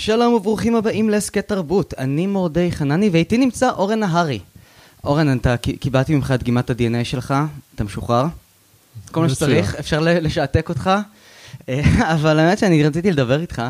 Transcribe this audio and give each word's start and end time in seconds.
שלום 0.00 0.34
וברוכים 0.34 0.76
הבאים 0.76 1.10
להסכת 1.10 1.48
תרבות, 1.48 1.94
אני 1.98 2.26
מורדי 2.26 2.72
חנני 2.72 3.08
ואיתי 3.08 3.38
נמצא 3.38 3.70
אורן 3.70 4.00
נהרי. 4.00 4.38
אורן, 5.04 5.38
אתה 5.38 5.56
קיבלתי 5.56 6.14
ממך 6.14 6.32
את 6.34 6.40
דגימת 6.40 6.70
ה-DNA 6.70 7.04
שלך, 7.04 7.34
אתה 7.74 7.84
משוחרר. 7.84 8.24
כל 9.12 9.20
מה 9.20 9.28
שצריך, 9.28 9.74
אפשר 9.74 10.00
לשעתק 10.00 10.68
אותך, 10.68 10.90
אה, 11.68 11.80
אבל 12.14 12.38
האמת 12.38 12.58
שאני 12.58 12.84
רציתי 12.84 13.10
לדבר 13.10 13.40
איתך. 13.40 13.62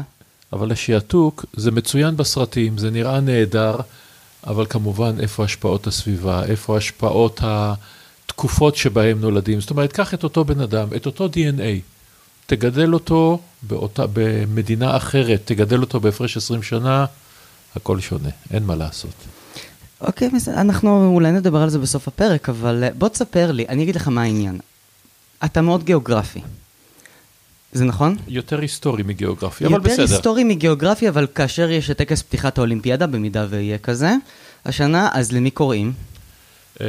אבל 0.53 0.73
השעתוק 0.73 1.45
זה 1.57 1.71
מצוין 1.71 2.17
בסרטים, 2.17 2.79
זה 2.79 2.91
נראה 2.91 3.21
נהדר, 3.21 3.77
אבל 4.47 4.67
כמובן 4.67 5.21
איפה 5.21 5.45
השפעות 5.45 5.87
הסביבה, 5.87 6.45
איפה 6.45 6.77
השפעות 6.77 7.41
התקופות 7.43 8.77
שבהם 8.77 9.21
נולדים. 9.21 9.61
זאת 9.61 9.71
אומרת, 9.71 9.93
קח 9.93 10.15
את 10.15 10.25
אותו 10.25 10.45
בן 10.45 10.61
אדם, 10.61 10.89
את 10.97 11.07
אותו 11.07 11.27
DNA. 11.27 12.00
תגדל 12.51 12.95
אותו 12.95 13.41
באותה, 13.63 14.05
במדינה 14.13 14.97
אחרת, 14.97 15.41
תגדל 15.45 15.81
אותו 15.81 16.01
בהפרש 16.01 16.37
20 16.37 16.63
שנה, 16.63 17.05
הכל 17.77 18.01
שונה, 18.01 18.29
אין 18.53 18.63
מה 18.63 18.75
לעשות. 18.75 19.15
אוקיי, 20.01 20.29
בסדר, 20.29 20.61
אנחנו 20.61 21.11
אולי 21.15 21.33
נדבר 21.33 21.63
על 21.63 21.69
זה 21.69 21.79
בסוף 21.79 22.09
הפרק, 22.09 22.49
אבל 22.49 22.85
אה, 22.85 22.89
בוא 22.99 23.09
תספר 23.09 23.53
לי, 23.53 23.67
אני 23.69 23.83
אגיד 23.83 23.97
לך 23.97 24.09
מה 24.09 24.23
העניין. 24.23 24.59
אתה 25.45 25.61
מאוד 25.61 25.85
גיאוגרפי. 25.85 26.41
זה 27.73 27.85
נכון? 27.85 28.17
יותר 28.29 28.61
היסטורי 28.61 29.03
מגיאוגרפי, 29.03 29.67
אבל 29.67 29.81
בסדר. 29.81 30.03
יותר 30.03 30.15
היסטורי 30.15 30.45
מגיאוגרפי, 30.45 31.09
אבל 31.09 31.27
כאשר 31.35 31.71
יש 31.71 31.91
את 31.91 31.99
טקס 31.99 32.23
פתיחת 32.23 32.59
האולימפיאדה, 32.59 33.07
במידה 33.07 33.47
ויהיה 33.51 33.79
כזה, 33.79 34.15
השנה, 34.65 35.09
אז 35.13 35.33
למי 35.33 35.51
קוראים? 35.51 35.93
uh, 36.77 36.81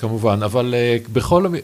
כמובן, 0.00 0.42
אבל 0.42 0.74
uh, 0.74 1.08
בכל... 1.12 1.46
Uh, 1.46 1.62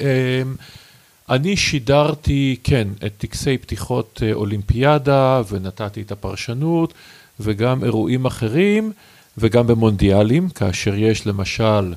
אני 1.30 1.56
שידרתי, 1.56 2.56
כן, 2.64 2.88
את 3.06 3.12
טקסי 3.18 3.58
פתיחות 3.58 4.22
אה, 4.22 4.32
אולימפיאדה, 4.32 5.42
ונתתי 5.48 6.02
את 6.02 6.12
הפרשנות, 6.12 6.94
וגם 7.40 7.84
אירועים 7.84 8.26
אחרים, 8.26 8.92
וגם 9.38 9.66
במונדיאלים, 9.66 10.48
כאשר 10.48 10.94
יש 10.94 11.26
למשל 11.26 11.92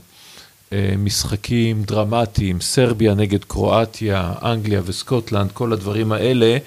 משחקים 0.98 1.84
דרמטיים, 1.84 2.62
סרביה 2.62 3.14
נגד 3.14 3.44
קרואטיה, 3.44 4.34
אנגליה 4.44 4.82
וסקוטלנד, 4.86 5.52
כל 5.52 5.74
הדברים 5.74 6.12
האלה, 6.12 6.58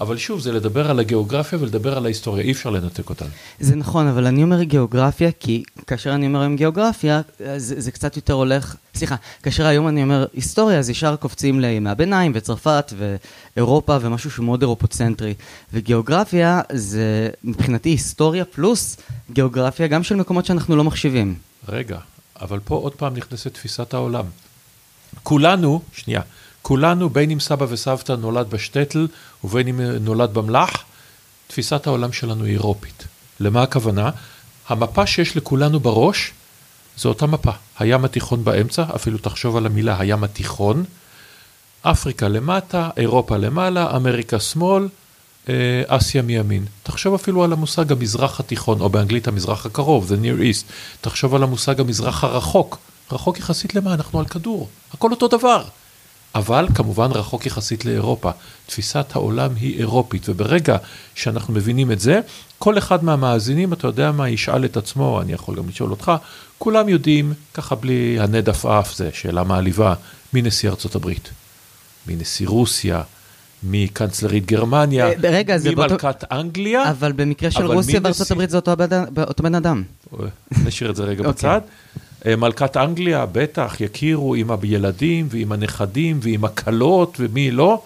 אבל 0.00 0.16
שוב, 0.16 0.40
זה 0.40 0.52
לדבר 0.52 0.90
על 0.90 1.00
הגיאוגרפיה 1.00 1.58
ולדבר 1.62 1.96
על 1.96 2.04
ההיסטוריה, 2.04 2.44
אי 2.44 2.52
אפשר 2.52 2.70
לנתק 2.70 3.10
אותן. 3.10 3.26
זה 3.60 3.76
נכון, 3.76 4.06
אבל 4.06 4.26
אני 4.26 4.42
אומר 4.42 4.62
גיאוגרפיה, 4.62 5.30
כי 5.40 5.62
כאשר 5.86 6.14
אני 6.14 6.26
אומר 6.26 6.40
היום 6.40 6.56
גיאוגרפיה, 6.56 7.20
זה, 7.38 7.80
זה 7.80 7.90
קצת 7.90 8.16
יותר 8.16 8.32
הולך, 8.32 8.76
סליחה, 8.94 9.16
כאשר 9.42 9.66
היום 9.66 9.88
אני 9.88 10.02
אומר 10.02 10.26
היסטוריה, 10.34 10.78
אז 10.78 10.90
ישר 10.90 11.16
קופצים 11.16 11.60
לימי 11.60 11.90
הביניים 11.90 12.32
וצרפת 12.34 12.92
ואירופה 13.56 13.96
ומשהו 14.00 14.30
שהוא 14.30 14.46
מאוד 14.46 14.62
אירופוצנטרי. 14.62 15.34
וגיאוגרפיה 15.72 16.60
זה 16.72 17.30
מבחינתי 17.44 17.88
היסטוריה 17.88 18.44
פלוס 18.44 18.96
גיאוגרפיה 19.32 19.86
גם 19.86 20.02
של 20.02 20.16
מקומות 20.16 20.46
שאנחנו 20.46 20.76
לא 20.76 20.84
מחשיבים. 20.84 21.34
רגע, 21.68 21.98
אבל 22.40 22.60
פה 22.64 22.74
עוד 22.74 22.94
פעם 22.94 23.16
נכנסת 23.16 23.54
תפיסת 23.54 23.94
העולם. 23.94 24.24
כולנו, 25.22 25.82
שנייה, 25.92 26.20
כולנו, 26.62 27.10
בין 27.10 27.30
אם 27.30 27.40
סבא 27.40 27.66
וסבתא 27.68 28.12
נולד 28.12 28.50
בשטטל 28.50 29.06
ובין 29.44 29.68
אם 29.68 29.80
נולד 29.80 30.34
במלח, 30.34 30.84
תפיסת 31.46 31.86
העולם 31.86 32.12
שלנו 32.12 32.44
היא 32.44 32.52
אירופית. 32.52 33.04
למה 33.40 33.62
הכוונה? 33.62 34.10
המפה 34.68 35.06
שיש 35.06 35.36
לכולנו 35.36 35.80
בראש, 35.80 36.32
זו 36.96 37.08
אותה 37.08 37.26
מפה. 37.26 37.52
הים 37.78 38.04
התיכון 38.04 38.44
באמצע, 38.44 38.84
אפילו 38.94 39.18
תחשוב 39.18 39.56
על 39.56 39.66
המילה 39.66 40.00
הים 40.00 40.24
התיכון, 40.24 40.84
אפריקה 41.82 42.28
למטה, 42.28 42.90
אירופה 42.96 43.36
למעלה, 43.36 43.96
אמריקה 43.96 44.40
שמאל, 44.40 44.88
אסיה 45.86 46.22
מימין. 46.22 46.64
תחשוב 46.82 47.14
אפילו 47.14 47.44
על 47.44 47.52
המושג 47.52 47.92
המזרח 47.92 48.40
התיכון, 48.40 48.80
או 48.80 48.88
באנגלית 48.88 49.28
המזרח 49.28 49.66
הקרוב, 49.66 50.12
the 50.12 50.24
near 50.24 50.40
east. 50.40 50.72
תחשוב 51.00 51.34
על 51.34 51.42
המושג 51.42 51.80
המזרח 51.80 52.24
הרחוק. 52.24 52.78
רחוק 53.12 53.38
יחסית 53.38 53.74
למה? 53.74 53.94
אנחנו 53.94 54.18
על 54.20 54.26
כדור. 54.26 54.68
הכל 54.92 55.10
אותו 55.10 55.28
דבר. 55.28 55.64
אבל 56.34 56.66
כמובן 56.74 57.10
רחוק 57.10 57.46
יחסית 57.46 57.84
לאירופה. 57.84 58.30
תפיסת 58.66 59.06
העולם 59.12 59.50
היא 59.60 59.78
אירופית, 59.78 60.28
וברגע 60.28 60.76
שאנחנו 61.14 61.54
מבינים 61.54 61.92
את 61.92 62.00
זה, 62.00 62.20
כל 62.58 62.78
אחד 62.78 63.04
מהמאזינים, 63.04 63.72
אתה 63.72 63.86
יודע 63.86 64.12
מה, 64.12 64.28
ישאל 64.28 64.64
את 64.64 64.76
עצמו, 64.76 65.20
אני 65.22 65.32
יכול 65.32 65.56
גם 65.56 65.68
לשאול 65.68 65.90
אותך, 65.90 66.12
כולם 66.58 66.88
יודעים, 66.88 67.34
ככה 67.54 67.74
בלי 67.74 68.16
הנד 68.20 68.48
עפעף, 68.48 68.96
זה 68.96 69.10
שאלה 69.12 69.44
מעליבה, 69.44 69.94
מי 70.32 70.42
נשיא 70.42 70.68
ארצות 70.70 70.94
הברית? 70.94 71.30
מי 72.06 72.16
נשיא 72.16 72.48
רוסיה? 72.48 73.02
מקנצלרית 73.62 74.46
גרמניה, 74.46 75.06
אה, 75.08 75.12
רגע, 75.22 75.56
ממלכת 75.64 76.24
אנגליה. 76.32 76.90
אבל 76.90 77.12
במקרה 77.12 77.50
של 77.50 77.66
רוסיה 77.66 78.00
וארצות 78.02 78.30
הברית 78.30 78.50
זה 78.50 78.56
אותו 78.56 79.42
בן 79.42 79.54
אדם. 79.54 79.82
נשאיר 80.64 80.90
את 80.90 80.96
זה 80.96 81.04
רגע 81.04 81.24
אוקיי. 81.26 81.32
בצד. 81.32 81.60
אה, 82.26 82.36
מלכת 82.36 82.76
אנגליה, 82.76 83.26
בטח, 83.26 83.80
יכירו 83.80 84.34
עם 84.34 84.50
הילדים 84.62 85.26
ועם 85.30 85.52
הנכדים 85.52 86.18
ועם 86.22 86.44
הכלות 86.44 87.16
ומי 87.20 87.50
לא. 87.50 87.82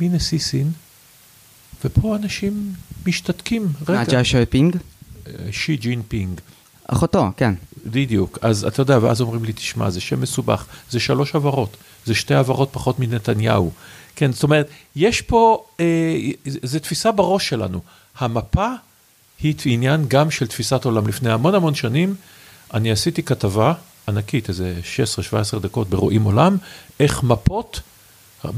מי 0.00 0.08
נשיא 0.08 0.38
סין? 0.38 0.70
ופה 1.84 2.16
אנשים 2.16 2.72
משתתקים. 3.06 3.68
רגע. 3.88 3.98
מה, 3.98 4.04
ג'אי 4.04 4.24
שופינג? 4.24 4.76
אה, 5.26 5.32
שי 5.50 5.76
ג'ין 5.76 6.02
פינג. 6.08 6.40
אחותו, 6.86 7.30
כן. 7.36 7.54
בדיוק. 7.86 8.38
אז 8.42 8.64
אתה 8.64 8.82
יודע, 8.82 8.98
ואז 9.02 9.20
אומרים 9.20 9.44
לי, 9.44 9.52
תשמע, 9.52 9.90
זה 9.90 10.00
שם 10.00 10.20
מסובך. 10.20 10.66
זה 10.90 11.00
שלוש 11.00 11.34
הברות. 11.34 11.76
זה 12.04 12.14
שתי 12.14 12.34
הברות 12.34 12.68
פחות 12.72 12.98
מנתניהו. 12.98 13.70
כן, 14.16 14.32
זאת 14.32 14.42
אומרת, 14.42 14.68
יש 14.96 15.20
פה, 15.20 15.64
אה, 15.80 16.16
זה 16.44 16.80
תפיסה 16.80 17.12
בראש 17.12 17.48
שלנו. 17.48 17.80
המפה 18.18 18.68
היא 19.40 19.54
עניין 19.64 20.04
גם 20.08 20.30
של 20.30 20.46
תפיסת 20.46 20.84
עולם. 20.84 21.06
לפני 21.06 21.32
המון 21.32 21.54
המון 21.54 21.74
שנים, 21.74 22.14
אני 22.74 22.90
עשיתי 22.90 23.22
כתבה 23.22 23.72
ענקית, 24.08 24.48
איזה 24.48 24.74
16-17 25.56 25.58
דקות 25.58 25.88
ברואים 25.88 26.22
עולם, 26.22 26.56
איך 27.00 27.22
מפות 27.22 27.80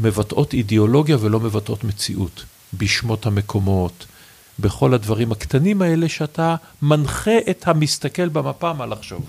מבטאות 0.00 0.54
אידיאולוגיה 0.54 1.16
ולא 1.20 1.40
מבטאות 1.40 1.84
מציאות. 1.84 2.44
בשמות 2.74 3.26
המקומות, 3.26 4.06
בכל 4.58 4.94
הדברים 4.94 5.32
הקטנים 5.32 5.82
האלה 5.82 6.08
שאתה 6.08 6.56
מנחה 6.82 7.38
את 7.50 7.68
המסתכל 7.68 8.28
במפה 8.28 8.72
מה 8.72 8.86
לחשוב. 8.86 9.24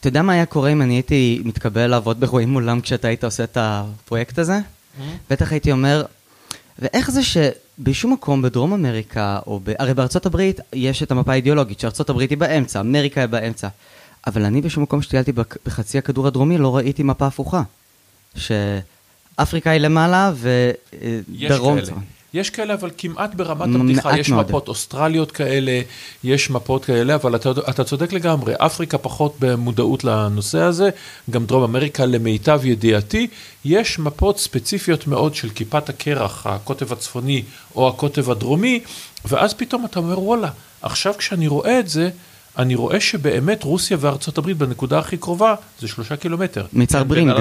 אתה 0.00 0.08
יודע 0.08 0.22
מה 0.22 0.32
היה 0.32 0.46
קורה 0.46 0.72
אם 0.72 0.82
אני 0.82 0.94
הייתי 0.94 1.42
מתקבל 1.44 1.86
לעבוד 1.86 2.20
ברואים 2.20 2.54
עולם 2.54 2.80
כשאתה 2.80 3.08
היית 3.08 3.24
עושה 3.24 3.44
את 3.44 3.56
הפרויקט 3.60 4.38
הזה? 4.38 4.58
בטח 5.30 5.52
הייתי 5.52 5.72
אומר, 5.72 6.04
ואיך 6.78 7.10
זה 7.10 7.20
שבשום 7.22 8.12
מקום 8.12 8.42
בדרום 8.42 8.72
אמריקה, 8.72 9.38
או 9.46 9.60
ב... 9.64 9.72
הרי 9.78 9.94
בארצות 9.94 10.26
הברית 10.26 10.60
יש 10.72 11.02
את 11.02 11.10
המפה 11.10 11.32
האידיאולוגית, 11.32 11.80
שארצות 11.80 12.10
הברית 12.10 12.30
היא 12.30 12.38
באמצע, 12.38 12.80
אמריקה 12.80 13.20
היא 13.20 13.26
באמצע. 13.26 13.68
אבל 14.26 14.44
אני 14.44 14.60
בשום 14.60 14.82
מקום 14.82 15.02
שטיילתי 15.02 15.32
בחצי 15.66 15.98
הכדור 15.98 16.26
הדרומי 16.26 16.58
לא 16.58 16.76
ראיתי 16.76 17.02
מפה 17.02 17.26
הפוכה. 17.26 17.62
שאפריקה 18.34 19.70
היא 19.70 19.80
למעלה 19.80 20.32
ודרום... 20.34 21.78
יש 21.78 21.88
כאלה. 21.88 22.00
יש 22.34 22.50
כאלה, 22.50 22.74
אבל 22.74 22.90
כמעט 22.98 23.34
ברמת 23.34 23.74
הבדיחה, 23.74 24.18
יש 24.18 24.30
מאוד. 24.30 24.46
מפות 24.46 24.68
אוסטרליות 24.68 25.32
כאלה, 25.32 25.80
יש 26.24 26.50
מפות 26.50 26.84
כאלה, 26.84 27.14
אבל 27.14 27.36
אתה, 27.36 27.50
אתה 27.70 27.84
צודק 27.84 28.12
לגמרי, 28.12 28.54
אפריקה 28.56 28.98
פחות 28.98 29.36
במודעות 29.40 30.04
לנושא 30.04 30.58
הזה, 30.58 30.90
גם 31.30 31.46
דרום 31.46 31.62
אמריקה 31.62 32.06
למיטב 32.06 32.60
ידיעתי, 32.64 33.26
יש 33.64 33.98
מפות 33.98 34.38
ספציפיות 34.38 35.06
מאוד 35.06 35.34
של 35.34 35.50
כיפת 35.50 35.88
הקרח, 35.88 36.46
הקוטב 36.46 36.92
הצפוני 36.92 37.42
או 37.76 37.88
הקוטב 37.88 38.30
הדרומי, 38.30 38.80
ואז 39.24 39.54
פתאום 39.54 39.84
אתה 39.84 39.98
אומר, 39.98 40.20
וואלה, 40.20 40.48
עכשיו 40.82 41.14
כשאני 41.18 41.48
רואה 41.48 41.78
את 41.78 41.88
זה, 41.88 42.10
אני 42.58 42.74
רואה 42.74 43.00
שבאמת 43.00 43.62
רוסיה 43.62 43.96
וארצות 44.00 44.38
הברית 44.38 44.56
בנקודה 44.56 44.98
הכי 44.98 45.16
קרובה 45.16 45.54
זה 45.80 45.88
שלושה 45.88 46.16
קילומטר. 46.16 46.66
מיצר 46.72 47.04
ברינג. 47.04 47.32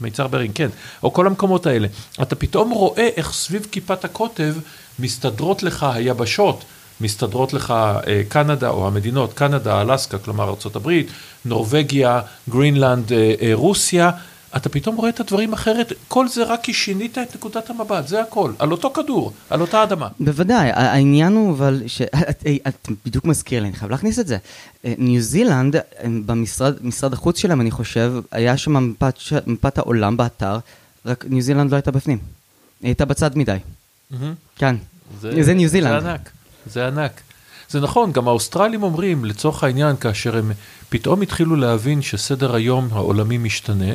מיצר 0.00 0.26
ברינג, 0.26 0.50
כן. 0.54 0.68
או 1.02 1.12
כל 1.12 1.26
המקומות 1.26 1.66
האלה. 1.66 1.88
אתה 2.22 2.36
פתאום 2.36 2.70
רואה 2.70 3.08
איך 3.16 3.32
סביב 3.32 3.66
כיפת 3.72 4.04
הקוטב 4.04 4.54
מסתדרות 4.98 5.62
לך 5.62 5.82
היבשות. 5.82 6.64
מסתדרות 7.00 7.52
לך 7.52 7.70
אה, 7.70 8.22
קנדה 8.28 8.68
או 8.68 8.86
המדינות, 8.86 9.32
קנדה, 9.32 9.80
אלסקה, 9.80 10.18
כלומר 10.18 10.48
ארצות 10.48 10.76
הברית, 10.76 11.06
נורבגיה, 11.44 12.20
גרינלנד, 12.50 13.12
אה, 13.12 13.34
אה, 13.42 13.50
רוסיה, 13.52 14.10
אתה 14.56 14.68
פתאום 14.68 14.96
רואה 14.96 15.08
את 15.08 15.20
הדברים 15.20 15.52
אחרת, 15.52 15.92
כל 16.08 16.28
זה 16.28 16.44
רק 16.44 16.60
כי 16.62 16.72
שינית 16.72 17.18
את 17.18 17.34
נקודת 17.34 17.70
המבט, 17.70 18.08
זה 18.08 18.20
הכל, 18.20 18.52
על 18.58 18.72
אותו 18.72 18.90
כדור, 18.90 19.32
על 19.50 19.60
אותה 19.60 19.82
אדמה. 19.82 20.08
בוודאי, 20.20 20.70
העניין 20.72 21.32
הוא 21.32 21.52
אבל, 21.52 21.82
שאת 21.86 22.44
את 22.68 22.88
בדיוק 23.06 23.24
מזכיר 23.24 23.62
לי, 23.62 23.68
אני 23.68 23.76
חייב 23.76 23.90
להכניס 23.90 24.18
את 24.18 24.26
זה. 24.26 24.36
אה, 24.84 24.94
ניו 24.98 25.20
זילנד, 25.22 25.76
במשרד 26.26 26.74
משרד 26.80 27.12
החוץ 27.12 27.38
שלהם, 27.38 27.60
אני 27.60 27.70
חושב, 27.70 28.12
היה 28.30 28.56
שם 28.56 28.90
מפת, 28.90 29.18
מפת 29.46 29.78
העולם 29.78 30.16
באתר, 30.16 30.58
רק 31.06 31.24
ניו 31.28 31.42
זילנד 31.42 31.70
לא 31.70 31.76
הייתה 31.76 31.90
בפנים. 31.90 32.18
היא 32.80 32.88
הייתה 32.88 33.04
בצד 33.04 33.38
מדי. 33.38 33.56
Mm-hmm. 34.12 34.16
כן, 34.56 34.76
זה, 35.20 35.42
זה 35.42 35.54
ניו 35.54 35.68
זילנד. 35.68 36.02
זה 36.02 36.10
ענק, 36.10 36.30
זה 36.66 36.86
ענק. 36.86 37.20
זה 37.70 37.80
נכון, 37.80 38.12
גם 38.12 38.28
האוסטרלים 38.28 38.82
אומרים, 38.82 39.24
לצורך 39.24 39.64
העניין, 39.64 39.96
כאשר 39.96 40.36
הם 40.36 40.52
פתאום 40.88 41.22
התחילו 41.22 41.56
להבין 41.56 42.02
שסדר 42.02 42.54
היום 42.54 42.88
העולמי 42.92 43.38
משתנה, 43.38 43.94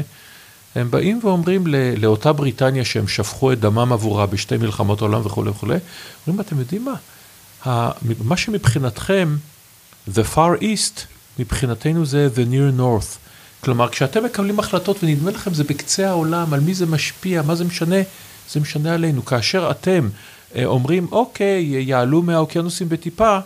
הם 0.75 0.91
באים 0.91 1.19
ואומרים 1.23 1.67
לאותה 1.97 2.33
בריטניה 2.33 2.85
שהם 2.85 3.07
שפכו 3.07 3.51
את 3.51 3.59
דמם 3.59 3.93
עבורה 3.93 4.25
בשתי 4.25 4.57
מלחמות 4.57 5.01
עולם 5.01 5.21
וכולי 5.25 5.49
וכולי, 5.49 5.77
אומרים, 6.27 6.41
אתם 6.41 6.59
יודעים 6.59 6.85
מה? 6.85 6.95
מה 8.23 8.37
שמבחינתכם, 8.37 9.35
the 10.09 10.35
far 10.35 10.61
east, 10.61 11.01
מבחינתנו 11.39 12.05
זה 12.05 12.29
the 12.35 12.53
near 12.53 12.79
north. 12.79 13.17
כלומר, 13.63 13.89
כשאתם 13.89 14.23
מקבלים 14.23 14.59
החלטות 14.59 15.03
ונדמה 15.03 15.31
לכם 15.31 15.53
זה 15.53 15.63
בקצה 15.63 16.09
העולם, 16.09 16.53
על 16.53 16.59
מי 16.59 16.73
זה 16.73 16.85
משפיע, 16.85 17.41
מה 17.41 17.55
זה 17.55 17.63
משנה, 17.63 17.95
זה 18.51 18.59
משנה 18.59 18.93
עלינו. 18.93 19.25
כאשר 19.25 19.71
אתם 19.71 20.09
אה, 20.55 20.65
אומרים, 20.65 21.07
אוקיי, 21.11 21.63
יעלו 21.63 22.21
מהאוקיינוסים 22.21 22.89
בטיפה, 22.89 23.39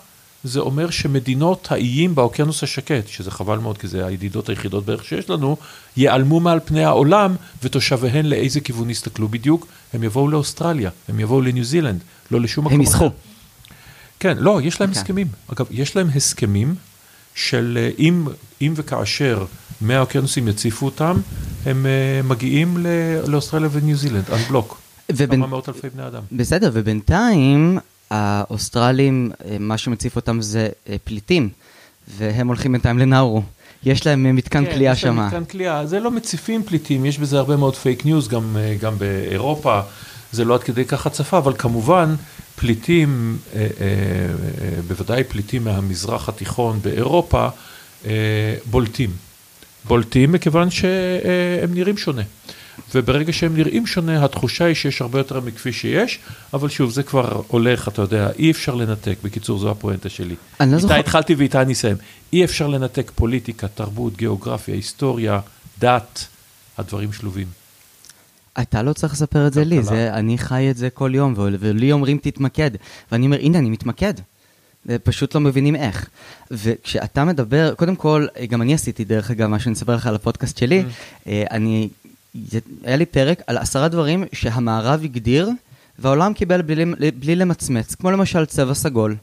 זה 0.45 0.59
אומר 0.59 0.89
שמדינות 0.89 1.67
האיים 1.71 2.15
באוקיינוס 2.15 2.63
השקט, 2.63 3.07
שזה 3.07 3.31
חבל 3.31 3.57
מאוד 3.57 3.77
כי 3.77 3.87
זה 3.87 4.05
הידידות 4.05 4.49
היחידות 4.49 4.85
בערך 4.85 5.05
שיש 5.05 5.29
לנו, 5.29 5.57
ייעלמו 5.97 6.39
מעל 6.39 6.59
פני 6.65 6.83
העולם 6.83 7.35
ותושביהן 7.63 8.25
לאיזה 8.25 8.59
כיוון 8.59 8.89
יסתכלו 8.89 9.27
בדיוק, 9.27 9.67
הם 9.93 10.03
יבואו 10.03 10.27
לאוסטרליה, 10.27 10.89
הם 11.09 11.19
יבואו 11.19 11.41
לניו 11.41 11.63
זילנד, 11.63 11.99
לא 12.31 12.41
לשום 12.41 12.65
מקום. 12.65 12.75
הם 12.75 12.81
יסחו. 12.81 13.09
כן, 14.19 14.37
לא, 14.37 14.59
יש 14.63 14.81
להם 14.81 14.89
okay. 14.89 14.91
אוקיי. 14.91 15.01
הסכמים. 15.01 15.27
אגב, 15.47 15.65
יש 15.71 15.95
להם 15.95 16.09
הסכמים 16.15 16.75
של 17.35 17.77
אה, 17.81 17.89
אם, 17.99 18.27
אם 18.61 18.73
וכאשר 18.75 19.45
מהאוקיינוסים 19.81 20.47
יציפו 20.47 20.85
אותם, 20.85 21.17
הם 21.65 21.85
uh, 21.85 22.27
מגיעים 22.27 22.77
לאוסטרליה 23.27 23.69
וניו 23.71 23.95
זילנד, 23.95 24.29
אנבלוק. 24.31 24.81
ובין... 25.11 25.39
כמה 25.39 25.47
מאות 25.47 25.69
אלפי 25.69 25.89
בני 25.89 26.07
אדם. 26.07 26.21
בסדר, 26.31 26.69
ובינתיים 26.73 27.79
האוסטרלים, 28.09 29.31
אה, 29.45 29.57
מה 29.59 29.77
שמציף 29.77 30.15
אותם 30.15 30.41
זה 30.41 30.69
אה, 30.89 30.95
פליטים, 31.03 31.49
והם 32.17 32.47
הולכים 32.47 32.71
בינתיים 32.71 32.99
לנאורו. 32.99 33.43
יש 33.83 34.07
להם 34.07 34.25
אה, 34.25 34.31
מתקן 34.31 34.65
כליאה 34.65 34.95
שם. 34.95 35.01
כן, 35.01 35.11
יש 35.11 35.17
להם 35.17 35.25
מתקן 35.27 35.51
כליאה. 35.51 35.85
זה 35.85 35.99
לא 35.99 36.11
מציפים 36.11 36.63
פליטים, 36.63 37.05
יש 37.05 37.19
בזה 37.19 37.37
הרבה 37.37 37.55
מאוד 37.55 37.75
פייק 37.75 38.05
ניוז, 38.05 38.27
גם, 38.27 38.57
גם 38.81 38.97
באירופה. 38.97 39.81
זה 40.31 40.45
לא 40.45 40.53
עד 40.53 40.63
כדי 40.63 40.85
כך 40.85 41.05
הצפה, 41.05 41.37
אבל 41.37 41.53
כמובן, 41.57 42.15
פליטים, 42.55 43.37
אה, 43.55 43.59
אה, 43.59 43.67
בוודאי 44.87 45.23
פליטים 45.23 45.63
מהמזרח 45.63 46.29
התיכון 46.29 46.79
באירופה, 46.81 47.47
בולטים. 48.65 49.09
בולטים 49.85 50.31
מכיוון 50.31 50.69
שהם 50.69 51.73
נראים 51.73 51.97
שונה. 51.97 52.21
וברגע 52.95 53.33
שהם 53.33 53.57
נראים 53.57 53.87
שונה, 53.87 54.25
התחושה 54.25 54.65
היא 54.65 54.75
שיש 54.75 55.01
הרבה 55.01 55.19
יותר 55.19 55.39
מכפי 55.39 55.73
שיש, 55.73 56.19
אבל 56.53 56.69
שוב, 56.69 56.91
זה 56.91 57.03
כבר 57.03 57.41
הולך, 57.47 57.87
אתה 57.87 58.01
יודע, 58.01 58.29
אי 58.39 58.51
אפשר 58.51 58.75
לנתק, 58.75 59.15
בקיצור, 59.23 59.59
זו 59.59 59.71
הפואנטה 59.71 60.09
שלי. 60.09 60.35
אני 60.59 60.71
לא 60.71 60.77
זוכר... 60.77 60.93
איתה 60.93 60.99
התחלתי 61.07 61.35
ואיתה 61.35 61.61
אני 61.61 61.73
אסיים. 61.73 61.97
אי 62.33 62.45
אפשר 62.45 62.67
לנתק 62.67 63.11
פוליטיקה, 63.15 63.67
תרבות, 63.67 64.17
גיאוגרפיה, 64.17 64.75
היסטוריה, 64.75 65.39
דת, 65.79 66.27
הדברים 66.77 67.13
שלובים. 67.13 67.47
אתה 68.61 68.81
לא 68.81 68.93
צריך 68.93 69.13
לספר 69.13 69.47
את 69.47 69.53
זה 69.53 69.63
לי, 69.63 69.83
זה, 69.83 70.13
אני 70.13 70.37
חי 70.37 70.71
את 70.71 70.77
זה 70.77 70.89
כל 70.89 71.11
יום, 71.15 71.33
ולי 71.37 71.91
אומרים 71.91 72.17
תתמקד, 72.17 72.71
ואני 73.11 73.25
אומר, 73.25 73.37
הנה, 73.39 73.59
אני 73.59 73.69
מתמקד. 73.69 74.13
פשוט 75.03 75.35
לא 75.35 75.41
מבינים 75.41 75.75
איך. 75.75 76.09
וכשאתה 76.51 77.25
מדבר, 77.25 77.73
קודם 77.73 77.95
כל, 77.95 78.27
גם 78.49 78.61
אני 78.61 78.73
עשיתי, 78.73 79.03
דרך 79.03 79.31
אגב, 79.31 79.47
מה 79.47 79.59
שאני 79.59 79.73
אספר 79.73 79.95
לך 79.95 80.07
על 80.07 80.15
הפודקאסט 80.15 80.57
שלי, 80.57 80.83
mm. 80.83 81.29
אני 81.51 81.89
זה, 81.91 82.14
היה 82.83 82.95
לי 82.95 83.05
פרק 83.05 83.41
על 83.47 83.57
עשרה 83.57 83.87
דברים 83.87 84.23
שהמערב 84.33 85.03
הגדיר, 85.03 85.49
והעולם 85.99 86.33
קיבל 86.33 86.61
בלי, 86.61 86.85
בלי 87.11 87.35
למצמץ, 87.35 87.95
כמו 87.95 88.11
למשל 88.11 88.45
צבע 88.45 88.73
סגול. 88.73 89.15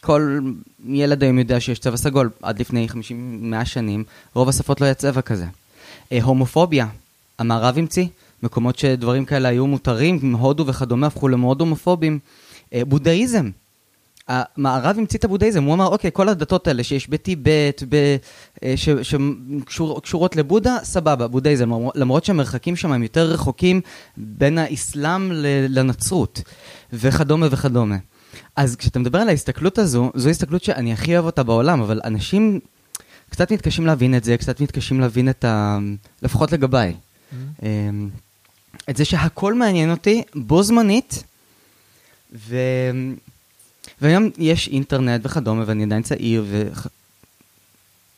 כל 0.00 0.38
ילד 0.86 1.22
היום 1.22 1.38
יודע 1.38 1.60
שיש 1.60 1.78
צבע 1.78 1.96
סגול, 1.96 2.30
עד 2.42 2.60
לפני 2.60 2.86
50-100 2.90 3.64
שנים, 3.64 4.04
רוב 4.34 4.48
השפות 4.48 4.80
לא 4.80 4.86
היה 4.86 4.94
צבע 4.94 5.22
כזה. 5.22 5.46
אה, 6.12 6.22
הומופוביה, 6.22 6.86
המערב 7.38 7.78
המציא, 7.78 8.06
מקומות 8.42 8.78
שדברים 8.78 9.24
כאלה 9.24 9.48
היו 9.48 9.66
מותרים, 9.66 10.34
הודו 10.34 10.66
וכדומה 10.66 11.06
הפכו 11.06 11.28
למאוד 11.28 11.60
הומופובים. 11.60 12.18
אה, 12.74 12.84
בודהיזם, 12.84 13.50
המערב 14.32 14.98
המציא 14.98 15.18
את 15.18 15.24
הבודהיזם, 15.24 15.64
הוא 15.64 15.74
אמר, 15.74 15.86
אוקיי, 15.86 16.10
כל 16.12 16.28
הדתות 16.28 16.68
האלה 16.68 16.84
שיש 16.84 17.08
בטיבט, 17.08 17.82
אה, 18.62 18.74
שקשורות 18.76 20.36
לבודה, 20.36 20.76
סבבה, 20.82 21.28
בודהיזם, 21.28 21.70
למרות 21.94 22.24
שהמרחקים 22.24 22.76
שם 22.76 22.92
הם 22.92 23.02
יותר 23.02 23.30
רחוקים 23.30 23.80
בין 24.16 24.58
האסלאם 24.58 25.32
לנצרות, 25.68 26.42
וכדומה 26.92 27.46
וכדומה. 27.50 27.96
אז 28.56 28.76
כשאתה 28.76 28.98
מדבר 28.98 29.18
על 29.18 29.28
ההסתכלות 29.28 29.78
הזו, 29.78 30.10
זו 30.14 30.28
הסתכלות 30.28 30.64
שאני 30.64 30.92
הכי 30.92 31.14
אוהב 31.14 31.24
אותה 31.24 31.42
בעולם, 31.42 31.80
אבל 31.80 32.00
אנשים 32.04 32.60
קצת 33.30 33.52
מתקשים 33.52 33.86
להבין 33.86 34.14
את 34.14 34.24
זה, 34.24 34.36
קצת 34.36 34.60
מתקשים 34.60 35.00
להבין 35.00 35.28
את 35.28 35.44
ה... 35.44 35.78
לפחות 36.22 36.52
לגביי. 36.52 36.94
Mm-hmm. 36.94 37.34
אמ, 37.62 38.08
את 38.90 38.96
זה 38.96 39.04
שהכל 39.04 39.54
מעניין 39.54 39.90
אותי 39.90 40.22
בו 40.34 40.62
זמנית, 40.62 41.24
ו... 42.34 42.56
והיום 44.02 44.30
יש 44.38 44.68
אינטרנט 44.68 45.20
וכדומה, 45.24 45.64
ואני 45.66 45.84
עדיין 45.84 46.02
צעיר 46.02 46.44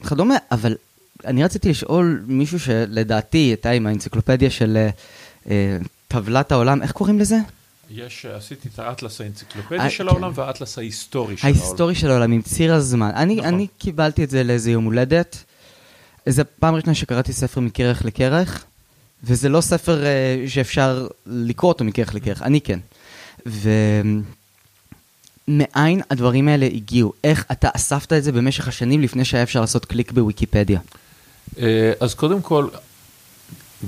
וכדומה, 0.01 0.35
אבל 0.53 0.77
אני 1.25 1.45
רציתי 1.45 1.71
לשאול 1.71 2.23
מישהו 2.27 2.61
שלדעתי, 2.61 3.55
אתה 3.55 3.71
עם 3.71 3.87
האנציקלופדיה 3.87 4.51
של 4.51 4.89
uh, 5.45 5.49
טבלת 6.09 6.53
העולם, 6.53 6.83
איך 6.83 6.93
קוראים 6.93 7.19
לזה? 7.19 7.37
יש, 7.91 8.27
עשיתי 8.27 8.69
את 8.75 8.79
האטלס 8.79 9.21
האנציקלופדי 9.21 9.79
אה, 9.79 9.91
של 9.91 10.09
העולם 10.09 10.35
כן. 10.35 10.41
והאטלס 10.41 10.79
ההיסטורי 10.79 11.37
של 11.37 11.47
העולם. 11.47 11.61
ההיסטורי 11.61 11.95
של 11.95 12.11
העולם, 12.11 12.33
עם 12.33 12.43
ציר 12.43 12.75
הזמן. 12.75 13.11
אני, 13.15 13.37
נכון. 13.37 13.55
אני 13.55 13.67
קיבלתי 13.79 14.25
את 14.25 14.31
זה 14.31 14.45
לאיזה 14.45 14.71
יום 14.71 14.85
הולדת. 14.85 15.45
זו 16.29 16.43
פעם 16.61 16.75
ראשונה 16.75 16.95
שקראתי 16.95 17.33
ספר 17.33 17.61
מכרך 17.61 18.05
לכרך, 18.05 18.65
וזה 19.25 19.49
לא 19.49 19.61
ספר 19.61 20.03
uh, 20.03 20.51
שאפשר 20.51 21.09
לקרוא 21.27 21.73
אותו 21.73 21.85
מכרך 21.85 22.15
לכרך, 22.15 22.43
אני 22.43 22.61
כן. 22.61 22.79
ו... 23.47 23.71
מאין 25.49 26.01
הדברים 26.11 26.49
האלה 26.49 26.67
הגיעו? 26.67 27.13
איך 27.25 27.45
אתה 27.53 27.69
אספת 27.77 28.13
את 28.13 28.25
זה 28.25 28.33
במשך 28.33 28.69
השנים 28.69 29.03
לפני 29.03 29.25
שהיה 29.25 29.43
אפשר 29.43 29.61
לעשות 29.61 29.85
קליק 29.85 30.13
בוויקיפדיה? 30.13 30.81
אה, 31.59 31.93
אז 32.01 32.15
קודם 32.15 32.43
כל, 32.43 32.69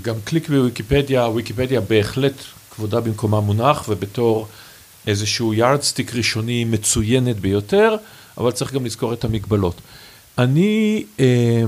גם 0.02 0.14
קליק 0.24 0.48
בוויקיפדיה, 0.48 1.22
וויקיפדיה 1.22 1.80
בהחלט 1.80 2.34
כבודה 2.70 3.00
במקומה 3.00 3.40
מונח, 3.40 3.84
ובתור 3.88 4.48
איזשהו 5.06 5.54
יארדסטיק 5.54 6.14
ראשוני 6.14 6.64
מצוינת 6.64 7.36
ביותר, 7.36 7.96
אבל 8.38 8.50
צריך 8.50 8.72
גם 8.74 8.84
לזכור 8.84 9.12
את 9.12 9.24
המגבלות. 9.24 9.80
אני 10.38 11.04
אה, 11.20 11.62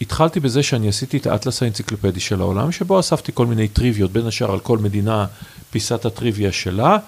התחלתי 0.00 0.40
בזה 0.40 0.62
שאני 0.62 0.88
עשיתי 0.88 1.16
את 1.16 1.26
האטלס 1.26 1.62
האנציקלופדי 1.62 2.20
של 2.20 2.40
העולם, 2.40 2.72
שבו 2.72 3.00
אספתי 3.00 3.32
כל 3.34 3.46
מיני 3.46 3.68
טריוויות, 3.68 4.12
בין 4.12 4.26
השאר 4.26 4.52
על 4.52 4.60
כל 4.60 4.78
מדינה 4.78 5.26
פיסת 5.70 6.04
הטריוויה 6.04 6.52
שלה. 6.52 6.98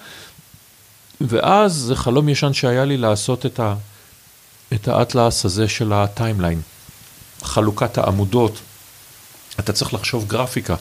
ואז 1.21 1.73
זה 1.73 1.97
חלום 1.97 2.29
ישן 2.29 2.53
שהיה 2.53 2.85
לי 2.85 2.97
לעשות 2.97 3.47
את, 3.47 3.61
ה, 3.61 3.75
את 4.73 4.89
האטלס 4.89 5.45
הזה 5.45 5.69
של 5.69 5.93
הטיימליין, 5.93 6.61
חלוקת 7.43 7.99
העמודות. 7.99 8.61
אתה 9.61 9.73
צריך 9.73 9.95
לחשוב 9.95 10.29
גרפיקה, 10.29 10.75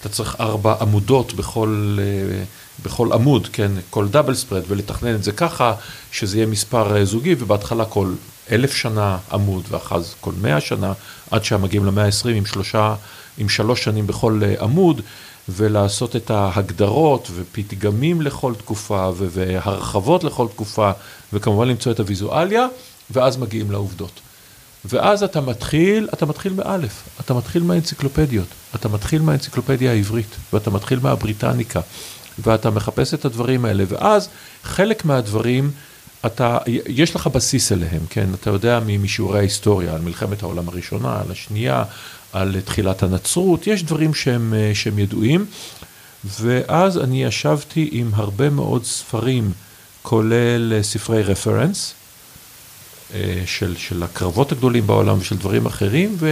אתה 0.00 0.08
צריך 0.08 0.36
ארבע 0.40 0.74
עמודות 0.80 1.32
בכל, 1.32 1.98
אה, 2.00 2.44
בכל 2.82 3.12
עמוד, 3.12 3.48
כן, 3.52 3.72
כל 3.90 4.08
דאבל 4.08 4.34
ספרד, 4.34 4.62
ולתכנן 4.68 5.14
את 5.14 5.24
זה 5.24 5.32
ככה, 5.32 5.74
שזה 6.12 6.36
יהיה 6.36 6.46
מספר 6.46 6.96
אה, 6.96 7.04
זוגי, 7.04 7.34
ובהתחלה 7.38 7.84
כל 7.84 8.12
אלף 8.50 8.74
שנה 8.74 9.18
עמוד, 9.32 9.62
ואחר 9.70 10.00
כל 10.20 10.32
מאה 10.40 10.60
שנה, 10.60 10.92
עד 11.30 11.44
שמגיעים 11.44 11.84
למאה 11.84 12.04
העשרים 12.04 12.36
עם 12.36 12.46
שלושה, 12.46 12.94
עם 13.38 13.48
שלוש 13.48 13.84
שנים 13.84 14.06
בכל 14.06 14.40
אה, 14.44 14.54
עמוד. 14.60 15.00
ולעשות 15.48 16.16
את 16.16 16.30
ההגדרות 16.30 17.30
ופתגמים 17.34 18.22
לכל 18.22 18.54
תקופה 18.54 19.10
והרחבות 19.16 20.24
לכל 20.24 20.48
תקופה, 20.48 20.90
וכמובן 21.32 21.68
למצוא 21.68 21.92
את 21.92 22.00
הוויזואליה, 22.00 22.66
ואז 23.10 23.36
מגיעים 23.36 23.70
לעובדות. 23.70 24.20
ואז 24.84 25.22
אתה 25.22 25.40
מתחיל, 25.40 26.08
אתה 26.12 26.26
מתחיל 26.26 26.52
מאלף, 26.52 27.02
אתה 27.20 27.34
מתחיל 27.34 27.62
מהאנציקלופדיות, 27.62 28.46
אתה 28.74 28.88
מתחיל 28.88 29.22
מהאנציקלופדיה 29.22 29.90
העברית, 29.90 30.36
ואתה 30.52 30.70
מתחיל 30.70 30.98
מהבריטניקה, 31.02 31.80
ואתה 32.38 32.70
מחפש 32.70 33.14
את 33.14 33.24
הדברים 33.24 33.64
האלה, 33.64 33.84
ואז 33.88 34.28
חלק 34.62 35.04
מהדברים, 35.04 35.70
אתה, 36.26 36.58
יש 36.86 37.16
לך 37.16 37.26
בסיס 37.26 37.72
אליהם, 37.72 38.00
כן? 38.10 38.26
אתה 38.34 38.50
יודע 38.50 38.80
משיעורי 38.98 39.38
ההיסטוריה, 39.38 39.94
על 39.94 40.00
מלחמת 40.00 40.42
העולם 40.42 40.68
הראשונה, 40.68 41.20
על 41.20 41.30
השנייה, 41.30 41.84
על 42.32 42.60
תחילת 42.64 43.02
הנצרות, 43.02 43.66
יש 43.66 43.82
דברים 43.82 44.14
שהם, 44.14 44.54
אה, 44.54 44.70
שהם 44.74 44.98
ידועים, 44.98 45.46
ואז 46.40 46.98
אני 46.98 47.24
ישבתי 47.24 47.88
עם 47.92 48.10
הרבה 48.14 48.50
מאוד 48.50 48.84
ספרים, 48.84 49.52
כולל 50.02 50.72
אה, 50.76 50.82
ספרי 50.82 51.22
רפרנס, 51.22 51.94
אה, 53.14 53.42
של, 53.46 53.76
של 53.76 54.02
הקרבות 54.02 54.52
הגדולים 54.52 54.86
בעולם 54.86 55.18
ושל 55.18 55.36
דברים 55.36 55.66
אחרים, 55.66 56.16
ו, 56.18 56.28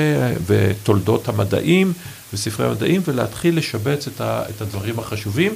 ותולדות 0.46 1.28
המדעים 1.28 1.92
וספרי 2.32 2.66
המדעים, 2.66 3.00
ולהתחיל 3.04 3.58
לשבץ 3.58 4.06
את, 4.08 4.20
ה, 4.20 4.42
את 4.48 4.60
הדברים 4.60 4.98
החשובים. 4.98 5.52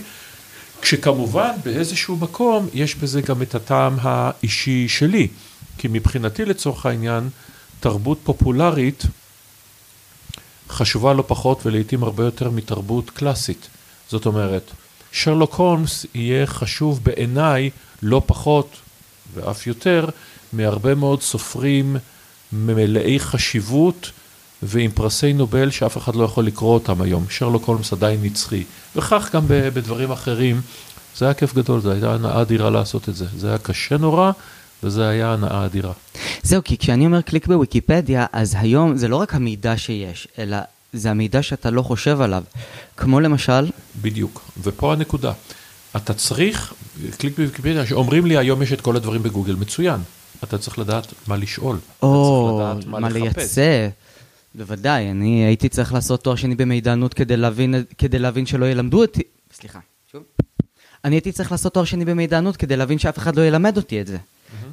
כשכמובן 0.82 1.50
באיזשהו 1.64 2.16
מקום 2.16 2.68
יש 2.74 2.94
בזה 2.94 3.20
גם 3.20 3.42
את 3.42 3.54
הטעם 3.54 3.96
האישי 4.02 4.88
שלי, 4.88 5.28
כי 5.78 5.88
מבחינתי 5.90 6.44
לצורך 6.44 6.86
העניין, 6.86 7.28
תרבות 7.80 8.18
פופולרית 8.24 9.04
חשובה 10.72 11.12
לא 11.12 11.24
פחות 11.26 11.66
ולעיתים 11.66 12.02
הרבה 12.02 12.24
יותר 12.24 12.50
מתרבות 12.50 13.10
קלאסית. 13.10 13.68
זאת 14.08 14.26
אומרת, 14.26 14.70
שרלוק 15.12 15.54
הולמס 15.54 16.06
יהיה 16.14 16.46
חשוב 16.46 17.00
בעיניי 17.02 17.70
לא 18.02 18.22
פחות 18.26 18.76
ואף 19.34 19.66
יותר, 19.66 20.08
מהרבה 20.52 20.94
מאוד 20.94 21.22
סופרים 21.22 21.96
מלאי 22.52 23.20
חשיבות 23.20 24.10
ועם 24.62 24.90
פרסי 24.90 25.32
נובל 25.32 25.70
שאף 25.70 25.96
אחד 25.96 26.14
לא 26.14 26.24
יכול 26.24 26.46
לקרוא 26.46 26.74
אותם 26.74 27.02
היום. 27.02 27.26
שרלוק 27.30 27.64
הולמס 27.64 27.92
עדיין 27.92 28.22
נצחי, 28.22 28.64
וכך 28.96 29.30
גם 29.32 29.42
בדברים 29.48 30.12
אחרים. 30.12 30.60
זה 31.16 31.24
היה 31.24 31.34
כיף 31.34 31.54
גדול, 31.54 31.80
זו 31.80 31.90
הייתה 31.90 32.14
הנאה 32.14 32.40
אדירה 32.42 32.70
לעשות 32.70 33.08
את 33.08 33.16
זה. 33.16 33.26
זה 33.36 33.48
היה 33.48 33.58
קשה 33.58 33.96
נורא, 33.96 34.32
וזה 34.82 35.08
היה 35.08 35.32
הנאה 35.32 35.64
אדירה. 35.64 35.92
זהו, 36.42 36.64
כי 36.64 36.78
כשאני 36.78 37.06
אומר 37.06 37.20
קליק 37.20 37.46
בוויקיפדיה, 37.46 38.26
אז 38.32 38.56
היום 38.58 38.96
זה 38.96 39.08
לא 39.08 39.16
רק 39.16 39.34
המידע 39.34 39.76
שיש, 39.76 40.28
אלא 40.38 40.56
זה 40.92 41.10
המידע 41.10 41.42
שאתה 41.42 41.70
לא 41.70 41.82
חושב 41.82 42.20
עליו. 42.20 42.42
כמו 42.96 43.20
למשל... 43.20 43.70
בדיוק, 44.02 44.50
ופה 44.62 44.92
הנקודה. 44.92 45.32
אתה 45.96 46.14
צריך, 46.14 46.74
קליק 47.18 47.36
בוויקיפדיה, 47.36 47.86
שאומרים 47.86 48.26
לי 48.26 48.36
היום 48.36 48.62
יש 48.62 48.72
את 48.72 48.80
כל 48.80 48.96
הדברים 48.96 49.22
בגוגל, 49.22 49.54
מצוין. 49.54 50.00
אתה 50.44 50.58
צריך 50.58 50.78
לדעת 50.78 51.06
מה 51.26 51.36
לשאול. 51.36 51.78
או, 52.02 52.60
אתה 52.60 52.74
צריך 52.74 52.86
לדעת 52.86 52.92
מה, 52.92 53.00
מה 53.00 53.08
לחפש. 53.08 53.36
לייצא. 53.36 53.88
בוודאי, 54.54 55.10
אני 55.10 55.44
הייתי 55.44 55.68
צריך 55.68 55.92
לעשות 55.92 56.24
תואר 56.24 56.36
שני 56.36 56.54
במידענות 56.54 57.14
כדי 57.14 57.36
להבין, 57.36 57.74
כדי 57.98 58.18
להבין 58.18 58.46
שלא 58.46 58.66
ילמדו 58.66 59.00
אותי... 59.02 59.22
סליחה, 59.54 59.78
שוב. 60.12 60.22
אני 61.04 61.14
הייתי 61.14 61.32
צריך 61.32 61.52
לעשות 61.52 61.74
תואר 61.74 61.84
שני 61.84 62.04
במידענות 62.04 62.56
כדי 62.56 62.76
להבין 62.76 62.98
שאף 62.98 63.18
אחד 63.18 63.36
לא 63.36 63.42
ילמד 63.42 63.76
אותי 63.76 64.00
את 64.00 64.06
זה. 64.06 64.16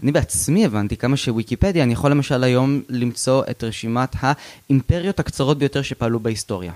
אני 0.03 0.11
בעצמי 0.11 0.65
הבנתי 0.65 0.97
כמה 0.97 1.17
שוויקיפדיה, 1.17 1.83
אני 1.83 1.93
יכול 1.93 2.11
למשל 2.11 2.43
היום 2.43 2.81
למצוא 2.89 3.43
את 3.49 3.63
רשימת 3.63 4.15
האימפריות 4.19 5.19
הקצרות 5.19 5.57
ביותר 5.57 5.81
שפעלו 5.81 6.19
בהיסטוריה. 6.19 6.73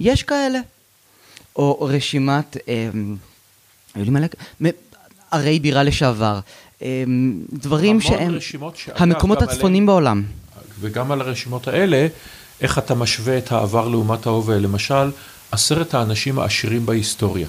יש 0.00 0.22
כאלה. 0.22 0.58
או 1.56 1.78
רשימת, 1.80 2.56
אמ, 2.68 3.16
היו 3.94 4.04
לי 4.04 4.10
מלא, 4.10 4.26
ערי 5.30 5.60
בירה 5.60 5.82
לשעבר. 5.82 6.40
אמ, 6.82 7.40
דברים 7.52 8.00
שהם 8.00 8.40
שאגב, 8.40 8.96
המקומות 8.96 9.38
גם 9.38 9.44
הצפוניים 9.48 9.86
בעולם. 9.86 10.22
וגם 10.80 11.12
על 11.12 11.20
הרשימות 11.20 11.68
האלה, 11.68 12.06
איך 12.60 12.78
אתה 12.78 12.94
משווה 12.94 13.38
את 13.38 13.52
העבר 13.52 13.88
לעומת 13.88 14.26
ההווה. 14.26 14.58
למשל, 14.58 15.10
עשרת 15.50 15.94
האנשים 15.94 16.38
העשירים 16.38 16.86
בהיסטוריה. 16.86 17.46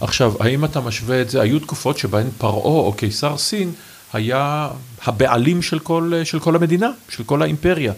עכשיו, 0.00 0.34
האם 0.40 0.64
אתה 0.64 0.80
משווה 0.80 1.22
את 1.22 1.30
זה, 1.30 1.40
היו 1.40 1.60
תקופות 1.60 1.98
שבהן 1.98 2.26
פרעה 2.38 2.64
או 2.64 2.92
קיסר 2.92 3.38
סין 3.38 3.72
היה 4.12 4.68
הבעלים 5.04 5.62
של 5.62 5.78
כל, 5.78 6.12
של 6.24 6.40
כל 6.40 6.56
המדינה, 6.56 6.90
של 7.08 7.24
כל 7.24 7.42
האימפריה. 7.42 7.92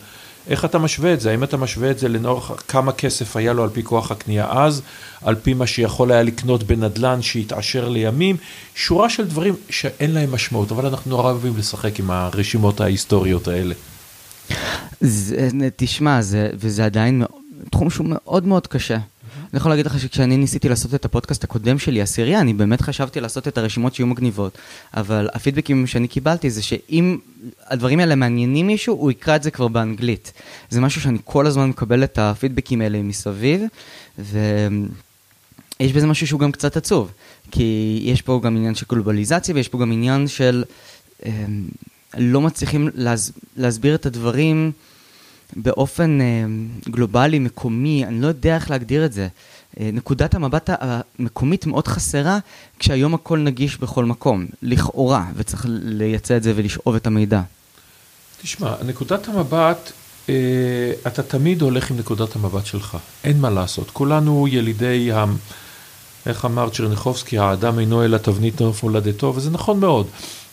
איך 0.49 0.65
אתה 0.65 0.79
משווה 0.79 1.13
את 1.13 1.21
זה? 1.21 1.31
האם 1.31 1.45
אתה 1.45 1.57
משווה 1.57 1.91
את 1.91 1.99
זה 1.99 2.09
לנוכח 2.09 2.63
כמה 2.69 2.93
כסף 2.93 3.37
היה 3.37 3.53
לו 3.53 3.63
על 3.63 3.71
פי 3.71 3.83
כוח 3.83 4.11
הקנייה 4.11 4.47
אז, 4.51 4.83
על 5.23 5.35
פי 5.35 5.55
מה 5.55 5.67
שיכול 5.67 6.13
היה 6.13 6.23
לקנות 6.23 6.63
בנדלן 6.63 7.23
שהתעשר 7.23 7.89
לימים? 7.89 8.37
שורה 8.75 9.11
של 9.11 9.27
דברים 9.27 9.55
שאין 9.71 10.11
להם 10.11 10.33
משמעות, 10.33 10.73
אבל 10.73 10.87
אנחנו 10.87 11.11
נורא 11.11 11.31
אוהבים 11.31 11.57
לשחק 11.57 11.99
עם 11.99 12.11
הרשימות 12.11 12.81
ההיסטוריות 12.81 13.49
האלה. 13.49 13.75
זה, 15.01 15.49
תשמע, 15.77 16.23
זה, 16.23 16.51
וזה 16.55 16.85
עדיין 16.85 17.23
תחום 17.71 17.91
שהוא 17.91 18.07
מאוד 18.09 18.47
מאוד 18.47 18.67
קשה. 18.67 18.99
אני 19.53 19.59
יכול 19.59 19.73
להגיד 19.73 19.87
לך 19.87 20.01
שכשאני 20.01 20.37
ניסיתי 20.37 20.69
לעשות 20.69 20.95
את 20.95 21.05
הפודקאסט 21.05 21.45
הקודם 21.45 21.79
שלי, 21.79 22.03
עשירייה, 22.03 22.41
אני 22.41 22.55
באמת 22.55 22.81
חשבתי 22.81 23.21
לעשות 23.21 23.49
את 23.49 23.59
הרשימות 23.59 23.95
שיהיו 23.95 24.07
מגניבות. 24.07 24.59
אבל 24.95 25.29
הפידבקים 25.33 25.87
שאני 25.87 26.09
קיבלתי 26.09 26.51
זה 26.51 26.63
שאם 26.63 27.19
הדברים 27.67 28.01
האלה 28.01 28.15
מעניינים 28.15 28.67
מישהו, 28.67 28.95
הוא 28.95 29.11
יקרא 29.11 29.37
את 29.37 29.43
זה 29.43 29.51
כבר 29.51 29.69
באנגלית. 29.69 30.33
זה 30.71 30.81
משהו 30.81 31.01
שאני 31.01 31.19
כל 31.25 31.47
הזמן 31.47 31.69
מקבל 31.69 32.05
את 32.05 32.19
הפידבקים 32.19 32.81
האלה 32.81 33.03
מסביב, 33.03 33.63
ויש 34.19 35.93
בזה 35.93 36.07
משהו 36.07 36.27
שהוא 36.27 36.41
גם 36.41 36.53
קצת 36.53 36.77
עצוב. 36.77 37.11
כי 37.51 38.01
יש 38.03 38.23
פה 38.23 38.41
גם 38.45 38.57
עניין 38.57 38.75
של 38.75 38.87
גלובליזציה, 38.89 39.55
ויש 39.55 39.69
פה 39.69 39.79
גם 39.79 39.93
עניין 39.93 40.29
של... 40.29 40.65
אמ, 41.27 41.69
לא 42.17 42.41
מצליחים 42.41 42.89
להס... 42.95 43.33
להסביר 43.57 43.95
את 43.95 44.07
הדברים 44.07 44.73
באופן 45.57 46.21
אה, 46.21 46.27
גלובלי, 46.91 47.39
מקומי, 47.39 48.05
אני 48.05 48.21
לא 48.21 48.27
יודע 48.27 48.55
איך 48.55 48.71
להגדיר 48.71 49.05
את 49.05 49.13
זה. 49.13 49.29
אה, 49.81 49.91
נקודת 49.93 50.35
המבט 50.35 50.71
המקומית 50.73 51.67
מאוד 51.67 51.89
חסרה, 51.89 52.39
כשהיום 52.79 53.15
הכל 53.15 53.39
נגיש 53.39 53.77
בכל 53.77 54.05
מקום, 54.05 54.47
לכאורה, 54.63 55.27
וצריך 55.37 55.67
לייצא 55.69 56.37
את 56.37 56.43
זה 56.43 56.53
ולשאוב 56.57 56.95
את 56.95 57.07
המידע. 57.07 57.41
תשמע, 58.43 58.75
נקודת 58.87 59.29
המבט, 59.29 59.93
אה, 60.29 60.35
אתה 61.07 61.23
תמיד 61.23 61.63
הולך 61.63 61.91
עם 61.91 61.99
נקודת 61.99 62.37
המבט 62.37 62.67
שלך, 62.67 62.97
אין 63.25 63.41
מה 63.41 63.51
לעשות. 63.51 63.91
כולנו 63.91 64.49
ילידי, 64.49 65.13
ה... 65.13 65.25
איך 66.27 66.45
אמר 66.45 66.69
צ'רניחובסקי, 66.71 67.39
האדם 67.39 67.79
אינו 67.79 68.05
אלא 68.05 68.19
תבנית 68.19 68.61
נוף 68.61 68.83
מולדתו, 68.83 69.33
וזה 69.37 69.51
נכון 69.51 69.81
מאוד. 69.81 70.07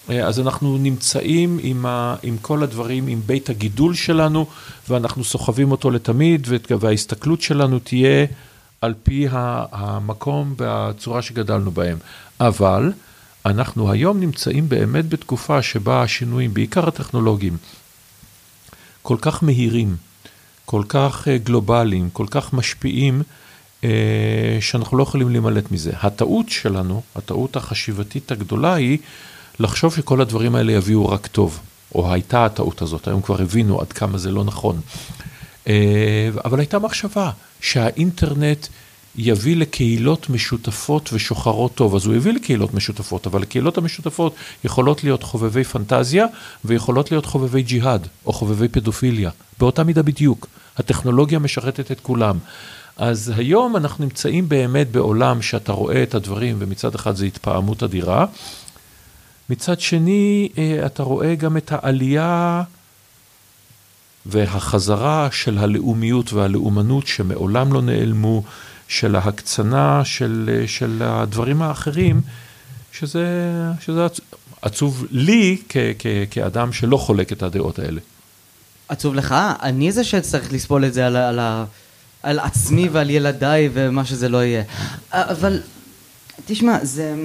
אה, 0.09 0.27
אז 0.27 0.39
אנחנו 0.39 0.77
נמצאים 0.77 1.59
עם, 1.63 1.85
ה, 1.85 2.15
עם 2.23 2.37
כל 2.41 2.63
הדברים, 2.63 3.07
עם 3.07 3.21
בית 3.25 3.49
הגידול 3.49 3.93
שלנו, 3.93 4.45
ואנחנו 4.89 5.23
סוחבים 5.23 5.71
אותו 5.71 5.91
לתמיד, 5.91 6.47
וההסתכלות 6.79 7.41
שלנו 7.41 7.79
תהיה 7.79 8.25
על 8.81 8.93
פי 9.03 9.27
המקום 9.71 10.53
והצורה 10.57 11.21
שגדלנו 11.21 11.71
בהם. 11.71 11.97
אבל 12.39 12.91
אנחנו 13.45 13.91
היום 13.91 14.19
נמצאים 14.19 14.69
באמת 14.69 15.09
בתקופה 15.09 15.61
שבה 15.61 16.01
השינויים, 16.01 16.53
בעיקר 16.53 16.87
הטכנולוגיים, 16.87 17.57
כל 19.01 19.17
כך 19.21 19.43
מהירים, 19.43 19.95
כל 20.65 20.83
כך 20.89 21.27
אה, 21.27 21.37
גלובליים, 21.37 22.09
כל 22.09 22.25
כך 22.29 22.53
משפיעים, 22.53 23.23
אה, 23.83 24.57
שאנחנו 24.61 24.97
לא 24.97 25.03
יכולים 25.03 25.29
להימלט 25.29 25.71
מזה. 25.71 25.91
הטעות 26.01 26.49
שלנו, 26.49 27.01
הטעות 27.15 27.55
החשיבתית 27.55 28.31
הגדולה 28.31 28.73
היא 28.73 28.97
לחשוב 29.59 29.95
שכל 29.95 30.21
הדברים 30.21 30.55
האלה 30.55 30.71
יביאו 30.71 31.09
רק 31.09 31.27
טוב, 31.27 31.59
או 31.95 32.13
הייתה 32.13 32.45
הטעות 32.45 32.81
הזאת, 32.81 33.07
היום 33.07 33.21
כבר 33.21 33.41
הבינו 33.41 33.81
עד 33.81 33.93
כמה 33.93 34.17
זה 34.17 34.31
לא 34.31 34.43
נכון. 34.43 34.81
אה, 35.67 36.29
אבל 36.45 36.59
הייתה 36.59 36.79
מחשבה 36.79 37.31
שהאינטרנט 37.61 38.67
יביא 39.17 39.55
לקהילות 39.55 40.29
משותפות 40.29 41.09
ושוחרות 41.13 41.75
טוב. 41.75 41.95
אז 41.95 42.05
הוא 42.05 42.15
הביא 42.15 42.33
לקהילות 42.33 42.73
משותפות, 42.73 43.27
אבל 43.27 43.43
הקהילות 43.43 43.77
המשותפות 43.77 44.35
יכולות 44.63 45.03
להיות 45.03 45.23
חובבי 45.23 45.63
פנטזיה 45.63 46.25
ויכולות 46.65 47.11
להיות 47.11 47.25
חובבי 47.25 47.61
ג'יהאד 47.61 48.07
או 48.25 48.33
חובבי 48.33 48.67
פדופיליה, 48.67 49.29
באותה 49.59 49.83
מידה 49.83 50.03
בדיוק. 50.03 50.47
הטכנולוגיה 50.77 51.39
משרתת 51.39 51.91
את 51.91 51.99
כולם. 51.99 52.37
אז 52.97 53.33
היום 53.35 53.75
אנחנו 53.75 54.03
נמצאים 54.03 54.49
באמת 54.49 54.91
בעולם 54.91 55.41
שאתה 55.41 55.71
רואה 55.71 56.03
את 56.03 56.15
הדברים, 56.15 56.55
ומצד 56.59 56.95
אחד 56.95 57.15
זה 57.15 57.25
התפעמות 57.25 57.83
אדירה, 57.83 58.25
מצד 59.49 59.79
שני, 59.79 60.49
אה, 60.57 60.85
אתה 60.85 61.03
רואה 61.03 61.35
גם 61.35 61.57
את 61.57 61.71
העלייה 61.71 62.63
והחזרה 64.25 65.27
של 65.31 65.57
הלאומיות 65.57 66.33
והלאומנות 66.33 67.07
שמעולם 67.07 67.73
לא 67.73 67.81
נעלמו, 67.81 68.43
של 68.87 69.15
ההקצנה 69.15 70.05
של, 70.05 70.63
של 70.67 71.01
הדברים 71.05 71.61
האחרים, 71.61 72.21
שזה, 72.91 73.27
שזה 73.81 74.07
עצוב 74.61 75.05
לי 75.11 75.57
כ, 75.69 75.77
כ, 75.99 76.05
כאדם 76.31 76.73
שלא 76.73 76.97
חולק 76.97 77.31
את 77.31 77.43
הדעות 77.43 77.79
האלה. 77.79 78.01
עצוב 78.87 79.15
לך? 79.15 79.35
אני 79.61 79.91
זה 79.91 80.03
שצריך 80.03 80.53
לסבול 80.53 80.85
את 80.85 80.93
זה 80.93 81.07
על, 81.07 81.15
על, 81.15 81.39
על 82.23 82.39
עצמי 82.39 82.89
ועל 82.89 83.09
ילדיי 83.09 83.69
ומה 83.73 84.05
שזה 84.05 84.29
לא 84.29 84.43
יהיה. 84.43 84.63
אבל, 85.11 85.61
תשמע, 86.45 86.77
זה... 86.83 87.15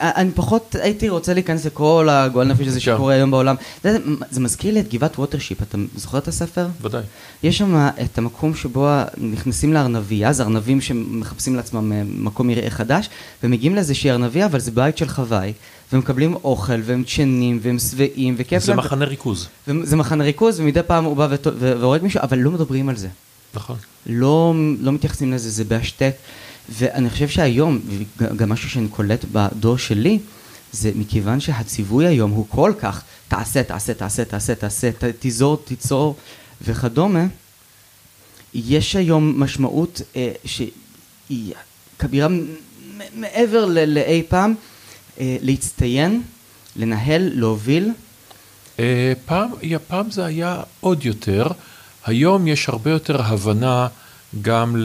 אני 0.00 0.30
פחות 0.30 0.76
הייתי 0.80 1.08
רוצה 1.08 1.34
להיכנס 1.34 1.66
לכל 1.66 2.08
הגועל 2.10 2.46
נפש 2.46 2.66
הזה 2.66 2.80
שקורה 2.80 3.14
היום 3.14 3.30
בעולם. 3.30 3.56
זה, 3.84 3.98
זה 4.30 4.40
מזכיר 4.40 4.74
לי 4.74 4.80
את 4.80 4.94
גבעת 4.94 5.18
ווטרשיפ, 5.18 5.62
אתה 5.62 5.78
זוכר 5.96 6.18
את 6.18 6.28
הספר? 6.28 6.66
ודאי. 6.82 7.02
יש 7.42 7.58
שם 7.58 7.88
את 8.02 8.18
המקום 8.18 8.54
שבו 8.54 8.88
נכנסים 9.18 9.72
לארנביה, 9.72 10.32
זה 10.32 10.42
ארנבים 10.42 10.80
שמחפשים 10.80 11.56
לעצמם 11.56 12.24
מקום 12.24 12.46
מרעה 12.46 12.70
חדש, 12.70 13.08
ומגיעים 13.42 13.74
לאיזושהי 13.74 14.10
ארנביה, 14.10 14.46
אבל 14.46 14.60
זה 14.60 14.70
בית 14.70 14.98
של 14.98 15.08
חוואי, 15.08 15.52
ומקבלים 15.92 16.34
אוכל, 16.34 16.80
והם 16.84 17.02
דשנים, 17.02 17.58
והם 17.62 17.78
שבעים, 17.78 18.34
וכיף 18.38 18.62
זה 18.62 18.72
להם. 18.72 18.82
זה 18.82 18.86
מחנה 18.86 19.04
ריכוז. 19.04 19.48
זה 19.82 19.96
מחנה 19.96 20.24
ריכוז, 20.24 20.60
ומדי 20.60 20.82
פעם 20.86 21.04
הוא 21.04 21.16
בא 21.16 21.28
והורג 21.58 22.02
מישהו, 22.02 22.20
אבל 22.22 22.38
לא 22.38 22.50
מדברים 22.50 22.88
על 22.88 22.96
זה. 22.96 23.08
נכון. 23.54 23.76
לא, 24.06 24.54
לא 24.80 24.92
מתייחסים 24.92 25.32
לזה, 25.32 25.50
זה 25.50 25.64
בהשתק. 25.64 26.14
ואני 26.68 27.10
חושב 27.10 27.28
שהיום, 27.28 27.80
גם 28.36 28.48
משהו 28.48 28.70
שאני 28.70 28.88
קולט 28.88 29.24
בדור 29.32 29.78
שלי, 29.78 30.18
זה 30.72 30.90
מכיוון 30.94 31.40
שהציווי 31.40 32.06
היום 32.06 32.30
הוא 32.30 32.46
כל 32.48 32.72
כך 32.80 33.02
תעשה, 33.28 33.62
תעשה, 33.62 33.94
תעשה, 33.94 34.24
תעשה, 34.24 34.54
תעשה, 34.54 34.90
תיזור, 35.18 35.62
תיצור 35.64 36.16
וכדומה, 36.62 37.26
יש 38.54 38.96
היום 38.96 39.42
משמעות 39.42 40.00
אה, 40.16 40.32
שהיא 40.44 41.54
כבירה 41.98 42.28
מעבר 43.14 43.64
לאי 43.64 44.22
פעם, 44.28 44.54
אה, 45.20 45.36
להצטיין, 45.40 46.22
לנהל, 46.76 47.30
להוביל. 47.34 47.90
אה, 48.78 49.12
פעם, 49.26 49.50
פעם 49.86 50.10
זה 50.10 50.24
היה 50.24 50.62
עוד 50.80 51.04
יותר, 51.04 51.46
היום 52.04 52.48
יש 52.48 52.68
הרבה 52.68 52.90
יותר 52.90 53.22
הבנה 53.22 53.88
גם 54.42 54.76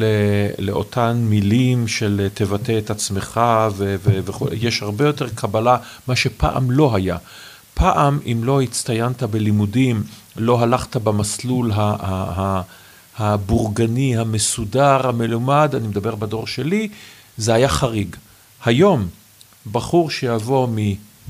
לאותן 0.59 1.17
מילים 1.29 1.87
של 1.87 2.27
תבטא 2.33 2.77
את 2.77 2.89
עצמך, 2.89 3.41
וכו', 3.75 4.47
יש 4.53 4.81
הרבה 4.81 5.05
יותר 5.05 5.29
קבלה, 5.29 5.77
מה 6.07 6.15
שפעם 6.15 6.71
לא 6.71 6.95
היה. 6.95 7.17
פעם, 7.73 8.19
אם 8.25 8.41
לא 8.43 8.61
הצטיינת 8.61 9.23
בלימודים, 9.23 10.03
לא 10.35 10.61
הלכת 10.61 10.97
במסלול 10.97 11.71
הבורגני, 13.17 14.17
המסודר, 14.17 15.07
המלומד, 15.07 15.75
אני 15.75 15.87
מדבר 15.87 16.15
בדור 16.15 16.47
שלי, 16.47 16.89
זה 17.37 17.53
היה 17.53 17.69
חריג. 17.69 18.15
היום, 18.65 19.07
בחור 19.71 20.09
שיבוא 20.09 20.67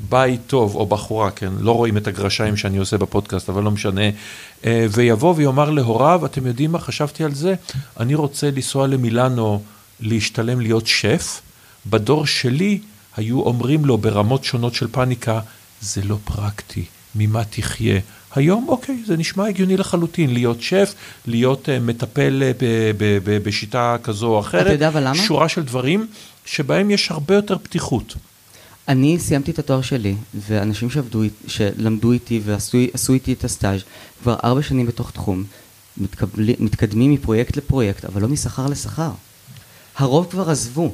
מבית 0.06 0.42
טוב, 0.48 0.76
או 0.76 0.86
בחורה, 0.86 1.32
כן, 1.32 1.52
לא 1.60 1.72
רואים 1.72 1.98
את 1.98 2.08
הגרשיים 2.08 2.58
שאני 2.58 2.78
עושה 2.78 2.98
בפודקאסט, 2.98 3.50
אבל 3.50 3.64
לא 3.64 3.72
משנה, 3.72 4.02
אה, 4.66 4.86
ויבוא 4.92 5.34
ויאמר 5.38 5.70
להוריו, 5.70 6.26
אתם 6.26 6.48
יודעים 6.48 6.72
מה, 6.72 6.80
חשבתי 6.80 7.24
על 7.24 7.34
זה, 7.34 7.56
אני 8.00 8.16
רוצה 8.16 8.52
לנסוע 8.52 8.88
למילאנו, 8.88 9.62
להשתלם 10.00 10.62
להיות 10.62 10.88
שף, 10.88 11.42
בדור 11.86 12.26
שלי 12.26 12.80
היו 13.18 13.42
אומרים 13.42 13.86
לו 13.86 13.98
ברמות 13.98 14.44
שונות 14.44 14.74
של 14.74 14.88
פאניקה, 14.88 15.40
זה 15.82 16.02
לא 16.04 16.18
פרקטי, 16.26 16.86
ממה 17.16 17.44
תחיה? 17.44 18.00
היום, 18.36 18.66
אוקיי, 18.68 19.04
זה 19.06 19.18
נשמע 19.18 19.48
הגיוני 19.48 19.78
לחלוטין, 19.78 20.34
להיות 20.34 20.62
שף, 20.62 20.94
להיות 21.28 21.70
uh, 21.70 21.84
מטפל 21.84 22.44
uh, 22.44 22.58
ב- 22.64 22.92
ב- 22.98 23.20
ב- 23.24 23.44
בשיטה 23.44 23.96
כזו 24.04 24.28
או 24.28 24.40
אחרת. 24.40 24.62
אתה 24.62 24.74
יודע 24.74 24.88
אבל 24.88 25.04
למה? 25.04 25.16
שורה 25.16 25.50
של 25.50 25.64
דברים 25.64 26.08
שבהם 26.46 26.92
יש 26.92 27.12
הרבה 27.12 27.36
יותר 27.36 27.58
פתיחות. 27.58 28.16
אני 28.90 29.20
סיימתי 29.20 29.52
את 29.52 29.60
התואר 29.60 29.82
שלי, 29.82 30.16
ואנשים 30.34 30.90
שעבדו, 30.90 31.24
שלמדו 31.48 32.12
איתי 32.12 32.42
ועשו 32.44 33.14
איתי 33.14 33.34
את 33.34 33.44
הסטאז' 33.44 33.82
כבר 34.22 34.36
ארבע 34.44 34.62
שנים 34.62 34.86
בתוך 34.86 35.12
תחום, 35.12 35.44
מתקבל, 35.98 36.44
מתקדמים 36.60 37.12
מפרויקט 37.12 37.58
לפרויקט, 37.58 38.06
אבל 38.06 38.22
לא 38.22 38.28
משכר 38.28 38.68
לשכר. 38.68 39.12
הרוב 39.98 40.28
כבר 40.30 40.50
עזבו. 40.50 40.94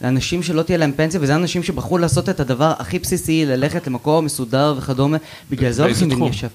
לאנשים 0.00 0.42
שלא 0.42 0.62
תהיה 0.62 0.78
להם 0.78 0.92
פנסיה, 0.92 1.20
וזה 1.22 1.34
אנשים 1.34 1.62
שבחרו 1.62 1.98
לעשות 1.98 2.28
את 2.28 2.40
הדבר 2.40 2.72
הכי 2.78 2.98
בסיסי, 2.98 3.46
ללכת 3.46 3.86
למקום 3.86 4.24
מסודר 4.24 4.74
וכדומה, 4.78 5.16
בגלל 5.50 5.72
זה 5.72 5.84
הולכים 5.84 6.22
ונשב. 6.22 6.48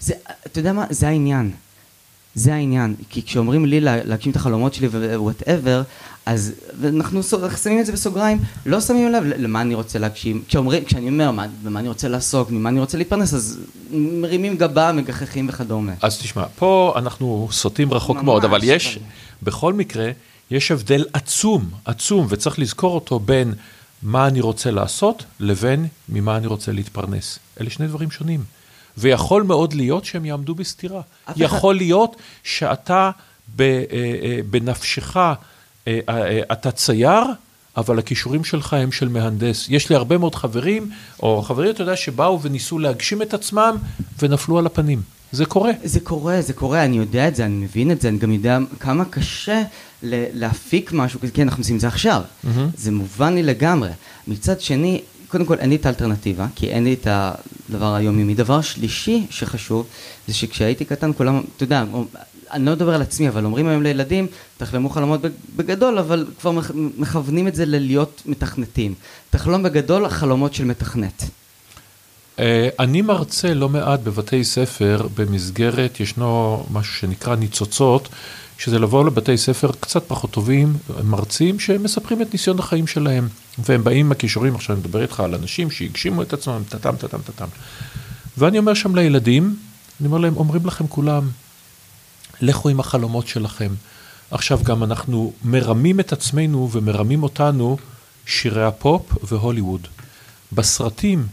זה, 0.00 0.14
אתה 0.46 0.58
יודע 0.60 0.72
מה? 0.72 0.84
זה 0.90 1.08
העניין. 1.08 1.50
זה 2.34 2.54
העניין. 2.54 2.94
כי 3.10 3.22
כשאומרים 3.22 3.64
לי 3.66 3.80
להגשים 3.80 4.30
את 4.32 4.36
החלומות 4.36 4.74
שלי 4.74 4.88
ווואטאבר, 4.88 5.82
אז 6.26 6.52
אנחנו 6.84 7.22
שמים 7.62 7.80
את 7.80 7.86
זה 7.86 7.92
בסוגריים, 7.92 8.38
לא 8.66 8.80
שמים 8.80 9.12
לב 9.12 9.22
למה 9.24 9.60
אני 9.60 9.74
רוצה 9.74 9.98
להגשים. 9.98 10.42
כשאומרים, 10.48 10.84
כשאני 10.84 11.08
אומר 11.08 11.30
מה, 11.30 11.46
במה 11.62 11.80
אני 11.80 11.88
רוצה 11.88 12.08
לעסוק, 12.08 12.50
ממה 12.50 12.68
אני 12.68 12.80
רוצה 12.80 12.98
להתפרנס, 12.98 13.34
אז 13.34 13.58
מרימים 13.92 14.56
גבה, 14.56 14.92
מגחכים 14.92 15.48
וכדומה. 15.48 15.92
אז 16.02 16.18
תשמע, 16.18 16.44
פה 16.56 16.94
אנחנו 16.96 17.48
סוטים 17.52 17.92
רחוק 17.92 18.16
ממש, 18.16 18.24
מאוד, 18.24 18.44
אבל 18.44 18.60
יש. 18.62 18.98
בכל 19.42 19.72
מקרה, 19.72 20.10
יש 20.50 20.70
הבדל 20.70 21.04
עצום, 21.12 21.70
עצום, 21.84 22.26
וצריך 22.30 22.58
לזכור 22.58 22.94
אותו 22.94 23.18
בין 23.20 23.54
מה 24.02 24.26
אני 24.26 24.40
רוצה 24.40 24.70
לעשות 24.70 25.24
לבין 25.40 25.86
ממה 26.08 26.36
אני 26.36 26.46
רוצה 26.46 26.72
להתפרנס. 26.72 27.38
אלה 27.60 27.70
שני 27.70 27.86
דברים 27.86 28.10
שונים. 28.10 28.44
ויכול 28.98 29.42
מאוד 29.42 29.74
להיות 29.74 30.04
שהם 30.04 30.24
יעמדו 30.24 30.54
בסתירה. 30.54 31.00
יכול 31.36 31.74
להיות 31.74 32.16
שאתה 32.42 33.10
אה, 33.60 33.84
אה, 33.92 34.38
בנפשך, 34.50 35.16
אה, 35.88 35.98
אתה 36.52 36.70
צייר, 36.70 37.24
אבל 37.76 37.98
הכישורים 37.98 38.44
שלך 38.44 38.72
הם 38.72 38.92
של 38.92 39.08
מהנדס. 39.08 39.66
יש 39.68 39.90
לי 39.90 39.96
הרבה 39.96 40.18
מאוד 40.18 40.34
חברים, 40.34 40.90
או 41.22 41.42
חברים, 41.42 41.70
אתה 41.70 41.82
יודע, 41.82 41.96
שבאו 41.96 42.42
וניסו 42.42 42.78
להגשים 42.78 43.22
את 43.22 43.34
עצמם 43.34 43.76
ונפלו 44.22 44.58
על 44.58 44.66
הפנים. 44.66 45.02
זה 45.32 45.46
קורה. 45.46 45.70
זה 45.84 46.00
קורה, 46.00 46.42
זה 46.42 46.52
קורה, 46.52 46.84
אני 46.84 46.96
יודע 46.96 47.28
את 47.28 47.36
זה, 47.36 47.44
אני 47.44 47.54
מבין 47.54 47.90
את 47.90 48.00
זה, 48.00 48.08
אני 48.08 48.18
גם 48.18 48.32
יודע 48.32 48.58
כמה 48.80 49.04
קשה 49.04 49.62
להפיק 50.02 50.92
משהו 50.92 51.20
כי 51.34 51.42
אנחנו 51.42 51.60
עושים 51.60 51.76
את 51.76 51.80
זה 51.80 51.88
עכשיו. 51.88 52.22
Mm-hmm. 52.22 52.48
זה 52.76 52.90
מובן 52.92 53.34
לי 53.34 53.42
לגמרי. 53.42 53.90
מצד 54.28 54.60
שני, 54.60 55.00
קודם 55.34 55.46
כל 55.46 55.58
אין 55.58 55.70
לי 55.70 55.76
את 55.76 55.86
האלטרנטיבה, 55.86 56.46
כי 56.54 56.68
אין 56.68 56.84
לי 56.84 56.94
את 56.94 57.06
הדבר 57.10 57.94
היומיומי. 57.94 58.34
דבר 58.34 58.60
שלישי 58.60 59.26
שחשוב, 59.30 59.86
זה 60.28 60.34
שכשהייתי 60.34 60.84
קטן 60.84 61.10
כולם, 61.16 61.42
אתה 61.56 61.64
יודע, 61.64 61.84
אני 62.52 62.66
לא 62.66 62.72
מדבר 62.72 62.94
על 62.94 63.02
עצמי, 63.02 63.28
אבל 63.28 63.44
אומרים 63.44 63.68
היום 63.68 63.82
לילדים, 63.82 64.26
תחלמו 64.56 64.88
חלומות 64.88 65.20
בגדול, 65.56 65.98
אבל 65.98 66.26
כבר 66.40 66.50
מכוונים 66.74 67.48
את 67.48 67.54
זה 67.54 67.66
ללהיות 67.66 68.22
מתכנתים. 68.26 68.94
תחלום 69.30 69.62
בגדול, 69.62 70.04
החלומות 70.04 70.54
של 70.54 70.64
מתכנת. 70.64 71.24
אה, 72.38 72.68
אני 72.78 73.02
מרצה 73.02 73.54
לא 73.54 73.68
מעט 73.68 74.00
בבתי 74.00 74.44
ספר 74.44 75.06
במסגרת, 75.14 76.00
ישנו 76.00 76.64
משהו 76.70 76.94
שנקרא 76.94 77.36
ניצוצות, 77.36 78.08
שזה 78.58 78.78
לבוא 78.78 79.04
לבתי 79.04 79.36
ספר 79.36 79.70
קצת 79.80 80.04
פחות 80.06 80.30
טובים, 80.30 80.76
מרצים 81.04 81.60
שמספרים 81.60 82.22
את 82.22 82.32
ניסיון 82.32 82.58
החיים 82.58 82.86
שלהם. 82.86 83.28
והם 83.58 83.84
באים 83.84 84.06
עם 84.06 84.12
הכישורים, 84.12 84.54
עכשיו 84.54 84.76
אני 84.76 84.80
מדבר 84.80 85.02
איתך 85.02 85.20
על 85.20 85.34
אנשים 85.34 85.70
שהגשימו 85.70 86.22
את 86.22 86.32
עצמם, 86.32 86.62
טאטם, 86.68 86.96
טאטם, 86.96 87.18
טאטם. 87.18 87.46
ואני 88.38 88.58
אומר 88.58 88.74
שם 88.74 88.94
לילדים, 88.94 89.56
אני 90.00 90.06
אומר 90.06 90.18
להם, 90.18 90.36
אומרים 90.36 90.66
לכם 90.66 90.86
כולם, 90.86 91.28
לכו 92.40 92.68
עם 92.68 92.80
החלומות 92.80 93.26
שלכם. 93.26 93.74
עכשיו 94.30 94.60
גם 94.62 94.84
אנחנו 94.84 95.32
מרמים 95.44 96.00
את 96.00 96.12
עצמנו 96.12 96.68
ומרמים 96.72 97.22
אותנו 97.22 97.76
שירי 98.26 98.64
הפופ 98.64 99.02
והוליווד. 99.22 99.88
בסרטים 100.52 101.26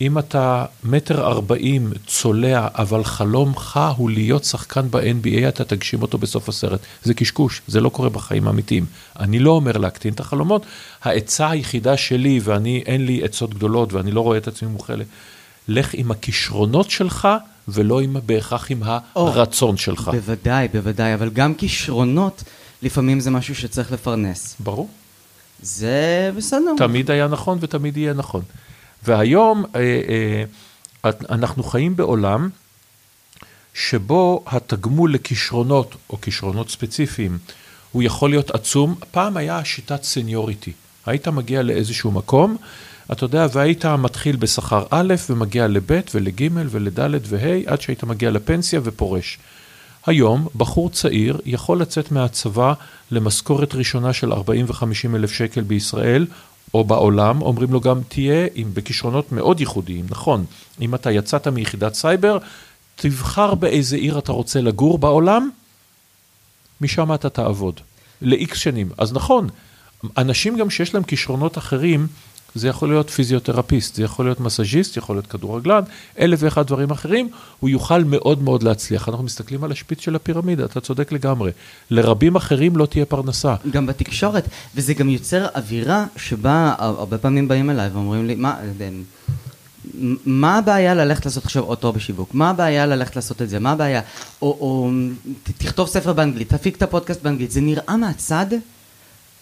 אם 0.00 0.18
אתה 0.18 0.64
מטר 0.84 1.26
ארבעים 1.26 1.92
צולע, 2.06 2.68
אבל 2.74 3.04
חלומך 3.04 3.80
הוא 3.96 4.10
להיות 4.10 4.44
שחקן 4.44 4.90
ב-NBA, 4.90 5.48
אתה 5.48 5.64
תגשים 5.64 6.02
אותו 6.02 6.18
בסוף 6.18 6.48
הסרט. 6.48 6.80
זה 7.02 7.14
קשקוש, 7.14 7.62
זה 7.66 7.80
לא 7.80 7.88
קורה 7.88 8.08
בחיים 8.08 8.46
האמיתיים. 8.46 8.86
אני 9.18 9.38
לא 9.38 9.50
אומר 9.50 9.76
להקטין 9.76 10.14
את 10.14 10.20
החלומות, 10.20 10.66
העצה 11.02 11.50
היחידה 11.50 11.96
שלי, 11.96 12.40
ואני, 12.44 12.82
אין 12.86 13.06
לי 13.06 13.24
עצות 13.24 13.54
גדולות 13.54 13.92
ואני 13.92 14.10
לא 14.10 14.20
רואה 14.20 14.38
את 14.38 14.48
עצמי 14.48 14.68
מוכלת, 14.68 15.06
לך 15.68 15.94
עם 15.94 16.10
הכישרונות 16.10 16.90
שלך 16.90 17.28
ולא 17.68 18.00
עם, 18.00 18.16
בהכרח 18.26 18.70
עם 18.70 18.82
הרצון 19.14 19.76
שלך. 19.76 20.10
בוודאי, 20.14 20.68
בוודאי, 20.68 21.14
אבל 21.14 21.30
גם 21.30 21.54
כישרונות, 21.54 22.42
לפעמים 22.82 23.20
זה 23.20 23.30
משהו 23.30 23.54
שצריך 23.54 23.92
לפרנס. 23.92 24.56
ברור. 24.60 24.88
זה 25.62 26.30
בסדר. 26.36 26.74
תמיד 26.78 27.10
היה 27.10 27.28
נכון 27.28 27.58
ותמיד 27.60 27.96
יהיה 27.96 28.12
נכון. 28.12 28.42
והיום 29.04 29.64
אה, 29.74 29.80
אה, 31.04 31.10
אנחנו 31.30 31.62
חיים 31.62 31.96
בעולם 31.96 32.48
שבו 33.74 34.44
התגמול 34.46 35.14
לכישרונות, 35.14 35.96
או 36.10 36.20
כישרונות 36.20 36.70
ספציפיים, 36.70 37.38
הוא 37.92 38.02
יכול 38.02 38.30
להיות 38.30 38.50
עצום. 38.50 38.94
פעם 39.10 39.36
היה 39.36 39.64
שיטת 39.64 40.02
seniority. 40.02 40.72
היית 41.06 41.28
מגיע 41.28 41.62
לאיזשהו 41.62 42.10
מקום, 42.10 42.56
אתה 43.12 43.24
יודע, 43.24 43.46
והיית 43.52 43.86
מתחיל 43.86 44.36
בשכר 44.36 44.84
א' 44.90 45.14
ומגיע 45.30 45.68
לב' 45.68 46.00
ולג' 46.14 46.48
ולד' 46.70 47.20
וה', 47.24 47.60
עד 47.66 47.80
שהיית 47.80 48.04
מגיע 48.04 48.30
לפנסיה 48.30 48.80
ופורש. 48.84 49.38
היום 50.06 50.48
בחור 50.56 50.90
צעיר 50.90 51.40
יכול 51.44 51.80
לצאת 51.80 52.12
מהצבא 52.12 52.72
למשכורת 53.10 53.74
ראשונה 53.74 54.12
של 54.12 54.32
40 54.32 54.66
ו-50 54.68 55.16
אלף 55.16 55.32
שקל 55.32 55.60
בישראל, 55.60 56.26
או 56.74 56.84
בעולם, 56.84 57.42
אומרים 57.42 57.72
לו 57.72 57.80
גם, 57.80 58.00
תהיה 58.08 58.46
עם, 58.54 58.74
בכישרונות 58.74 59.32
מאוד 59.32 59.60
ייחודיים, 59.60 60.06
נכון, 60.10 60.44
אם 60.80 60.94
אתה 60.94 61.10
יצאת 61.10 61.48
מיחידת 61.48 61.94
סייבר, 61.94 62.38
תבחר 62.96 63.54
באיזה 63.54 63.96
עיר 63.96 64.18
אתה 64.18 64.32
רוצה 64.32 64.60
לגור 64.60 64.98
בעולם, 64.98 65.50
משם 66.80 67.14
אתה 67.14 67.28
תעבוד, 67.28 67.80
ל-X 68.22 68.54
שנים. 68.54 68.88
אז 68.98 69.12
נכון, 69.12 69.48
אנשים 70.18 70.56
גם 70.56 70.70
שיש 70.70 70.94
להם 70.94 71.02
כישרונות 71.02 71.58
אחרים, 71.58 72.06
זה 72.54 72.68
יכול 72.68 72.88
להיות 72.88 73.10
פיזיותרפיסט, 73.10 73.94
זה 73.94 74.02
יכול 74.02 74.24
להיות 74.26 74.40
מסאז'יסט, 74.40 74.96
יכול 74.96 75.16
להיות 75.16 75.26
כדורגלן, 75.26 75.80
אלף 76.20 76.38
ואחד 76.42 76.66
דברים 76.66 76.90
אחרים, 76.90 77.28
הוא 77.60 77.70
יוכל 77.70 78.04
מאוד 78.04 78.42
מאוד 78.42 78.62
להצליח. 78.62 79.08
אנחנו 79.08 79.24
מסתכלים 79.24 79.64
על 79.64 79.72
השפיץ 79.72 80.00
של 80.00 80.16
הפירמידה, 80.16 80.64
אתה 80.64 80.80
צודק 80.80 81.12
לגמרי. 81.12 81.50
לרבים 81.90 82.36
אחרים 82.36 82.76
לא 82.76 82.86
תהיה 82.86 83.04
פרנסה. 83.04 83.54
גם 83.70 83.86
בתקשורת, 83.86 84.48
וזה 84.74 84.94
גם 84.94 85.08
יוצר 85.08 85.46
אווירה 85.54 86.06
שבה 86.16 86.74
הרבה 86.78 87.18
פעמים 87.18 87.48
באים 87.48 87.70
אליי 87.70 87.88
ואומרים 87.88 88.26
לי, 88.26 88.34
מה... 88.34 88.56
מה 90.26 90.58
הבעיה 90.58 90.94
ללכת 90.94 91.24
לעשות 91.24 91.44
עכשיו 91.44 91.74
תואר 91.74 91.92
בשיווק? 91.92 92.34
מה 92.34 92.50
הבעיה 92.50 92.86
ללכת 92.86 93.16
לעשות 93.16 93.42
את 93.42 93.48
זה? 93.48 93.58
מה 93.58 93.72
הבעיה? 93.72 94.00
או, 94.42 94.56
או 94.60 94.90
תכתוב 95.58 95.88
ספר 95.88 96.12
באנגלית, 96.12 96.48
תפיק 96.48 96.76
את 96.76 96.82
הפודקאסט 96.82 97.22
באנגלית. 97.22 97.50
זה 97.50 97.60
נראה 97.60 97.96
מהצד 97.96 98.46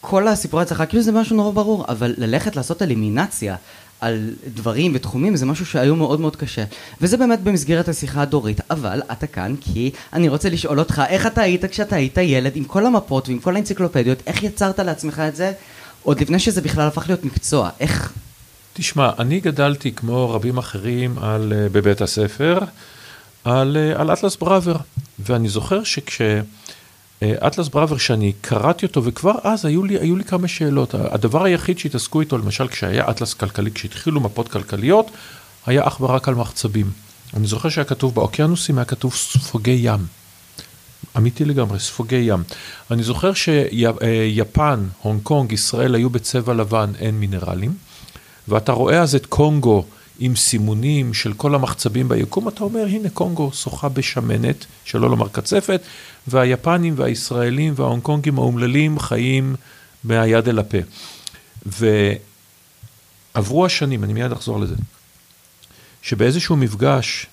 כל 0.04 0.28
הסיפורי 0.28 0.62
הצלחה, 0.62 0.86
כאילו 0.86 1.02
זה 1.02 1.12
משהו 1.12 1.36
נורא 1.36 1.50
ברור, 1.50 1.84
אבל 1.88 2.14
ללכת 2.18 2.56
לעשות 2.56 2.82
אלימינציה 2.82 3.56
על 4.00 4.30
דברים 4.54 4.92
ותחומים 4.94 5.36
זה 5.36 5.46
משהו 5.46 5.66
שהיום 5.66 5.98
מאוד 5.98 6.20
מאוד 6.20 6.36
קשה. 6.36 6.64
וזה 7.00 7.16
באמת 7.16 7.40
במסגרת 7.40 7.88
השיחה 7.88 8.22
הדורית, 8.22 8.60
אבל 8.70 9.02
אתה 9.12 9.26
כאן 9.26 9.54
כי 9.60 9.90
אני 10.12 10.28
רוצה 10.28 10.48
לשאול 10.48 10.78
אותך, 10.78 11.02
איך 11.08 11.26
אתה 11.26 11.42
היית 11.42 11.64
כשאתה 11.64 11.96
היית 11.96 12.18
ילד 12.18 12.56
עם 12.56 12.64
כל 12.64 12.86
המפות 12.86 13.28
ועם 13.28 13.38
כל 13.38 13.56
האנציקלופדיות, 13.56 14.18
איך 14.26 14.42
יצרת 14.42 14.78
לעצמך 14.78 15.22
את 15.28 15.36
זה 15.36 15.52
עוד 16.02 16.20
לפני 16.20 16.38
שזה 16.38 16.60
בכלל 16.60 16.86
הפך 16.86 17.06
להיות 17.06 17.24
מקצוע? 17.24 17.70
איך... 17.80 18.12
תשמע, 18.72 19.10
אני 19.18 19.40
גדלתי 19.40 19.92
כמו 19.92 20.30
רבים 20.30 20.58
אחרים 20.58 21.18
על, 21.18 21.52
אה, 21.56 21.68
בבית 21.72 22.00
הספר, 22.00 22.58
על, 23.44 23.76
אה, 23.76 24.00
על 24.00 24.12
אטלס 24.12 24.36
בראבר, 24.36 24.76
ואני 25.18 25.48
זוכר 25.48 25.84
שכש... 25.84 26.20
אה, 27.22 27.46
אטלס 27.46 27.68
בראבר, 27.68 27.96
שאני 27.96 28.32
קראתי 28.40 28.86
אותו, 28.86 29.04
וכבר 29.04 29.34
אז 29.42 29.64
היו 29.64 29.84
לי, 29.84 29.98
היו 29.98 30.16
לי 30.16 30.24
כמה 30.24 30.48
שאלות. 30.48 30.94
הדבר 30.94 31.44
היחיד 31.44 31.78
שהתעסקו 31.78 32.20
איתו, 32.20 32.38
למשל 32.38 32.68
כשהיה 32.68 33.10
אטלס 33.10 33.34
כלכלי, 33.34 33.70
כשהתחילו 33.70 34.20
מפות 34.20 34.48
כלכליות, 34.48 35.10
היה 35.66 35.86
אך 35.86 36.00
ורק 36.00 36.28
על 36.28 36.34
מחצבים. 36.34 36.90
אני 37.34 37.46
זוכר 37.46 37.68
שהיה 37.68 37.84
כתוב 37.84 38.14
באוקיינוסים, 38.14 38.78
היה 38.78 38.84
כתוב 38.84 39.14
ספוגי 39.14 39.78
ים. 39.82 40.06
אמיתי 41.16 41.44
לגמרי, 41.44 41.80
ספוגי 41.80 42.16
ים. 42.16 42.42
אני 42.90 43.02
זוכר 43.02 43.32
שיפן, 43.34 44.86
הונג 45.02 45.22
קונג, 45.22 45.52
ישראל 45.52 45.94
היו 45.94 46.10
בצבע 46.10 46.54
לבן, 46.54 46.92
אין 46.98 47.14
מינרלים, 47.14 47.74
ואתה 48.48 48.72
רואה 48.72 49.02
אז 49.02 49.14
את 49.14 49.26
קונגו 49.26 49.84
עם 50.24 50.36
סימונים 50.36 51.14
של 51.14 51.32
כל 51.32 51.54
המחצבים 51.54 52.08
ביקום, 52.08 52.48
אתה 52.48 52.64
אומר, 52.64 52.86
הנה 52.86 53.10
קונגו 53.10 53.50
שוחה 53.52 53.88
בשמנת, 53.88 54.66
שלא 54.84 55.10
לומר 55.10 55.28
קצפת, 55.28 55.80
והיפנים 56.26 56.94
והישראלים 56.96 57.74
וההונג 57.76 58.02
קונגים 58.02 58.38
האומללים 58.38 58.98
חיים 58.98 59.56
מהיד 60.04 60.48
אל 60.48 60.58
הפה. 60.58 60.78
ועברו 63.34 63.66
השנים, 63.66 64.04
אני 64.04 64.12
מיד 64.12 64.32
אחזור 64.32 64.60
לזה, 64.60 64.74
שבאיזשהו 66.02 66.56
מפגש 66.56 67.26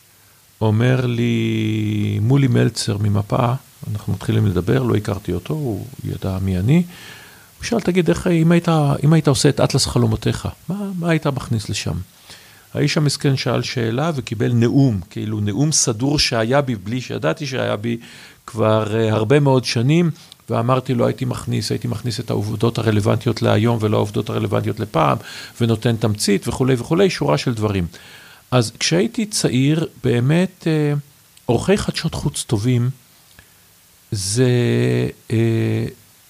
אומר 0.61 1.05
לי 1.05 2.19
מולי 2.21 2.47
מלצר 2.47 2.97
ממפה, 2.97 3.53
אנחנו 3.91 4.13
מתחילים 4.13 4.45
לדבר, 4.45 4.83
לא 4.83 4.95
הכרתי 4.95 5.33
אותו, 5.33 5.53
הוא 5.53 5.85
ידע 6.03 6.37
מי 6.41 6.57
אני. 6.57 6.83
הוא 7.57 7.65
שאל, 7.65 7.79
תגיד, 7.79 8.09
איך, 8.09 8.27
אם 8.27 8.51
היית, 8.51 8.67
אם 9.03 9.13
היית 9.13 9.27
עושה 9.27 9.49
את 9.49 9.59
אטלס 9.59 9.85
חלומותיך, 9.85 10.47
מה, 10.69 10.75
מה 10.99 11.09
היית 11.09 11.27
מכניס 11.27 11.69
לשם? 11.69 11.95
האיש 12.73 12.97
המסכן 12.97 13.37
שאל 13.37 13.61
שאלה 13.61 14.11
וקיבל 14.15 14.53
נאום, 14.53 14.99
כאילו 15.09 15.39
נאום 15.39 15.71
סדור 15.71 16.19
שהיה 16.19 16.61
בי, 16.61 16.75
בלי 16.75 17.01
שידעתי 17.01 17.47
שהיה 17.47 17.75
בי 17.75 17.97
כבר 18.45 18.85
uh, 18.87 19.13
הרבה 19.13 19.39
מאוד 19.39 19.65
שנים, 19.65 20.11
ואמרתי 20.49 20.93
לו, 20.93 21.07
הייתי 21.07 21.25
מכניס, 21.25 21.71
הייתי 21.71 21.87
מכניס 21.87 22.19
את 22.19 22.29
העובדות 22.29 22.77
הרלוונטיות 22.77 23.41
להיום 23.41 23.77
ולא 23.81 23.97
העובדות 23.97 24.29
הרלוונטיות 24.29 24.79
לפעם, 24.79 25.17
ונותן 25.61 25.95
תמצית 25.95 26.47
וכולי 26.47 26.75
וכולי, 26.77 27.09
שורה 27.09 27.37
של 27.37 27.53
דברים. 27.53 27.87
אז 28.51 28.71
כשהייתי 28.79 29.25
צעיר, 29.25 29.87
באמת, 30.03 30.67
עורכי 31.45 31.77
חדשות 31.77 32.13
חוץ 32.13 32.43
טובים, 32.47 32.89
זה, 34.11 34.49
uh, 35.27 35.33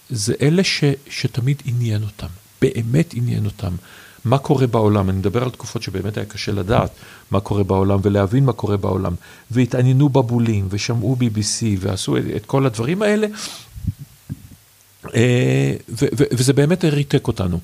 זה 0.09 0.33
אלה 0.41 0.63
ש, 0.63 0.83
שתמיד 1.09 1.61
עניין 1.65 2.03
אותם, 2.03 2.27
באמת 2.61 3.13
עניין 3.13 3.45
אותם. 3.45 3.75
מה 4.25 4.37
קורה 4.37 4.67
בעולם, 4.67 5.09
אני 5.09 5.17
מדבר 5.17 5.43
על 5.43 5.49
תקופות 5.49 5.81
שבאמת 5.81 6.17
היה 6.17 6.25
קשה 6.25 6.51
לדעת 6.51 6.91
מה 7.31 7.39
קורה 7.39 7.63
בעולם 7.63 7.99
ולהבין 8.03 8.45
מה 8.45 8.53
קורה 8.53 8.77
בעולם, 8.77 9.13
והתעניינו 9.51 10.09
בבולים 10.09 10.67
ושמעו 10.69 11.17
BBC 11.19 11.63
ועשו 11.79 12.17
את, 12.17 12.23
את 12.35 12.45
כל 12.45 12.65
הדברים 12.65 13.01
האלה, 13.01 13.27
אה, 15.15 15.73
וזה 16.09 16.53
באמת 16.53 16.85
ריתק 16.85 17.27
אותנו. 17.27 17.59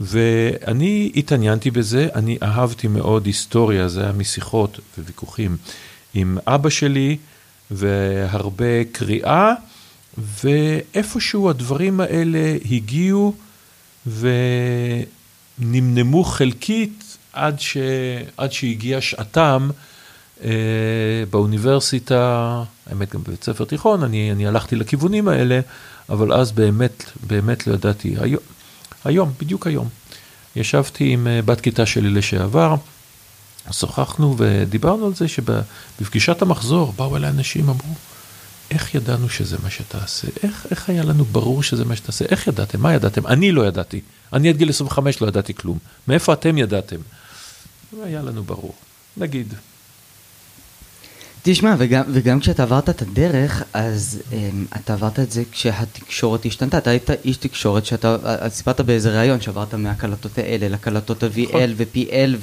ואני 0.00 1.12
התעניינתי 1.16 1.70
בזה, 1.70 2.08
אני 2.14 2.38
אהבתי 2.42 2.88
מאוד 2.88 3.26
היסטוריה, 3.26 3.88
זה 3.88 4.02
היה 4.02 4.12
משיחות 4.12 4.80
וויכוחים 4.98 5.56
עם 6.14 6.38
אבא 6.46 6.70
שלי, 6.70 7.16
והרבה 7.70 8.84
קריאה, 8.92 9.52
ואיפשהו 10.18 11.50
הדברים 11.50 12.00
האלה 12.00 12.56
הגיעו, 12.70 13.34
ו... 14.06 14.28
נמנמו 15.58 16.24
חלקית 16.24 17.16
עד, 17.32 17.60
ש... 17.60 17.76
עד 18.36 18.52
שהגיעה 18.52 19.00
שעתם 19.00 19.70
אה, 20.44 20.50
באוניברסיטה, 21.30 22.62
האמת 22.90 23.14
גם 23.14 23.22
בבית 23.22 23.44
ספר 23.44 23.64
תיכון, 23.64 24.02
אני, 24.02 24.32
אני 24.32 24.46
הלכתי 24.46 24.76
לכיוונים 24.76 25.28
האלה, 25.28 25.60
אבל 26.08 26.32
אז 26.32 26.52
באמת, 26.52 27.04
באמת 27.26 27.66
לא 27.66 27.74
ידעתי. 27.74 28.14
היום, 28.20 28.42
היום, 29.04 29.32
בדיוק 29.40 29.66
היום, 29.66 29.88
ישבתי 30.56 31.12
עם 31.12 31.26
אה, 31.26 31.42
בת 31.42 31.60
כיתה 31.60 31.86
שלי 31.86 32.10
לשעבר, 32.10 32.74
שוחחנו 33.70 34.34
ודיברנו 34.38 35.06
על 35.06 35.14
זה 35.14 35.28
שבפגישת 35.28 36.42
המחזור 36.42 36.92
באו 36.96 37.16
אליי 37.16 37.30
אנשים, 37.30 37.64
אמרו, 37.68 37.94
איך 38.72 38.94
ידענו 38.94 39.28
שזה 39.28 39.56
מה 39.62 39.70
שתעשה? 39.70 40.28
איך, 40.42 40.66
איך 40.70 40.88
היה 40.88 41.02
לנו 41.04 41.24
ברור 41.24 41.62
שזה 41.62 41.84
מה 41.84 41.96
שתעשה? 41.96 42.24
איך 42.24 42.46
ידעתם? 42.46 42.80
מה 42.80 42.94
ידעתם? 42.94 43.26
אני 43.26 43.52
לא 43.52 43.66
ידעתי. 43.66 44.00
אני 44.32 44.48
עד 44.48 44.56
גיל 44.56 44.68
25 44.68 45.20
לא 45.20 45.26
ידעתי 45.26 45.54
כלום. 45.54 45.78
מאיפה 46.08 46.32
אתם 46.32 46.58
ידעתם? 46.58 46.96
לא 47.92 48.04
היה 48.04 48.22
לנו 48.22 48.42
ברור. 48.42 48.74
נגיד. 49.16 49.54
תשמע, 51.42 51.74
וגם, 51.78 52.02
וגם 52.12 52.40
כשאתה 52.40 52.62
עברת 52.62 52.90
את 52.90 53.02
הדרך, 53.02 53.62
אז 53.72 54.22
um, 54.30 54.34
אתה 54.76 54.92
עברת 54.92 55.20
את 55.20 55.32
זה 55.32 55.42
כשהתקשורת 55.52 56.46
השתנתה. 56.46 56.78
אתה 56.78 56.90
היית 56.90 57.10
איש 57.10 57.36
תקשורת 57.36 57.86
שאתה, 57.86 58.16
אה, 58.24 58.50
סיפרת 58.50 58.80
באיזה 58.80 59.18
ראיון 59.18 59.40
שעברת 59.40 59.74
מהקלטות 59.74 60.38
האלה 60.38 60.68
לקלטות 60.68 61.22
ה-VL 61.22 61.48
נכון. 61.48 61.60
ו-PL 61.76 62.36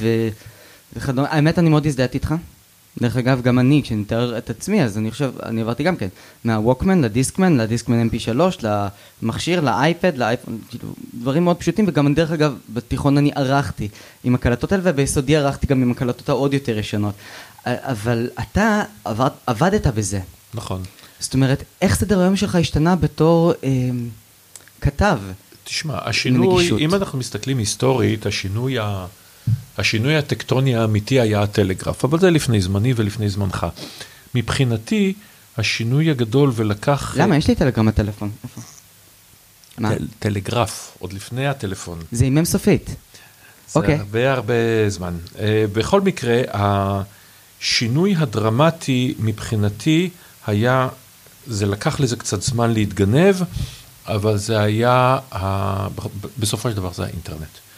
וכדומה. 0.95 1.27
האמת, 1.29 1.59
אני 1.59 1.69
מאוד 1.69 1.85
הזדהיתי 1.85 2.17
איתך. 2.17 2.33
דרך 3.01 3.17
אגב, 3.17 3.41
גם 3.41 3.59
אני, 3.59 3.81
כשאני 3.83 4.01
מתאר 4.01 4.37
את 4.37 4.49
עצמי, 4.49 4.83
אז 4.83 4.97
אני 4.97 5.11
חושב, 5.11 5.31
אני 5.43 5.61
עברתי 5.61 5.83
גם 5.83 5.95
כן, 5.95 6.07
מהווקמן 6.43 7.01
לדיסקמן, 7.01 7.57
לדיסקמן 7.57 8.07
mp3, 8.09 8.65
למכשיר, 9.21 9.61
לאייפד, 9.61 10.17
לאייפון, 10.17 10.59
כאילו, 10.69 10.89
דברים 11.13 11.43
מאוד 11.43 11.57
פשוטים, 11.57 11.85
וגם 11.87 12.13
דרך 12.13 12.31
אגב, 12.31 12.53
בתיכון 12.73 13.17
אני 13.17 13.31
ערכתי 13.35 13.87
עם 14.23 14.35
הקלטות 14.35 14.71
האלה, 14.71 14.83
וביסודי 14.85 15.35
ערכתי 15.35 15.67
גם 15.67 15.81
עם 15.81 15.91
הקלטות 15.91 16.29
העוד 16.29 16.53
יותר 16.53 16.77
ישנות. 16.77 17.13
אבל 17.65 18.29
אתה 18.39 18.83
עבד, 19.05 19.29
עבדת 19.47 19.87
בזה. 19.87 20.19
נכון. 20.53 20.83
זאת 21.19 21.33
אומרת, 21.33 21.63
איך 21.81 21.95
סדר 21.95 22.19
היום 22.19 22.35
שלך 22.35 22.55
השתנה 22.55 22.95
בתור 22.95 23.53
אה, 23.63 23.69
כתב? 24.81 25.19
תשמע, 25.63 25.99
השינוי, 26.05 26.69
אם 26.79 26.95
אנחנו 26.95 27.17
מסתכלים 27.17 27.57
היסטורית, 27.57 28.25
השינוי 28.25 28.79
ה... 28.79 29.05
השינוי 29.79 30.15
הטקטוני 30.15 30.75
האמיתי 30.75 31.19
היה 31.19 31.41
הטלגרף, 31.41 32.05
אבל 32.05 32.19
זה 32.19 32.31
לפני 32.31 32.61
זמני 32.61 32.93
ולפני 32.95 33.29
זמנך. 33.29 33.67
מבחינתי, 34.35 35.13
השינוי 35.57 36.09
הגדול 36.09 36.51
ולקח... 36.55 37.15
למה? 37.17 37.37
יש 37.37 37.47
לי 37.47 37.55
טלגרם 37.55 37.85
בטלפון. 37.85 38.31
איפה? 38.43 38.61
מה? 39.77 39.91
טלגרף, 40.19 40.95
עוד 40.99 41.13
לפני 41.13 41.47
הטלפון. 41.47 41.99
זה 42.11 42.25
עם 42.25 42.45
סופית. 42.45 42.95
זה 43.67 43.79
okay. 43.79 43.91
הרבה 43.91 44.31
הרבה 44.31 44.53
זמן. 44.87 45.17
Uh, 45.35 45.39
בכל 45.73 46.01
מקרה, 46.01 46.41
השינוי 46.53 48.15
הדרמטי 48.17 49.13
מבחינתי 49.19 50.09
היה, 50.47 50.87
זה 51.47 51.65
לקח 51.65 51.99
לזה 51.99 52.15
קצת 52.15 52.41
זמן 52.41 52.73
להתגנב, 52.73 53.35
אבל 54.07 54.37
זה 54.37 54.59
היה, 54.59 55.17
בסופו 56.39 56.69
של 56.69 56.75
דבר 56.75 56.93
זה 56.93 57.03
האינטרנט. 57.03 57.68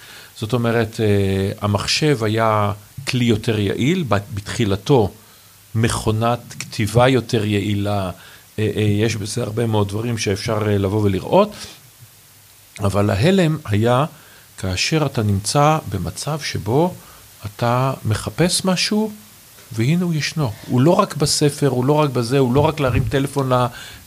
זאת 0.42 0.54
אומרת, 0.54 1.00
אה, 1.00 1.52
המחשב 1.62 2.24
היה 2.24 2.72
כלי 3.08 3.26
יותר 3.26 3.60
יעיל, 3.60 4.04
בתחילתו 4.08 5.12
מכונת 5.76 6.40
כתיבה 6.60 7.08
יותר 7.08 7.46
יעילה, 7.46 8.12
אה, 8.60 8.72
אה, 8.76 8.82
יש 8.82 9.16
בזה 9.16 9.44
הרבה 9.44 9.66
מאוד 9.66 9.88
דברים 9.88 10.18
שאפשר 10.18 10.64
לבוא 10.64 11.02
ולראות, 11.04 11.54
אבל 12.80 13.10
ההלם 13.10 13.58
היה 13.66 14.06
כאשר 14.58 15.06
אתה 15.06 15.24
נמצא 15.24 15.78
במצב 15.90 16.40
שבו 16.40 16.94
אתה 17.46 17.94
מחפש 18.06 18.66
משהו, 18.66 19.12
והנה 19.72 20.06
הוא 20.06 20.14
ישנו. 20.14 20.52
הוא 20.68 20.82
לא 20.82 20.92
רק 20.92 21.16
בספר, 21.16 21.68
הוא 21.68 21.86
לא 21.86 21.94
רק 21.94 22.10
בזה, 22.10 22.38
הוא 22.38 22.54
לא 22.54 22.60
רק 22.60 22.80
להרים 22.80 23.04
טלפון 23.10 23.52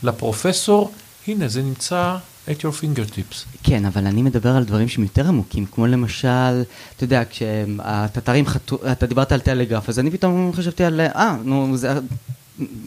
לפרופסור, 0.03 0.91
הנה 1.27 1.47
זה 1.47 1.61
נמצא 1.61 2.17
at 2.47 2.61
your 2.61 2.81
fingertips. 2.81 3.45
כן, 3.63 3.85
אבל 3.85 4.07
אני 4.07 4.21
מדבר 4.21 4.55
על 4.55 4.63
דברים 4.63 4.87
שהם 4.87 5.03
יותר 5.03 5.27
עמוקים, 5.27 5.65
כמו 5.65 5.87
למשל, 5.87 6.63
אתה 6.95 7.03
יודע, 7.03 7.23
כשהטטרים 7.29 8.47
חתו, 8.47 8.79
אתה 8.91 9.05
דיברת 9.05 9.31
על 9.31 9.39
טלגרף, 9.39 9.89
אז 9.89 9.99
אני 9.99 10.11
פתאום 10.11 10.51
חשבתי 10.53 10.83
על, 10.83 11.01
אה, 11.01 11.35
נו, 11.43 11.77
זה, 11.77 11.99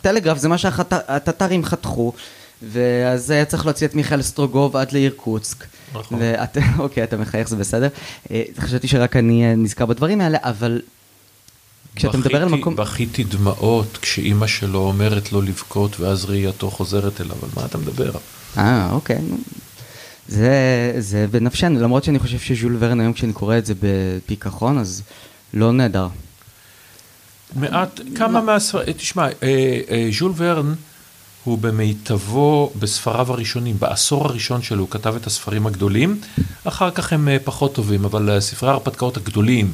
טלגרף 0.02 0.38
זה 0.38 0.48
מה 0.48 0.58
שהטטרים 0.58 1.64
חתכו, 1.64 2.12
ואז 2.62 3.30
היה 3.30 3.44
צריך 3.44 3.66
להוציא 3.66 3.86
את 3.86 3.94
מיכאל 3.94 4.22
סטרוגוב 4.22 4.76
עד 4.76 4.92
לאירקוצק. 4.92 5.66
נכון. 5.94 6.18
ואת, 6.20 6.58
אוקיי, 6.78 7.04
אתה 7.04 7.16
מחייך, 7.16 7.48
זה 7.48 7.56
בסדר. 7.56 7.88
אה, 8.30 8.42
חשבתי 8.58 8.88
שרק 8.88 9.16
אני 9.16 9.44
אה, 9.44 9.54
נזכר 9.54 9.86
בדברים 9.86 10.20
האלה, 10.20 10.38
אבל 10.42 10.80
כשאתה 11.96 12.18
מדבר 12.18 12.42
על 12.42 12.48
מקום... 12.48 12.76
בכיתי 12.76 13.24
דמעות 13.24 13.98
כשאימא 14.02 14.46
שלו 14.46 14.78
אומרת 14.78 15.32
לו 15.32 15.42
לבכות, 15.42 16.00
ואז 16.00 16.24
ראייתו 16.24 16.70
חוזרת 16.70 17.20
אליו, 17.20 17.36
על 17.42 17.48
מה 17.56 17.64
אתה 17.64 17.78
מדבר? 17.78 18.10
אה, 18.58 18.88
אוקיי. 18.92 19.18
זה, 20.28 20.92
זה 20.98 21.26
בנפשנו, 21.30 21.80
למרות 21.80 22.04
שאני 22.04 22.18
חושב 22.18 22.38
שז'ול 22.38 22.76
ורן 22.78 23.00
היום 23.00 23.12
כשאני 23.12 23.32
קורא 23.32 23.58
את 23.58 23.66
זה 23.66 23.74
בפיכחון, 23.80 24.78
אז 24.78 25.02
לא 25.54 25.72
נהדר. 25.72 26.08
מעט, 27.56 28.00
כמה 28.14 28.40
מהספרים, 28.40 28.92
תשמע, 28.92 29.26
אה, 29.42 29.80
אה, 29.90 30.08
ז'ול 30.18 30.32
ורן 30.36 30.74
הוא 31.44 31.58
במיטבו 31.58 32.72
בספריו 32.78 33.32
הראשונים, 33.32 33.76
בעשור 33.78 34.24
הראשון 34.26 34.62
שלו 34.62 34.80
הוא 34.80 34.90
כתב 34.90 35.14
את 35.16 35.26
הספרים 35.26 35.66
הגדולים, 35.66 36.20
אחר 36.64 36.90
כך 36.90 37.12
הם 37.12 37.28
אה, 37.28 37.36
פחות 37.44 37.74
טובים, 37.74 38.04
אבל 38.04 38.40
ספרי 38.40 38.68
ההרפתקאות 38.68 39.16
הגדולים, 39.16 39.72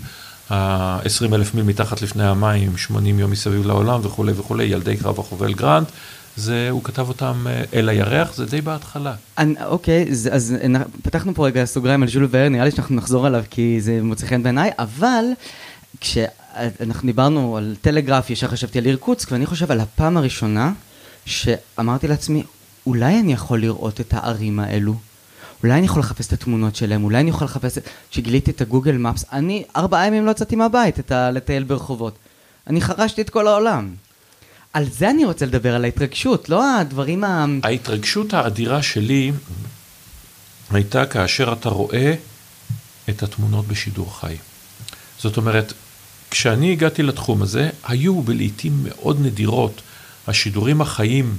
ה-20 0.50 1.34
אלף 1.34 1.54
מיל 1.54 1.64
מתחת 1.64 2.02
לפני 2.02 2.26
המים, 2.26 2.76
80 2.76 3.18
יום 3.18 3.30
מסביב 3.30 3.66
לעולם 3.66 4.00
וכולי 4.02 4.32
וכולי, 4.36 4.64
ילדי 4.64 4.96
קרב 4.96 5.20
החובל 5.20 5.54
גרנט, 5.54 5.88
זה, 6.36 6.68
הוא 6.70 6.84
כתב 6.84 7.08
אותם 7.08 7.46
אה, 7.46 7.62
אל 7.74 7.88
הירח, 7.88 8.34
זה 8.34 8.46
די 8.46 8.60
בהתחלה. 8.60 9.14
אוקיי, 9.64 10.06
אז 10.32 10.54
נ- 10.68 10.82
פתחנו 11.02 11.34
פה 11.34 11.46
רגע 11.46 11.64
סוגריים 11.64 12.02
על 12.02 12.08
ז'ול 12.08 12.28
ורן, 12.30 12.52
נראה 12.52 12.64
לי 12.64 12.70
שאנחנו 12.70 12.96
נחזור 12.96 13.26
עליו 13.26 13.44
כי 13.50 13.80
זה 13.80 14.00
מוצא 14.02 14.26
חן 14.26 14.42
בעיניי, 14.42 14.70
אבל 14.78 15.24
כשאנחנו 16.00 17.06
דיברנו 17.06 17.56
על 17.56 17.74
טלגרף, 17.80 18.30
ישר 18.30 18.48
חשבתי 18.48 18.78
על 18.78 18.86
אירקוצק, 18.86 19.32
ואני 19.32 19.46
חושב 19.46 19.70
על 19.70 19.80
הפעם 19.80 20.16
הראשונה 20.16 20.72
שאמרתי 21.26 22.08
לעצמי, 22.08 22.42
אולי 22.86 23.20
אני 23.20 23.32
יכול 23.32 23.60
לראות 23.60 24.00
את 24.00 24.14
הערים 24.14 24.60
האלו. 24.60 24.94
אולי 25.62 25.74
אני 25.74 25.86
יכול 25.86 26.00
לחפש 26.00 26.26
את 26.26 26.32
התמונות 26.32 26.76
שלהם, 26.76 27.04
אולי 27.04 27.20
אני 27.20 27.30
יכול 27.30 27.44
לחפש... 27.44 27.78
כשגיליתי 28.10 28.50
את 28.50 28.60
הגוגל 28.60 28.96
מפס, 28.96 29.24
אני 29.32 29.64
ארבעה 29.76 30.06
ימים 30.06 30.26
לא 30.26 30.30
יצאתי 30.30 30.56
מהבית. 30.56 30.98
לטייל 31.10 31.62
ברחובות. 31.64 32.18
אני 32.66 32.80
חרשתי 32.80 33.20
את 33.22 33.30
כל 33.30 33.46
העולם. 33.46 33.88
על 34.74 34.84
זה 34.90 35.10
אני 35.10 35.24
רוצה 35.24 35.46
לדבר, 35.46 35.74
על 35.74 35.84
ההתרגשות, 35.84 36.48
לא 36.48 36.78
הדברים 36.78 37.24
ה... 37.24 37.46
ההתרגשות 37.62 38.34
האדירה 38.34 38.82
שלי 38.82 39.32
הייתה 40.70 41.06
כאשר 41.06 41.52
אתה 41.52 41.68
רואה 41.68 42.14
את 43.08 43.22
התמונות 43.22 43.68
בשידור 43.68 44.20
חי. 44.20 44.36
זאת 45.18 45.36
אומרת, 45.36 45.72
כשאני 46.30 46.72
הגעתי 46.72 47.02
לתחום 47.02 47.42
הזה, 47.42 47.70
היו 47.84 48.22
לעיתים 48.22 48.72
מאוד 48.84 49.20
נדירות 49.20 49.82
השידורים 50.26 50.80
החיים, 50.80 51.36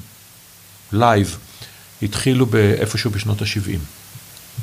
לייב, 0.92 1.38
התחילו 2.02 2.46
באיפשהו 2.46 3.12
בשנות 3.12 3.42
ה-70. 3.42 3.80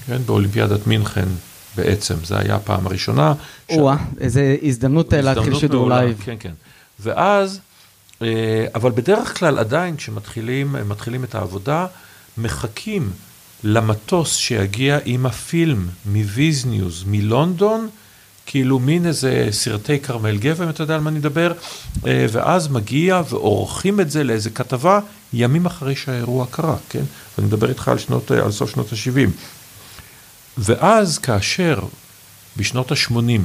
כן, 0.06 0.22
באולימפיאדת 0.26 0.86
מינכן 0.86 1.28
בעצם, 1.76 2.14
זו 2.24 2.36
הייתה 2.36 2.54
הפעם 2.54 2.86
הראשונה. 2.86 3.34
או-אה, 3.70 3.96
איזו 4.20 4.40
הזדמנות 4.62 5.14
אה, 5.14 5.20
להתחיל 5.20 5.54
שידור 5.54 5.88
לייב. 5.88 6.22
כן, 6.24 6.36
כן. 6.40 6.52
ואז, 7.00 7.60
אבל 8.74 8.90
בדרך 8.90 9.38
כלל 9.38 9.58
עדיין 9.58 9.96
כשמתחילים 9.96 10.76
אה, 10.76 11.24
את 11.24 11.34
העבודה, 11.34 11.86
מחכים 12.38 13.10
למטוס 13.64 14.36
שיגיע 14.36 14.98
עם 15.04 15.26
הפילם 15.26 15.86
מוויזניוז, 16.06 17.04
מלונדון, 17.06 17.88
כאילו 18.46 18.78
מין 18.78 19.06
איזה 19.06 19.48
סרטי 19.50 20.00
כרמל 20.00 20.38
גבע, 20.38 20.64
אם 20.64 20.70
אתה 20.70 20.82
יודע 20.82 20.94
על 20.94 21.00
מה 21.00 21.10
אני 21.10 21.18
מדבר, 21.18 21.52
אה, 22.06 22.26
ואז 22.32 22.68
מגיע 22.68 23.22
ועורכים 23.28 24.00
את 24.00 24.10
זה 24.10 24.24
לאיזה 24.24 24.50
כתבה 24.50 25.00
ימים 25.32 25.66
אחרי 25.66 25.96
שהאירוע 25.96 26.46
קרה, 26.50 26.76
כן? 26.88 27.02
ואני 27.38 27.48
מדבר 27.48 27.68
איתך 27.68 27.88
על, 27.88 27.98
שנות, 27.98 28.32
אה, 28.32 28.44
על 28.44 28.52
סוף 28.52 28.70
שנות 28.70 28.92
ה-70. 28.92 29.30
ואז 30.58 31.18
כאשר 31.18 31.80
בשנות 32.56 32.92
ה-80, 32.92 33.40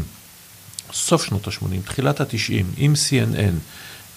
סוף 0.94 1.26
שנות 1.26 1.48
ה-80, 1.48 1.86
תחילת 1.86 2.22
ה-90, 2.22 2.64
עם 2.78 2.94
CNN, 2.94 3.54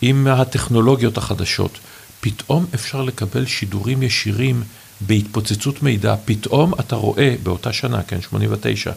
עם 0.02 0.26
הטכנולוגיות 0.26 1.18
החדשות, 1.18 1.78
פתאום 2.20 2.66
אפשר 2.74 3.02
לקבל 3.02 3.46
שידורים 3.46 4.02
ישירים 4.02 4.62
בהתפוצצות 5.00 5.82
מידע. 5.82 6.14
פתאום 6.24 6.74
אתה 6.80 6.96
רואה, 6.96 7.34
באותה 7.42 7.72
שנה, 7.72 8.02
כן, 8.02 8.20
89, 8.20 8.92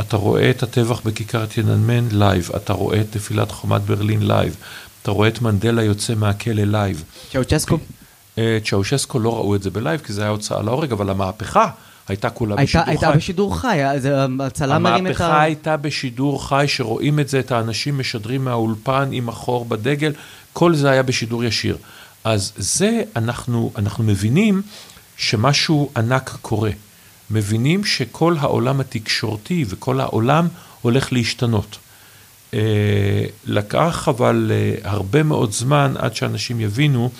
אתה 0.00 0.16
רואה 0.16 0.50
את 0.50 0.62
הטבח 0.62 1.00
בכיכר 1.00 1.46
תיאננמן 1.46 2.08
לייב, 2.12 2.50
אתה 2.56 2.72
רואה 2.72 3.00
את 3.00 3.16
נפילת 3.16 3.50
חומת 3.50 3.82
ברלין 3.82 4.26
לייב, 4.26 4.56
אתה 5.02 5.10
רואה 5.10 5.28
את 5.28 5.42
מנדלה 5.42 5.82
יוצא 5.82 6.14
מהכלא 6.14 6.62
לייב. 6.62 7.04
צ'אוצ'סקו? 7.32 7.78
אה, 8.38 8.58
צ'אושסקו 8.64 9.18
לא 9.18 9.36
ראו 9.36 9.54
את 9.54 9.62
זה 9.62 9.70
בלייב, 9.70 10.00
כי 10.00 10.12
זה 10.12 10.22
היה 10.22 10.30
הוצאה 10.30 10.62
להורג, 10.62 10.92
אבל 10.92 11.10
המהפכה 11.10 11.68
הייתה 12.08 12.30
כולה 12.30 12.54
הייתה, 12.58 12.64
בשידור 12.80 12.90
הייתה 12.90 13.10
חי. 13.12 13.16
בשידור 13.16 13.60
חי, 13.60 13.84
אה, 13.84 13.98
זה- 14.00 14.14
הצלם 14.40 14.82
מרים 14.82 15.06
את 15.06 15.10
המהפכה 15.10 15.26
ה... 15.26 15.42
הייתה 15.42 15.76
בשידור 15.76 16.48
חי, 16.48 16.64
שרואים 16.68 17.20
את 17.20 17.28
זה, 17.28 17.40
את 17.40 17.52
האנשים 17.52 17.98
משדרים 17.98 18.44
מהאולפן 18.44 19.08
עם 19.12 19.28
החור 19.28 19.64
בדגל, 19.64 20.12
כל 20.52 20.74
זה 20.74 20.90
היה 20.90 21.02
בשידור 21.02 21.44
ישיר. 21.44 21.76
אז 22.24 22.52
זה, 22.56 23.02
אנחנו, 23.16 23.72
אנחנו 23.78 24.04
מבינים 24.04 24.62
שמשהו 25.16 25.90
ענק 25.96 26.36
קורה. 26.42 26.70
מבינים 27.30 27.84
שכל 27.84 28.36
העולם 28.40 28.80
התקשורתי 28.80 29.64
וכל 29.68 30.00
העולם 30.00 30.48
הולך 30.82 31.12
להשתנות. 31.12 31.76
אה, 32.54 32.60
לקח 33.46 34.08
אבל 34.08 34.50
אה, 34.54 34.90
הרבה 34.90 35.22
מאוד 35.22 35.52
זמן 35.52 35.94
עד 35.98 36.16
שאנשים 36.16 36.60
יבינו 36.60 37.10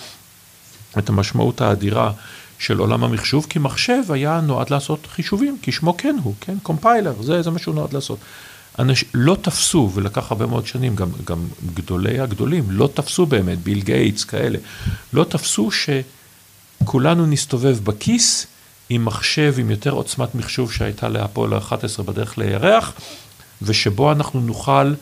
את 0.97 1.09
המשמעות 1.09 1.61
האדירה 1.61 2.11
של 2.59 2.79
עולם 2.79 3.03
המחשוב, 3.03 3.45
כי 3.49 3.59
מחשב 3.59 4.01
היה 4.09 4.41
נועד 4.41 4.69
לעשות 4.69 5.07
חישובים, 5.11 5.57
כי 5.61 5.71
שמו 5.71 5.97
כן 5.97 6.15
הוא, 6.23 6.33
כן? 6.41 6.57
קומפיילר, 6.63 7.13
זה, 7.21 7.41
זה 7.41 7.51
מה 7.51 7.59
שהוא 7.59 7.75
נועד 7.75 7.93
לעשות. 7.93 8.19
אנש, 8.79 9.05
לא 9.13 9.37
תפסו, 9.41 9.91
ולקח 9.93 10.31
הרבה 10.31 10.45
מאוד 10.45 10.67
שנים, 10.67 10.95
גם, 10.95 11.09
גם 11.25 11.47
גדולי 11.73 12.19
הגדולים, 12.19 12.63
לא 12.67 12.89
תפסו 12.93 13.25
באמת, 13.25 13.59
ביל 13.59 13.81
גייטס, 13.81 14.23
כאלה, 14.23 14.57
לא 15.13 15.23
תפסו 15.23 15.69
שכולנו 16.81 17.25
נסתובב 17.25 17.77
בכיס 17.83 18.47
עם 18.89 19.05
מחשב 19.05 19.55
עם 19.57 19.71
יותר 19.71 19.91
עוצמת 19.91 20.35
מחשוב 20.35 20.71
שהייתה 20.71 21.09
להפועל 21.09 21.57
11 21.57 22.05
בדרך 22.05 22.37
לירח, 22.37 22.93
ושבו 23.61 24.11
אנחנו 24.11 24.41
נוכל 24.41 24.93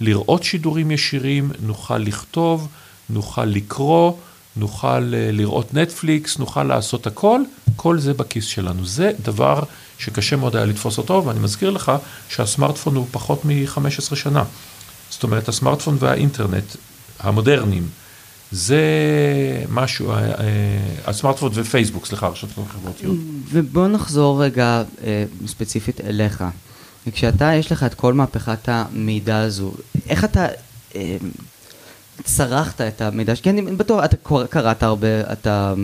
לראות 0.00 0.42
שידורים 0.42 0.90
ישירים, 0.90 1.50
נוכל 1.60 1.98
לכתוב, 1.98 2.68
נוכל 3.10 3.44
לקרוא, 3.44 4.12
נוכל 4.56 5.14
אה, 5.14 5.30
לראות 5.32 5.74
נטפליקס, 5.74 6.38
נוכל 6.38 6.62
לעשות 6.62 7.06
הכל, 7.06 7.40
כל 7.76 7.98
זה 7.98 8.14
בכיס 8.14 8.44
שלנו. 8.44 8.86
זה 8.86 9.12
דבר 9.22 9.62
שקשה 9.98 10.36
מאוד 10.36 10.56
היה 10.56 10.64
לתפוס 10.64 10.98
אותו, 10.98 11.22
ואני 11.26 11.40
מזכיר 11.40 11.70
לך 11.70 11.92
שהסמארטפון 12.28 12.96
הוא 12.96 13.06
פחות 13.10 13.44
מ-15 13.44 14.16
שנה. 14.16 14.44
זאת 15.10 15.22
אומרת, 15.22 15.48
הסמארטפון 15.48 15.96
והאינטרנט 15.98 16.64
המודרניים, 17.20 17.88
זה 18.52 18.82
משהו, 19.68 20.10
אה, 20.10 20.16
אה, 20.16 20.34
הסמארטפון 21.06 21.50
ופייסבוק, 21.54 22.06
סליחה, 22.06 22.26
הרשתות 22.26 22.66
החברתיות. 22.70 23.16
ובוא 23.50 23.88
נחזור 23.88 24.44
רגע 24.44 24.82
ספציפית 25.46 26.00
אליך. 26.00 26.44
כשאתה, 27.12 27.54
יש 27.54 27.72
לך 27.72 27.82
את 27.82 27.94
כל 27.94 28.14
מהפכת 28.14 28.68
המידע 28.68 29.38
הזו, 29.38 29.72
איך 30.08 30.24
אתה 30.24 30.46
צרכת 32.24 32.80
את 32.80 33.00
המידע? 33.00 33.36
כי 33.36 33.50
אני 33.50 33.62
בטוח, 33.62 34.04
אתה 34.04 34.16
קראת 34.50 34.82
הרבה, 34.82 35.32
אתה 35.32 35.74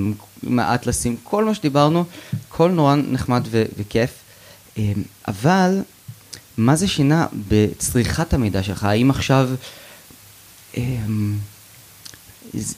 מעט 0.43 0.87
לשים, 0.87 1.17
כל 1.23 1.45
מה 1.45 1.55
שדיברנו, 1.55 2.05
הכל 2.49 2.71
נורא 2.71 2.95
נחמד 2.95 3.43
ו- 3.51 3.65
וכיף, 3.79 4.11
אה, 4.79 4.93
אבל 5.29 5.81
מה 6.57 6.77
זה 6.77 6.89
שינה 6.89 7.27
בצריכת 7.49 8.35
המידע 8.35 8.63
שלך? 8.63 8.85
האם 8.85 9.11
עכשיו... 9.11 9.49
אה, 10.77 10.83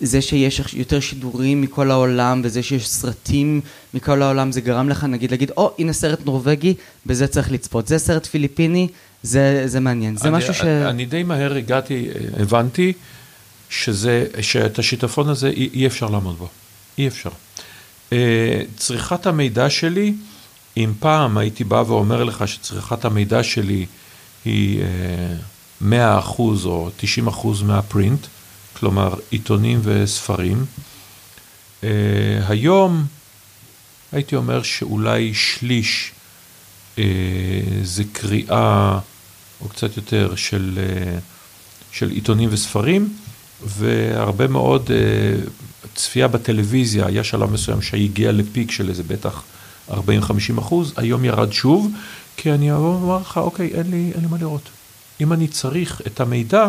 זה 0.00 0.22
שיש 0.22 0.62
יותר 0.74 1.00
שידורים 1.00 1.60
מכל 1.60 1.90
העולם 1.90 2.40
וזה 2.44 2.62
שיש 2.62 2.88
סרטים 2.88 3.60
מכל 3.94 4.22
העולם 4.22 4.52
זה 4.52 4.60
גרם 4.60 4.88
לך 4.88 5.04
נגיד 5.04 5.30
להגיד 5.30 5.50
או 5.56 5.74
הנה 5.78 5.92
סרט 5.92 6.26
נורבגי 6.26 6.74
בזה 7.06 7.26
צריך 7.26 7.52
לצפות 7.52 7.88
זה 7.88 7.98
סרט 7.98 8.26
פיליפיני 8.26 8.88
זה, 9.22 9.62
זה 9.66 9.80
מעניין 9.80 10.16
זה 10.16 10.28
אני, 10.28 10.36
משהו 10.36 10.54
ש... 10.54 10.60
אני 10.60 11.06
די 11.06 11.22
מהר 11.22 11.54
הגעתי, 11.54 12.08
אה, 12.08 12.42
הבנתי 12.42 12.92
שזה, 13.70 14.26
שאת 14.40 14.78
השיטפון 14.78 15.28
הזה 15.28 15.48
אי, 15.48 15.68
אי 15.74 15.86
אפשר 15.86 16.06
לעמוד 16.06 16.38
בו. 16.38 16.48
אי 16.98 17.08
אפשר. 17.08 17.30
אה, 18.12 18.62
צריכת 18.76 19.26
המידע 19.26 19.70
שלי, 19.70 20.14
אם 20.76 20.92
פעם 20.98 21.38
הייתי 21.38 21.64
בא 21.64 21.82
ואומר 21.86 22.24
לך 22.24 22.48
שצריכת 22.48 23.04
המידע 23.04 23.42
שלי 23.42 23.86
היא 24.44 24.82
אה, 25.82 26.20
100% 26.20 26.38
או 26.64 26.90
90% 27.28 27.64
מהפרינט, 27.64 28.26
כלומר 28.72 29.14
עיתונים 29.30 29.80
וספרים, 29.82 30.64
אה, 31.84 31.88
היום 32.48 33.06
הייתי 34.12 34.36
אומר 34.36 34.62
שאולי 34.62 35.34
שליש 35.34 36.12
אה, 36.98 37.04
זה 37.82 38.02
קריאה, 38.12 38.98
או 39.60 39.68
קצת 39.68 39.96
יותר, 39.96 40.36
של, 40.36 40.78
אה, 40.78 41.18
של 41.92 42.10
עיתונים 42.10 42.48
וספרים, 42.52 43.16
והרבה 43.66 44.46
מאוד 44.46 44.90
אה, 44.90 45.40
צפייה 45.94 46.28
בטלוויזיה, 46.28 47.06
היה 47.06 47.24
שלב 47.24 47.52
מסוים 47.52 47.82
שהגיע 47.82 48.32
לפיק 48.32 48.70
של 48.70 48.88
איזה 48.88 49.02
בטח 49.02 49.42
40-50 49.90 49.94
אחוז, 50.58 50.92
היום 50.96 51.24
ירד 51.24 51.52
שוב, 51.52 51.92
כי 52.36 52.52
אני 52.52 52.72
ואומר 52.72 53.18
לך, 53.18 53.36
אוקיי, 53.36 53.70
אין 53.74 53.90
לי, 53.90 54.10
אין 54.14 54.20
לי 54.20 54.26
מה 54.30 54.36
לראות. 54.40 54.68
אם 55.20 55.32
אני 55.32 55.48
צריך 55.48 56.02
את 56.06 56.20
המידע, 56.20 56.68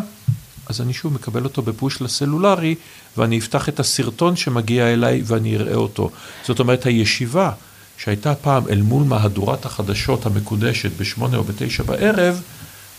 אז 0.67 0.82
אני 0.82 0.93
שוב 0.93 1.13
מקבל 1.13 1.43
אותו 1.43 1.62
בפוש 1.62 2.02
לסלולרי, 2.02 2.75
ואני 3.17 3.39
אפתח 3.39 3.69
את 3.69 3.80
הסרטון 3.80 4.36
שמגיע 4.36 4.93
אליי 4.93 5.21
ואני 5.25 5.56
אראה 5.56 5.75
אותו. 5.75 6.10
זאת 6.47 6.60
אומרת, 6.60 6.86
הישיבה 6.86 7.52
שהייתה 7.97 8.36
פעם 8.36 8.63
אל 8.69 8.82
מול 8.82 9.04
מהדורת 9.04 9.65
החדשות 9.65 10.25
המקודשת 10.25 10.91
בשמונה 10.97 11.38
או 11.38 11.43
בתשע 11.43 11.84
בערב, 11.84 12.41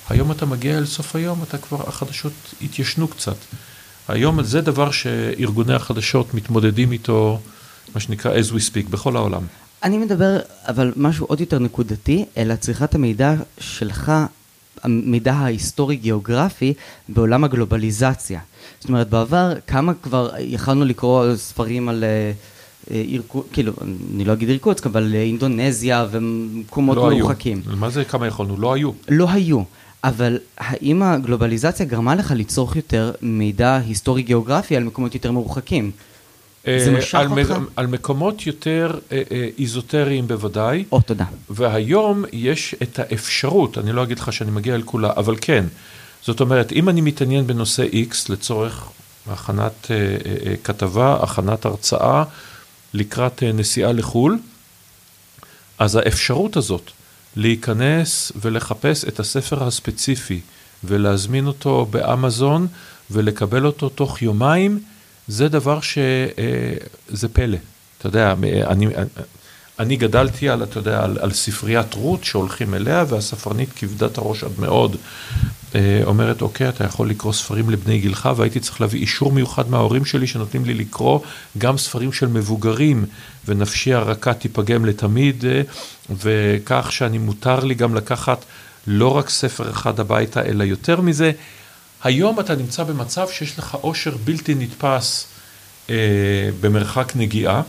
היום 0.09 0.33
אתה 0.33 0.47
מגיע 0.47 0.79
אל 0.79 0.87
סוף 0.87 1.17
היום, 1.17 1.43
אתה 1.43 1.59
כבר, 1.59 1.89
החדשות 1.89 2.33
התיישנו 2.63 3.09
קצת. 3.09 3.37
היום 4.11 4.43
זה 4.43 4.61
דבר 4.61 4.91
שארגוני 4.91 5.75
החדשות 5.75 6.35
מתמודדים 6.35 6.93
איתו, 6.93 7.39
מה 7.95 8.01
שנקרא 8.01 8.35
as 8.35 8.53
we 8.53 8.73
speak, 8.73 8.91
בכל 8.91 9.17
העולם. 9.17 9.43
אני 9.83 9.99
מדבר 9.99 10.39
אבל 10.69 10.93
משהו 10.97 11.27
עוד 11.27 11.41
יותר 11.41 11.59
נקודתי 11.59 12.25
אלא 12.37 12.57
צריכת 12.57 12.95
המידע 12.95 13.35
שלך 13.59 14.13
המידע 14.83 15.33
ההיסטורי-גיאוגרפי 15.33 16.75
בעולם 17.09 17.45
הגלובליזציה. 17.45 18.41
זאת 18.81 18.89
אומרת, 18.89 19.09
בעבר 19.09 19.53
כמה 19.67 19.93
כבר 20.03 20.31
יכלנו 20.39 20.85
לקרוא 20.85 21.37
ספרים 21.37 21.89
על... 21.89 22.05
אה, 22.05 22.33
אירקו, 22.91 23.45
כאילו, 23.53 23.73
אני 24.15 24.25
לא 24.25 24.33
אגיד 24.33 24.49
אירקוצק, 24.49 24.87
אבל 24.87 25.15
אינדונזיה 25.15 26.07
ומקומות 26.11 26.97
לא 26.97 27.11
מרוחקים. 27.11 27.63
היו. 27.67 27.77
מה 27.77 27.91
זה 27.91 28.05
כמה 28.05 28.27
יכולנו? 28.27 28.61
לא 28.61 28.73
היו. 28.73 28.91
לא 29.09 29.31
היו. 29.31 29.63
אבל 30.05 30.39
האם 30.59 31.03
הגלובליזציה 31.03 31.87
גרמה 31.87 32.15
לך 32.15 32.33
לצרוך 32.37 32.77
יותר 32.77 33.13
מידע 33.23 33.77
היסטורי-גיאוגרפי 33.77 34.77
על 34.77 34.85
מקומות 34.85 35.15
יותר 35.15 35.33
מרוחקים? 35.33 35.91
זה 36.65 36.71
אה, 36.71 36.99
משך 36.99 37.15
על, 37.15 37.29
אותך? 37.31 37.55
על 37.77 37.87
מקומות 37.87 38.47
יותר 38.47 38.99
אה, 39.13 39.23
אה, 39.33 39.49
איזוטריים 39.59 40.29
בוודאי, 40.29 40.85
או, 40.93 41.01
תודה. 41.01 41.25
והיום 41.51 42.25
יש 42.33 42.75
את 42.83 42.99
האפשרות, 42.99 43.79
אני 43.79 43.93
לא 43.93 44.03
אגיד 44.03 44.19
לך 44.19 44.33
שאני 44.33 44.51
מגיע 44.51 44.75
אל 44.75 44.83
כולה, 44.83 45.13
אבל 45.17 45.37
כן. 45.41 45.65
זאת 46.23 46.41
אומרת, 46.41 46.73
אם 46.73 46.89
אני 46.89 47.01
מתעניין 47.01 47.47
בנושא 47.47 47.85
X 48.11 48.15
לצורך 48.29 48.91
הכנת 49.27 49.91
אה, 49.91 49.97
אה, 49.97 50.07
אה, 50.47 50.55
כתבה, 50.65 51.19
הכנת 51.23 51.65
הרצאה, 51.65 52.25
לקראת 52.95 53.43
אה, 53.43 53.53
נסיעה 53.53 53.93
לחו"ל, 53.93 54.39
אז 55.79 55.97
האפשרות 55.97 56.57
הזאת 56.57 56.91
להיכנס 57.37 58.33
ולחפש 58.41 59.05
את 59.05 59.21
הספר 59.21 59.65
הספציפי 59.65 60.41
ולהזמין 60.85 61.47
אותו 61.47 61.87
באמזון 61.91 62.67
ולקבל 63.11 63.67
אותו 63.67 63.89
תוך 63.89 64.23
יומיים, 64.23 64.83
זה 65.29 65.49
דבר 65.49 65.81
שזה 65.81 67.29
פלא. 67.33 67.59
אתה 67.99 68.07
יודע, 68.07 68.35
אני, 68.67 68.87
אני 69.81 69.97
גדלתי 69.97 70.49
על, 70.49 70.63
אתה 70.63 70.79
יודע, 70.79 71.05
על, 71.05 71.19
על 71.21 71.33
ספריית 71.33 71.95
רות 71.95 72.25
שהולכים 72.25 72.75
אליה, 72.75 73.05
והספרנית 73.09 73.69
כבדת 73.77 74.19
הראש 74.19 74.45
עד 74.45 74.53
מאוד 74.59 74.97
אה, 75.75 76.01
אומרת, 76.05 76.43
אוקיי, 76.43 76.69
אתה 76.69 76.85
יכול 76.85 77.11
לקרוא 77.11 77.33
ספרים 77.33 77.71
לבני 77.71 77.99
גילך, 77.99 78.29
והייתי 78.37 78.61
צריך 78.61 78.81
להביא 78.81 79.01
אישור 79.01 79.33
מיוחד 79.33 79.71
מההורים 79.71 80.05
שלי 80.05 80.27
שנותנים 80.27 80.65
לי 80.65 80.75
לקרוא 80.75 81.21
גם 81.59 81.79
ספרים 81.79 82.13
של 82.13 82.27
מבוגרים, 82.27 83.05
ונפשי 83.47 83.95
הרכה 83.95 84.35
תיפגם 84.35 84.85
לתמיד, 84.85 85.45
אה, 85.45 85.63
וכך 86.11 86.93
שאני 86.93 87.19
מותר 87.19 87.61
לי 87.65 87.75
גם 87.75 87.95
לקחת 87.95 88.45
לא 88.87 89.17
רק 89.17 89.29
ספר 89.31 89.71
אחד 89.71 90.01
הביתה, 90.01 90.43
אלא 90.43 90.65
יותר 90.65 91.01
מזה. 91.01 91.33
היום 92.05 92.41
אתה 92.41 92.55
נמצא 92.55 92.85
במצב 92.85 93.29
שיש 93.29 93.59
לך 93.59 93.75
עושר 93.75 94.17
בלתי 94.25 94.55
נתפס 94.55 95.27
אה, 95.91 95.95
במרחק 96.61 97.13
נגיעה, 97.17 97.63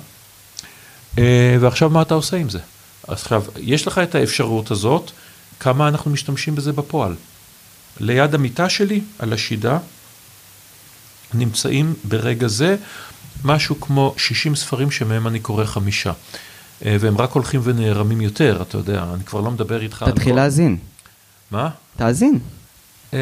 ועכשיו 1.60 1.90
מה 1.90 2.02
אתה 2.02 2.14
עושה 2.14 2.38
עם 2.38 2.50
זה? 2.50 2.60
אז 3.08 3.14
עכשיו, 3.22 3.44
יש 3.60 3.88
לך 3.88 3.98
את 3.98 4.16
האפשרות 4.16 4.72
הזאת, 4.72 5.12
כמה 5.60 5.88
אנחנו 5.88 6.12
משתמשים 6.12 6.56
בזה 6.56 6.72
בפועל. 6.74 7.16
ליד 8.00 8.36
המיטה 8.36 8.70
שלי, 8.70 9.02
על 9.20 9.34
השידה, 9.34 9.78
נמצאים 11.34 11.94
ברגע 12.04 12.48
זה 12.48 12.76
משהו 13.44 13.80
כמו 13.82 14.14
60 14.18 14.56
ספרים 14.56 14.92
שמהם 14.92 15.28
אני 15.28 15.40
קורא 15.40 15.66
חמישה. 15.66 16.12
אה, 16.86 16.98
והם 17.00 17.18
רק 17.18 17.32
הולכים 17.32 17.62
ונערמים 17.64 18.22
יותר, 18.22 18.62
אתה 18.62 18.78
יודע, 18.78 19.06
אני 19.14 19.24
כבר 19.24 19.42
לא 19.42 19.52
מדבר 19.52 19.82
איתך. 19.82 20.06
תתחיל 20.10 20.30
כל- 20.32 20.36
להאזין. 20.36 20.78
מה? 21.52 21.70
תאזין. 21.98 22.40
אה, 23.14 23.20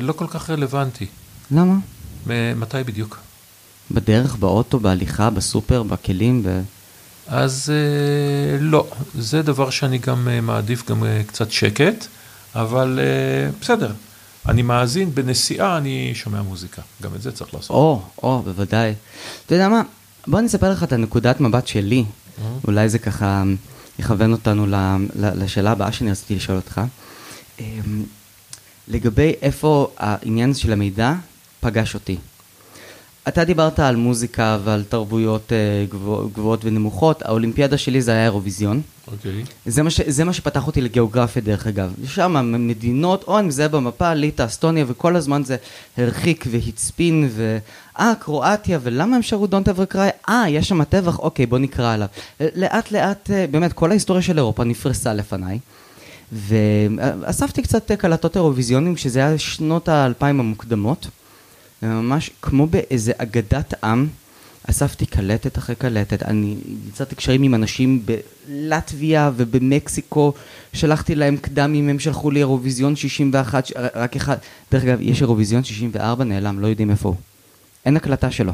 לא 0.00 0.12
כל 0.12 0.26
כך 0.30 0.50
רלוונטי. 0.50 1.06
למה? 1.50 1.74
מ- 2.26 2.60
מתי 2.60 2.76
בדיוק? 2.86 3.18
בדרך, 3.94 4.36
באוטו, 4.36 4.80
בהליכה, 4.80 5.30
בסופר, 5.30 5.82
בכלים, 5.82 6.42
ב... 6.42 6.60
אז 7.26 7.72
אה, 7.74 8.58
לא, 8.60 8.86
זה 9.18 9.42
דבר 9.42 9.70
שאני 9.70 9.98
גם 9.98 10.28
אה, 10.28 10.40
מעדיף 10.40 10.90
גם 10.90 11.04
אה, 11.04 11.22
קצת 11.26 11.50
שקט, 11.50 12.06
אבל 12.54 12.98
אה, 13.02 13.50
בסדר. 13.60 13.92
אני 14.48 14.62
מאזין, 14.62 15.14
בנסיעה 15.14 15.78
אני 15.78 16.10
שומע 16.14 16.42
מוזיקה, 16.42 16.82
גם 17.02 17.14
את 17.14 17.22
זה 17.22 17.32
צריך 17.32 17.54
לעשות. 17.54 17.70
או, 17.70 18.02
או, 18.22 18.42
בוודאי. 18.42 18.94
אתה 19.46 19.54
יודע 19.54 19.68
מה? 19.68 19.82
בוא 20.26 20.38
אני 20.38 20.46
אספר 20.46 20.70
לך 20.72 20.82
את 20.82 20.92
הנקודת 20.92 21.40
מבט 21.40 21.66
שלי. 21.66 22.04
אולי 22.66 22.88
זה 22.88 22.98
ככה 22.98 23.42
יכוון 23.98 24.32
אותנו 24.32 24.66
ל- 24.66 24.74
ל- 25.14 25.42
לשאלה 25.44 25.72
הבאה 25.72 25.92
שאני 25.92 26.10
רציתי 26.10 26.34
לשאול 26.34 26.56
אותך. 26.56 26.80
אמ, 27.60 27.64
לגבי 28.88 29.32
איפה 29.42 29.90
העניין 29.96 30.54
של 30.54 30.72
המידע 30.72 31.14
פגש 31.60 31.94
אותי. 31.94 32.16
אתה 33.28 33.44
דיברת 33.44 33.80
על 33.80 33.96
מוזיקה 33.96 34.58
ועל 34.64 34.82
תרבויות 34.88 35.52
אה, 35.52 35.56
גבוה- 35.88 36.26
גבוהות 36.34 36.60
ונמוכות, 36.64 37.22
האולימפיאדה 37.22 37.78
שלי 37.78 38.02
זה 38.02 38.10
היה 38.12 38.24
אירוויזיון. 38.24 38.80
אוקיי. 39.12 39.44
זה 39.66 39.82
מה, 39.82 39.90
ש, 39.90 40.00
זה 40.00 40.24
מה 40.24 40.32
שפתח 40.32 40.66
אותי 40.66 40.80
לגיאוגרפיה 40.80 41.42
דרך 41.42 41.66
אגב. 41.66 41.92
שם 42.06 42.52
מדינות, 42.68 43.24
או 43.26 43.38
אני 43.38 43.46
מזהה 43.48 43.68
במפה, 43.68 44.14
ליטא, 44.14 44.44
אסטוניה, 44.44 44.84
וכל 44.88 45.16
הזמן 45.16 45.44
זה 45.44 45.56
הרחיק 45.96 46.44
והצפין, 46.50 47.28
ו... 47.30 47.58
אה, 47.98 48.12
קרואטיה, 48.20 48.78
ולמה 48.82 49.16
הם 49.16 49.22
שרו 49.22 49.46
Don't 49.46 49.68
ever 49.68 49.94
cry? 49.94 50.28
אה, 50.28 50.44
יש 50.48 50.68
שם 50.68 50.84
טבח, 50.84 51.18
אוקיי, 51.18 51.46
בוא 51.46 51.58
נקרא 51.58 51.94
עליו. 51.94 52.08
לאט 52.56 52.90
לאט, 52.92 53.30
אה, 53.30 53.46
באמת, 53.50 53.72
כל 53.72 53.90
ההיסטוריה 53.90 54.22
של 54.22 54.38
אירופה 54.38 54.64
נפרסה 54.64 55.14
לפניי. 55.14 55.58
ואספתי 56.32 57.62
קצת 57.62 57.90
אה, 57.90 57.96
קלטות 57.96 58.36
אירוויזיונים, 58.36 58.96
שזה 58.96 59.18
היה 59.18 59.38
שנות 59.38 59.88
האלפיים 59.88 60.40
המוקדמות. 60.40 61.06
ממש 61.82 62.30
כמו 62.42 62.66
באיזה 62.66 63.12
אגדת 63.18 63.84
עם, 63.84 64.08
אספתי 64.70 65.06
קלטת 65.06 65.58
אחרי 65.58 65.74
קלטת, 65.76 66.22
אני 66.22 66.56
יצרתי 66.88 67.14
קשרים 67.14 67.42
עם 67.42 67.54
אנשים 67.54 68.02
בלטביה 68.06 69.30
ובמקסיקו, 69.36 70.32
שלחתי 70.72 71.14
להם 71.14 71.36
קדם 71.36 71.74
אם 71.74 71.88
הם 71.88 71.98
שלחו 71.98 72.30
לי 72.30 72.40
אירוויזיון 72.40 72.96
61, 72.96 73.66
ש- 73.66 73.72
רק 73.94 74.16
אחד, 74.16 74.36
דרך 74.72 74.82
אגב, 74.84 74.98
יש 75.00 75.20
אירוויזיון 75.20 75.64
64, 75.64 76.24
נעלם, 76.24 76.60
לא 76.60 76.66
יודעים 76.66 76.90
איפה 76.90 77.08
הוא. 77.08 77.16
אין 77.86 77.96
הקלטה 77.96 78.30
שלו. 78.30 78.52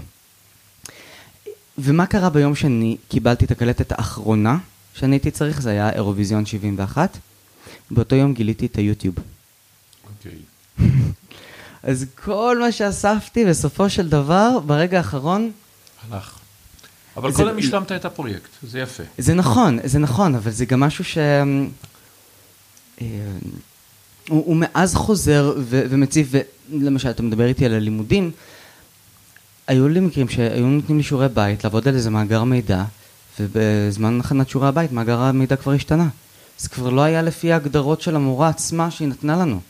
ומה 1.78 2.06
קרה 2.06 2.30
ביום 2.30 2.54
שאני 2.54 2.96
קיבלתי 3.08 3.44
את 3.44 3.50
הקלטת 3.50 3.92
האחרונה 3.92 4.58
שאני 4.94 5.14
הייתי 5.14 5.30
צריך? 5.30 5.60
זה 5.60 5.70
היה 5.70 5.90
אירוויזיון 5.90 6.46
71. 6.46 7.18
באותו 7.90 8.16
יום 8.16 8.34
גיליתי 8.34 8.66
את 8.66 8.76
היוטיוב. 8.76 9.14
אז 11.90 12.06
כל 12.24 12.56
מה 12.60 12.72
שאספתי 12.72 13.44
בסופו 13.44 13.90
של 13.90 14.08
דבר, 14.08 14.58
ברגע 14.66 14.98
האחרון, 14.98 15.50
הלך. 16.10 16.38
אבל 17.16 17.32
זה- 17.32 17.36
קודם 17.42 17.58
השלמת 17.58 17.92
את 17.92 18.04
הפרויקט, 18.04 18.48
זה 18.62 18.78
יפה. 18.80 19.02
זה 19.18 19.34
נכון, 19.34 19.78
זה 19.84 19.98
נכון, 19.98 20.34
אבל 20.34 20.50
זה 20.50 20.64
גם 20.64 20.80
משהו 20.80 21.04
ש... 21.04 21.18
אה, 21.18 23.04
הוא, 24.28 24.44
הוא 24.46 24.56
מאז 24.56 24.94
חוזר 24.94 25.54
ו- 25.58 25.82
ומציף, 25.90 26.28
ולמשל, 26.70 27.10
אתה 27.10 27.22
מדבר 27.22 27.46
איתי 27.46 27.66
על 27.66 27.74
הלימודים, 27.74 28.30
היו 29.66 29.88
לי 29.88 30.00
מקרים 30.00 30.28
שהיו 30.28 30.66
נותנים 30.66 30.98
לי 30.98 31.04
שיעורי 31.04 31.28
בית, 31.28 31.64
לעבוד 31.64 31.88
על 31.88 31.94
איזה 31.94 32.10
מאגר 32.10 32.44
מידע, 32.44 32.84
ובזמן 33.40 34.20
הכנת 34.20 34.48
שיעורי 34.48 34.68
הבית, 34.68 34.92
מאגר 34.92 35.18
המידע 35.20 35.56
כבר 35.56 35.72
השתנה. 35.72 36.08
זה 36.58 36.68
כבר 36.68 36.90
לא 36.90 37.00
היה 37.00 37.22
לפי 37.22 37.52
ההגדרות 37.52 38.00
של 38.00 38.16
המורה 38.16 38.48
עצמה 38.48 38.90
שהיא 38.90 39.08
נתנה 39.08 39.36
לנו. 39.36 39.60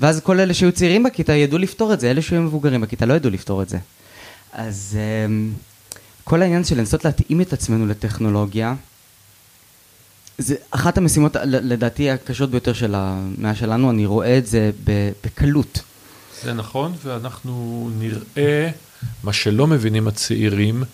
ואז 0.00 0.20
כל 0.20 0.40
אלה 0.40 0.54
שהיו 0.54 0.72
צעירים 0.72 1.02
בכיתה 1.02 1.32
ידעו 1.32 1.58
לפתור 1.58 1.92
את 1.92 2.00
זה, 2.00 2.10
אלה 2.10 2.22
שהיו 2.22 2.42
מבוגרים 2.42 2.80
בכיתה 2.80 3.06
לא 3.06 3.14
ידעו 3.14 3.30
לפתור 3.30 3.62
את 3.62 3.68
זה. 3.68 3.78
אז 4.52 4.98
אמ, 5.26 5.52
כל 6.24 6.42
העניין 6.42 6.64
של 6.64 6.78
לנסות 6.78 7.04
להתאים 7.04 7.40
את 7.40 7.52
עצמנו 7.52 7.86
לטכנולוגיה, 7.86 8.74
זה 10.38 10.54
אחת 10.70 10.98
המשימות 10.98 11.36
לדעתי 11.44 12.10
הקשות 12.10 12.50
ביותר 12.50 12.72
של 12.72 12.94
המאה 12.94 13.54
שלנו, 13.54 13.90
אני 13.90 14.06
רואה 14.06 14.38
את 14.38 14.46
זה 14.46 14.70
בקלות. 15.24 15.80
זה 16.42 16.52
נכון, 16.52 16.94
ואנחנו 17.04 17.90
נראה, 17.98 18.70
מה 19.22 19.32
שלא 19.32 19.66
מבינים 19.66 20.08
הצעירים, 20.08 20.84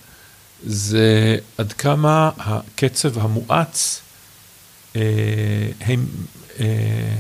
זה 0.67 1.37
עד 1.59 1.73
כמה 1.73 2.31
הקצב 2.39 3.19
המואץ, 3.19 4.01
אה, 4.97 5.03
הם, 5.81 6.07
אה, 6.61 7.15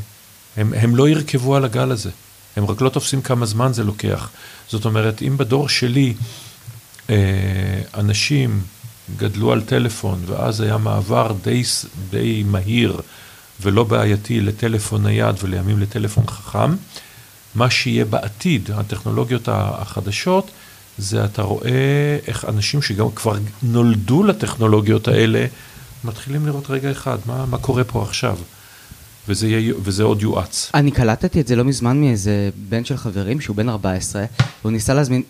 הם, 0.59 0.73
הם 0.77 0.97
לא 0.97 1.09
ירכבו 1.09 1.57
על 1.57 1.64
הגל 1.64 1.90
הזה. 1.90 2.11
הם 2.57 2.66
רק 2.66 2.81
לא 2.81 2.88
תופסים 2.88 3.23
כמה 3.23 3.47
זמן 3.47 3.73
זה 3.73 3.85
לוקח. 3.85 4.31
זאת 4.68 4.85
אומרת, 4.85 5.23
אם 5.23 5.37
בדור 5.37 5.68
שלי 5.68 6.14
אה, 7.11 7.16
אנשים 7.94 8.61
גדלו 9.16 9.53
על 9.53 9.62
טלפון, 9.62 10.23
ואז 10.27 10.61
היה 10.61 10.79
מעבר 10.79 11.33
די, 11.42 11.63
די 12.11 12.42
מהיר 12.46 13.00
ולא 13.61 13.85
בעייתי 13.85 14.40
לטלפון 14.40 15.06
נייד 15.06 15.37
ולימים 15.42 15.79
לטלפון 15.79 16.27
חכם, 16.27 16.75
מה 17.54 17.71
שיהיה 17.71 18.04
בעתיד, 18.04 18.71
הטכנולוגיות 18.75 19.48
החדשות, 19.52 20.50
זה 20.98 21.25
אתה 21.25 21.42
רואה 21.42 22.19
איך 22.27 22.44
אנשים 22.44 22.83
שגם 22.83 23.11
כבר 23.11 23.37
נולדו 23.63 24.23
לטכנולוגיות 24.23 25.09
האלה, 25.09 25.46
מתחילים 26.04 26.46
לראות 26.46 26.71
רגע 26.71 26.90
אחד, 26.90 27.19
מה, 27.27 27.46
מה 27.46 27.59
קורה 27.59 27.85
פה 27.85 28.02
עכשיו? 28.02 28.38
וזה, 29.29 29.48
יהיה, 29.48 29.74
וזה 29.83 30.02
עוד 30.02 30.22
יואץ. 30.22 30.70
אני 30.74 30.90
קלטתי 30.90 31.40
את 31.40 31.46
זה 31.46 31.56
לא 31.56 31.64
מזמן 31.64 32.00
מאיזה 32.00 32.50
בן 32.68 32.85
של 32.85 32.96
חברים 32.96 33.40
שהוא 33.40 33.56
בן 33.56 33.68
14, 33.68 34.24
והוא 34.62 34.72
ניסה 34.72 34.94
להזמין, 34.94 35.22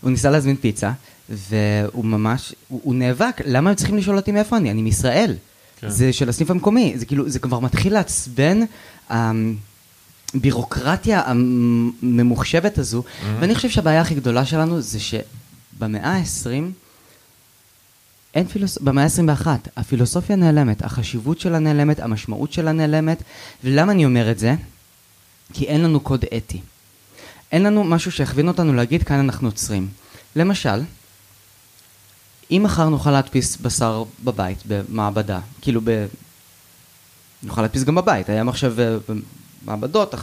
הוא 0.00 0.10
ניסה 0.10 0.30
להזמין 0.30 0.56
פיצה, 0.56 0.92
והוא 1.28 2.04
ממש, 2.04 2.54
הוא, 2.68 2.80
הוא 2.82 2.94
נאבק, 2.94 3.40
למה 3.44 3.70
הם 3.70 3.76
צריכים 3.76 3.96
לשאול 3.96 4.16
אותי 4.16 4.32
מאיפה 4.32 4.56
אני? 4.56 4.70
אני 4.70 4.82
מישראל. 4.82 5.34
כן. 5.80 5.88
זה 5.90 6.12
של 6.12 6.28
הסניף 6.28 6.50
המקומי, 6.50 6.92
זה 6.96 7.06
כאילו, 7.06 7.28
זה 7.28 7.38
כבר 7.38 7.58
מתחיל 7.58 7.92
לעצבן, 7.92 8.60
אמ, 9.10 9.56
הבירוקרטיה 10.34 11.22
הממוחשבת 11.26 12.78
הזו, 12.78 13.02
ואני 13.40 13.54
חושב 13.54 13.68
שהבעיה 13.70 14.00
הכי 14.00 14.14
גדולה 14.14 14.46
שלנו 14.46 14.80
זה 14.80 14.98
שבמאה 15.00 16.16
ה-20, 16.16 16.72
אין 18.34 18.46
פילוס... 18.46 18.78
במאה 18.78 19.04
ה-21, 19.04 19.46
הפילוסופיה 19.76 20.36
נעלמת, 20.36 20.82
החשיבות 20.82 21.40
שלה 21.40 21.58
נעלמת, 21.58 22.00
המשמעות 22.00 22.52
שלה 22.52 22.72
נעלמת, 22.72 23.22
ולמה 23.64 23.92
אני 23.92 24.04
אומר 24.04 24.30
את 24.30 24.38
זה? 24.38 24.54
כי 25.52 25.64
אין 25.64 25.82
לנו 25.82 26.00
קוד 26.00 26.24
אתי. 26.36 26.60
אין 27.52 27.62
לנו 27.62 27.84
משהו 27.84 28.12
שיכווין 28.12 28.48
אותנו 28.48 28.72
להגיד 28.72 29.02
כאן 29.02 29.16
אנחנו 29.18 29.48
עוצרים. 29.48 29.88
למשל, 30.36 30.82
אם 32.50 32.60
מחר 32.64 32.88
נוכל 32.88 33.10
להדפיס 33.10 33.56
בשר 33.56 34.04
בבית, 34.24 34.58
במעבדה, 34.66 35.40
כאילו 35.60 35.80
ב... 35.84 36.06
נוכל 37.42 37.62
להדפיס 37.62 37.84
גם 37.84 37.94
בבית, 37.94 38.28
היה 38.28 38.44
מחשב 38.44 38.80
אה, 38.80 38.96
במעבדות, 39.64 40.14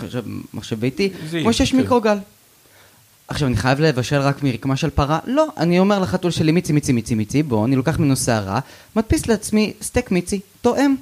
מחשב 0.53 0.79
ביתי, 0.79 1.09
כמו 1.41 1.53
שיש 1.53 1.71
כן. 1.71 1.77
מיקרוגל. 1.77 2.17
עכשיו, 3.27 3.47
אני 3.47 3.57
חייב 3.57 3.79
לבשל 3.79 4.19
רק 4.19 4.43
מרקמה 4.43 4.75
של 4.75 4.89
פרה? 4.89 5.19
לא, 5.25 5.47
אני 5.57 5.79
אומר 5.79 5.99
לחתול 5.99 6.31
שלי 6.31 6.51
מיצי, 6.51 6.73
מיצי, 6.73 6.93
מיצי, 6.93 7.15
מיצי, 7.15 7.43
בוא, 7.43 7.65
אני 7.65 7.75
לוקח 7.75 7.99
ממנו 7.99 8.15
שערה, 8.15 8.59
מדפיס 8.95 9.27
לעצמי 9.27 9.73
סטייק 9.81 10.11
מיצי, 10.11 10.39
תואם. 10.61 10.95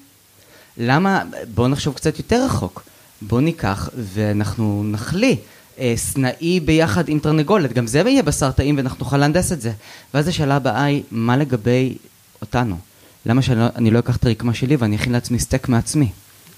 למה? 0.77 1.23
בואו 1.53 1.67
נחשוב 1.67 1.93
קצת 1.93 2.17
יותר 2.17 2.45
רחוק. 2.45 2.83
בואו 3.21 3.41
ניקח 3.41 3.89
ואנחנו 4.13 4.83
נכליא 4.85 5.35
אה, 5.79 5.93
סנאי 5.95 6.59
ביחד 6.59 7.09
עם 7.09 7.19
תרנגולת, 7.19 7.73
גם 7.73 7.87
זה 7.87 7.99
יהיה 7.99 8.23
בשר 8.23 8.51
טעים 8.51 8.77
ואנחנו 8.77 8.97
נוכל 8.99 9.17
להנדס 9.17 9.51
את 9.51 9.61
זה. 9.61 9.71
ואז 10.13 10.27
השאלה 10.27 10.55
הבאה 10.55 10.83
היא, 10.83 11.03
מה 11.11 11.37
לגבי 11.37 11.97
אותנו? 12.41 12.77
למה 13.25 13.41
שאני 13.41 13.91
לא 13.91 13.99
אקח 13.99 14.15
את 14.15 14.25
הרקמה 14.25 14.53
שלי 14.53 14.75
ואני 14.75 14.95
אכין 14.95 15.13
לעצמי 15.13 15.39
סטייק 15.39 15.69
מעצמי? 15.69 16.09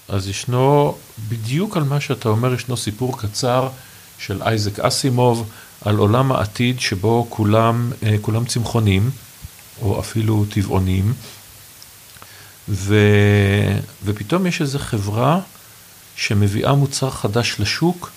אז 0.08 0.28
ישנו, 0.28 0.94
בדיוק 1.28 1.76
על 1.76 1.84
מה 1.84 2.00
שאתה 2.00 2.28
אומר, 2.28 2.54
ישנו 2.54 2.76
סיפור 2.76 3.18
קצר 3.18 3.68
של 4.18 4.42
אייזק 4.42 4.78
אסימוב 4.80 5.48
על 5.84 5.96
עולם 5.96 6.32
העתיד 6.32 6.80
שבו 6.80 7.26
כולם, 7.30 7.92
אה, 8.02 8.16
כולם 8.20 8.44
צמחונים, 8.44 9.10
או 9.82 10.00
אפילו 10.00 10.44
טבעונים, 10.50 11.12
ו, 12.68 12.96
ופתאום 14.04 14.46
יש 14.46 14.60
איזו 14.60 14.78
חברה 14.78 15.40
שמביאה 16.16 16.72
מוצר 16.72 17.10
חדש 17.10 17.56
לשוק, 17.58 18.10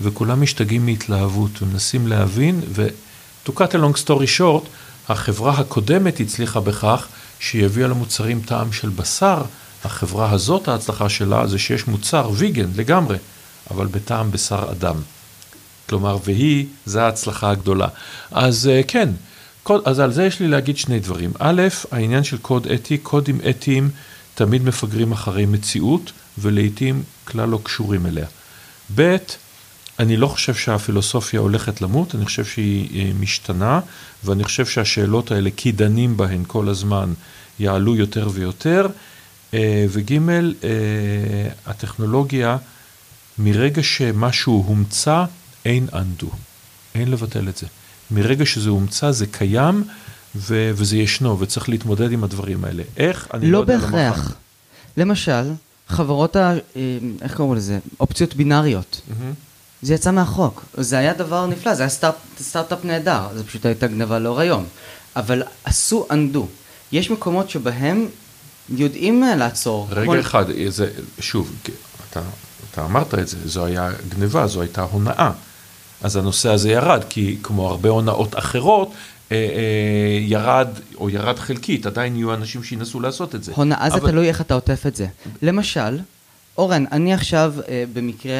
וכולם 0.00 0.42
משתגעים 0.42 0.86
מהתלהבות 0.86 1.62
ומנסים 1.62 2.06
להבין, 2.06 2.60
ו-to 2.68 3.50
cut 3.50 3.72
a 3.72 3.76
long 3.76 4.06
story 4.06 4.38
short, 4.38 4.66
החברה 5.08 5.52
הקודמת 5.58 6.20
הצליחה 6.20 6.60
בכך 6.60 7.06
שהיא 7.40 7.64
הביאה 7.64 7.88
למוצרים 7.88 8.40
טעם 8.40 8.72
של 8.72 8.88
בשר, 8.88 9.42
החברה 9.84 10.30
הזאת, 10.30 10.68
ההצלחה 10.68 11.08
שלה 11.08 11.46
זה 11.46 11.58
שיש 11.58 11.86
מוצר 11.86 12.30
ויגן 12.32 12.68
לגמרי, 12.76 13.16
אבל 13.70 13.86
בטעם 13.86 14.30
בשר 14.30 14.70
אדם. 14.70 14.96
כלומר, 15.92 16.16
והיא, 16.24 16.66
זה 16.86 17.02
ההצלחה 17.02 17.50
הגדולה. 17.50 17.88
אז 18.30 18.68
אה, 18.68 18.80
כן, 18.88 19.08
קוד, 19.62 19.82
אז 19.84 20.00
על 20.00 20.12
זה 20.12 20.24
יש 20.24 20.40
לי 20.40 20.48
להגיד 20.48 20.76
שני 20.76 21.00
דברים. 21.00 21.32
א', 21.38 21.62
העניין 21.90 22.24
של 22.24 22.38
קוד 22.38 22.66
אתי, 22.66 22.98
קודים 22.98 23.40
אתיים 23.50 23.90
תמיד 24.34 24.64
מפגרים 24.64 25.12
אחרי 25.12 25.46
מציאות, 25.46 26.12
ולעיתים 26.38 27.02
כלל 27.24 27.48
לא 27.48 27.58
קשורים 27.62 28.06
אליה. 28.06 28.26
ב', 28.94 29.16
אני 29.98 30.16
לא 30.16 30.26
חושב 30.26 30.54
שהפילוסופיה 30.54 31.40
הולכת 31.40 31.80
למות, 31.80 32.14
אני 32.14 32.24
חושב 32.24 32.44
שהיא 32.44 33.06
אה, 33.06 33.10
משתנה, 33.20 33.80
ואני 34.24 34.44
חושב 34.44 34.66
שהשאלות 34.66 35.30
האלה, 35.30 35.50
כי 35.56 35.72
דנים 35.72 36.16
בהן 36.16 36.44
כל 36.46 36.68
הזמן, 36.68 37.12
יעלו 37.58 37.96
יותר 37.96 38.28
ויותר. 38.32 38.86
אה, 39.54 39.86
וג', 39.88 40.18
הטכנולוגיה, 41.66 42.56
מרגע 43.38 43.82
שמשהו 43.82 44.64
הומצא, 44.66 45.24
אין 45.64 45.88
undo, 45.92 46.26
אין 46.94 47.10
לבטל 47.10 47.48
את 47.48 47.56
זה. 47.56 47.66
מרגע 48.10 48.46
שזה 48.46 48.70
הומצא 48.70 49.10
זה 49.10 49.26
קיים 49.26 49.84
ו- 50.36 50.70
וזה 50.74 50.96
ישנו, 50.96 51.40
וצריך 51.40 51.68
להתמודד 51.68 52.12
עם 52.12 52.24
הדברים 52.24 52.64
האלה. 52.64 52.82
איך? 52.96 53.28
אני 53.34 53.46
לא, 53.46 53.52
לא 53.52 53.58
יודע 53.58 53.78
בהכרח. 53.78 54.34
למשל, 54.96 55.50
חברות, 55.88 56.36
ה... 56.36 56.52
אה, 56.76 56.98
איך 57.22 57.36
קוראים 57.36 57.56
לזה? 57.56 57.78
אופציות 58.00 58.34
בינאריות. 58.34 59.00
Mm-hmm. 59.08 59.34
זה 59.82 59.94
יצא 59.94 60.10
מהחוק. 60.10 60.64
זה 60.74 60.98
היה 60.98 61.14
דבר 61.14 61.46
נפלא, 61.46 61.74
זה 61.74 61.82
היה 61.82 61.90
סטארט, 61.90 62.14
סטארט-אפ 62.40 62.84
נהדר, 62.84 63.28
זה 63.34 63.44
פשוט 63.44 63.66
הייתה 63.66 63.86
גנבה 63.86 64.18
לאור 64.18 64.40
היום. 64.40 64.64
אבל 65.16 65.42
עשו 65.64 66.06
undo. 66.10 66.46
יש 66.92 67.10
מקומות 67.10 67.50
שבהם 67.50 68.06
יודעים 68.68 69.24
אה, 69.24 69.36
לעצור. 69.36 69.88
רגע 69.90 70.06
כל... 70.06 70.20
אחד, 70.20 70.44
זה, 70.68 70.90
שוב, 71.20 71.52
אתה, 72.10 72.20
אתה 72.70 72.84
אמרת 72.84 73.14
את 73.14 73.28
זה, 73.28 73.36
זו 73.44 73.64
היה 73.64 73.90
גניבה, 74.08 74.46
זו 74.46 74.60
הייתה 74.60 74.82
הונאה. 74.82 75.30
אז 76.02 76.16
הנושא 76.16 76.48
הזה 76.50 76.70
ירד, 76.70 77.04
כי 77.08 77.36
כמו 77.42 77.68
הרבה 77.68 77.88
הונאות 77.88 78.38
אחרות, 78.38 78.92
אה, 79.32 79.36
אה, 79.36 80.18
ירד, 80.20 80.68
או 80.96 81.10
ירד 81.10 81.38
חלקית, 81.38 81.86
עדיין 81.86 82.16
יהיו 82.16 82.34
אנשים 82.34 82.62
שינסו 82.62 83.00
לעשות 83.00 83.34
את 83.34 83.44
זה. 83.44 83.52
הונאה 83.54 83.90
זה 83.90 83.96
אבל... 83.96 84.10
תלוי 84.10 84.28
איך 84.28 84.40
אתה 84.40 84.54
עוטף 84.54 84.86
את 84.86 84.96
זה. 84.96 85.06
למשל, 85.42 85.98
אורן, 86.58 86.84
אני 86.92 87.14
עכשיו 87.14 87.54
אה, 87.68 87.84
במקרה, 87.92 88.32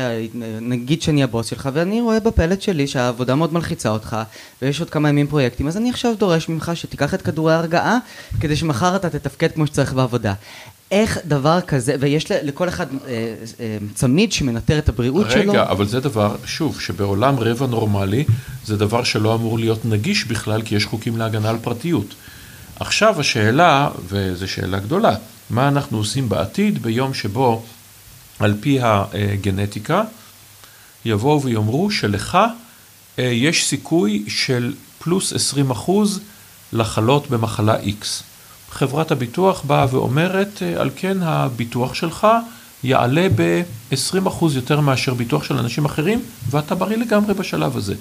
נגיד 0.61 1.03
שאני 1.03 1.23
הבוס 1.23 1.47
שלך, 1.47 1.69
ואני 1.73 2.01
רואה 2.01 2.21
בפלט 2.21 2.63
שלי 2.63 2.87
שהעבודה 2.87 3.35
מאוד 3.35 3.53
מלחיצה 3.53 3.89
אותך, 3.89 4.17
ויש 4.63 4.81
עוד 4.81 4.91
כמה 4.91 5.09
ימים 5.09 5.27
פרויקטים, 5.27 5.69
אז 5.69 5.77
אני 5.77 5.91
עכשיו 5.91 6.15
דורש 6.19 6.49
ממך 6.49 6.73
שתיקח 6.75 7.15
את 7.15 7.23
כדורי 7.23 7.55
ההרגעה, 7.55 7.99
כדי 8.41 8.57
שמחר 8.57 8.97
אתה 8.97 9.11
תתפקד 9.11 9.53
כמו 9.53 9.67
שצריך 9.67 9.93
בעבודה. 9.93 10.35
איך 10.93 11.19
דבר 11.25 11.61
כזה, 11.61 11.97
ויש 12.01 12.31
לכל 12.31 12.69
אחד 12.69 12.87
אה, 12.93 13.35
אה, 13.61 13.79
צמיד 13.95 14.33
שמנטר 14.33 14.79
את 14.79 14.89
הבריאות 14.89 15.27
רגע, 15.27 15.43
שלו. 15.43 15.53
רגע, 15.53 15.71
אבל 15.71 15.87
זה 15.87 16.01
דבר, 16.01 16.37
שוב, 16.45 16.81
שבעולם 16.81 17.39
רבע 17.39 17.67
נורמלי, 17.67 18.25
זה 18.65 18.77
דבר 18.77 19.05
שלא 19.05 19.35
אמור 19.35 19.59
להיות 19.59 19.85
נגיש 19.85 20.25
בכלל, 20.25 20.63
כי 20.63 20.75
יש 20.75 20.85
חוקים 20.85 21.17
להגנה 21.17 21.51
על 21.51 21.57
פרטיות. 21.63 22.15
עכשיו 22.81 23.21
השאלה, 23.21 23.89
וזו 24.09 24.49
שאלה 24.49 24.79
גדולה, 24.79 25.15
מה 25.51 25.69
אנחנו 25.69 25.99
עושים 25.99 26.29
בעתיד 26.29 26.83
ביום 26.83 27.15
שבו 27.15 27.63
על 28.39 28.55
פי 28.61 28.79
הגנטיקה 28.83 30.03
יבואו 31.05 31.43
ויאמרו 31.43 31.91
שלך 31.91 32.39
אה, 33.19 33.25
יש 33.25 33.67
סיכוי 33.67 34.25
של 34.29 34.75
פלוס 34.99 35.33
20 35.33 35.71
אחוז 35.71 36.21
לחלות 36.73 37.31
במחלה 37.31 37.77
X. 37.83 38.32
חברת 38.73 39.11
הביטוח 39.11 39.63
באה 39.67 39.87
ואומרת, 39.91 40.63
אה, 40.63 40.81
על 40.81 40.91
כן 40.97 41.19
הביטוח 41.23 41.95
שלך 41.95 42.27
יעלה 42.85 43.27
ב-20% 43.37 44.45
יותר 44.55 44.81
מאשר 44.81 45.15
ביטוח 45.15 45.45
של 45.45 45.59
אנשים 45.59 45.85
אחרים, 45.85 46.23
ואתה 46.51 46.75
בריא 46.75 46.97
לגמרי 46.97 47.35
בשלב 47.35 47.77
הזה. 47.77 47.95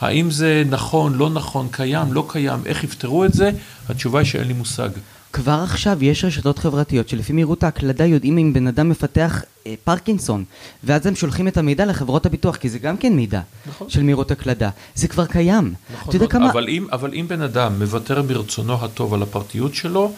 האם 0.00 0.30
זה 0.30 0.62
נכון, 0.70 1.14
לא 1.14 1.30
נכון, 1.30 1.68
קיים, 1.70 2.12
לא 2.12 2.24
קיים, 2.28 2.60
איך 2.66 2.84
יפתרו 2.84 3.24
את 3.24 3.32
זה? 3.32 3.50
התשובה 3.88 4.18
היא 4.18 4.26
שאין 4.26 4.46
לי 4.46 4.52
מושג. 4.52 4.88
כבר 5.32 5.60
עכשיו 5.64 6.04
יש 6.04 6.24
רשתות 6.24 6.58
חברתיות 6.58 7.08
שלפי 7.08 7.32
מהירות 7.32 7.62
ההקלדה 7.62 8.04
יודעים 8.04 8.38
אם 8.38 8.52
בן 8.52 8.66
אדם 8.66 8.88
מפתח 8.88 9.42
אה, 9.66 9.74
פרקינסון 9.84 10.44
ואז 10.84 11.06
הם 11.06 11.16
שולחים 11.16 11.48
את 11.48 11.56
המידע 11.56 11.86
לחברות 11.86 12.26
הביטוח 12.26 12.56
כי 12.56 12.68
זה 12.68 12.78
גם 12.78 12.96
כן 12.96 13.12
מידע 13.12 13.40
נכון. 13.68 13.90
של 13.90 14.02
מהירות 14.02 14.30
הקלדה 14.30 14.70
זה 14.94 15.08
כבר 15.08 15.26
קיים. 15.26 15.74
נכון, 15.94 16.14
יודע 16.14 16.26
כמה... 16.26 16.50
אבל, 16.50 16.68
אם, 16.68 16.86
אבל 16.92 17.10
אם 17.14 17.26
בן 17.28 17.42
אדם 17.42 17.78
מוותר 17.78 18.22
מרצונו 18.22 18.84
הטוב 18.84 19.14
על 19.14 19.22
הפרטיות 19.22 19.74
שלו 19.74 20.12